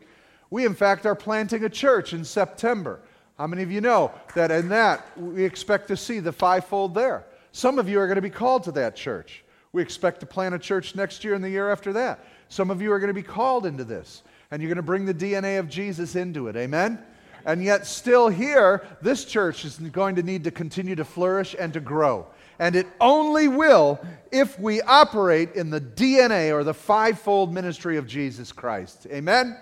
We, 0.50 0.64
in 0.64 0.74
fact, 0.74 1.06
are 1.06 1.16
planting 1.16 1.64
a 1.64 1.68
church 1.68 2.12
in 2.12 2.24
September. 2.24 3.00
How 3.36 3.46
many 3.46 3.62
of 3.62 3.70
you 3.70 3.80
know 3.80 4.12
that 4.34 4.50
in 4.50 4.68
that 4.68 5.06
we 5.18 5.44
expect 5.44 5.88
to 5.88 5.96
see 5.96 6.20
the 6.20 6.32
fivefold 6.32 6.94
there? 6.94 7.26
Some 7.52 7.78
of 7.78 7.88
you 7.88 7.98
are 7.98 8.06
going 8.06 8.16
to 8.16 8.22
be 8.22 8.30
called 8.30 8.64
to 8.64 8.72
that 8.72 8.96
church. 8.96 9.44
We 9.72 9.82
expect 9.82 10.20
to 10.20 10.26
plant 10.26 10.54
a 10.54 10.58
church 10.58 10.94
next 10.94 11.24
year 11.24 11.34
and 11.34 11.42
the 11.42 11.50
year 11.50 11.70
after 11.70 11.92
that. 11.94 12.24
Some 12.48 12.70
of 12.70 12.80
you 12.80 12.92
are 12.92 12.98
going 12.98 13.08
to 13.08 13.14
be 13.14 13.22
called 13.22 13.66
into 13.66 13.84
this, 13.84 14.22
and 14.50 14.62
you're 14.62 14.68
going 14.68 14.76
to 14.76 14.82
bring 14.82 15.04
the 15.04 15.14
DNA 15.14 15.58
of 15.58 15.68
Jesus 15.68 16.14
into 16.16 16.48
it. 16.48 16.56
Amen? 16.56 17.02
And 17.44 17.62
yet, 17.62 17.86
still 17.86 18.28
here, 18.28 18.86
this 19.02 19.24
church 19.24 19.64
is 19.64 19.78
going 19.78 20.16
to 20.16 20.22
need 20.22 20.44
to 20.44 20.50
continue 20.50 20.96
to 20.96 21.04
flourish 21.04 21.54
and 21.58 21.72
to 21.74 21.80
grow. 21.80 22.26
And 22.58 22.74
it 22.74 22.86
only 23.00 23.48
will 23.48 24.00
if 24.32 24.58
we 24.58 24.80
operate 24.82 25.54
in 25.54 25.70
the 25.70 25.80
DNA 25.80 26.52
or 26.52 26.64
the 26.64 26.74
fivefold 26.74 27.52
ministry 27.52 27.96
of 27.96 28.06
Jesus 28.06 28.52
Christ. 28.52 29.06
Amen? 29.10 29.58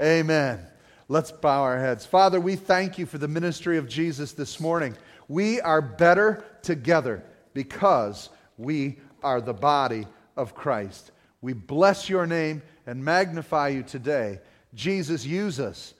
Amen. 0.00 0.60
Let's 1.08 1.30
bow 1.30 1.62
our 1.62 1.78
heads. 1.78 2.06
Father, 2.06 2.40
we 2.40 2.56
thank 2.56 2.98
you 2.98 3.06
for 3.06 3.18
the 3.18 3.28
ministry 3.28 3.76
of 3.76 3.88
Jesus 3.88 4.32
this 4.32 4.58
morning. 4.58 4.96
We 5.28 5.60
are 5.60 5.82
better 5.82 6.44
together 6.62 7.22
because 7.52 8.30
we 8.56 8.98
are 9.22 9.40
the 9.40 9.54
body 9.54 10.06
of 10.36 10.54
Christ. 10.54 11.12
We 11.40 11.52
bless 11.52 12.08
your 12.08 12.26
name 12.26 12.62
and 12.86 13.04
magnify 13.04 13.68
you 13.68 13.82
today. 13.82 14.40
Jesus, 14.74 15.24
use 15.24 15.60
us 15.60 15.94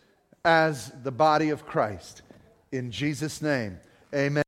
as 0.44 0.92
the 1.02 1.12
body 1.12 1.50
of 1.50 1.66
Christ. 1.66 2.22
In 2.72 2.90
Jesus' 2.90 3.40
name, 3.40 3.78
amen. 4.14 4.42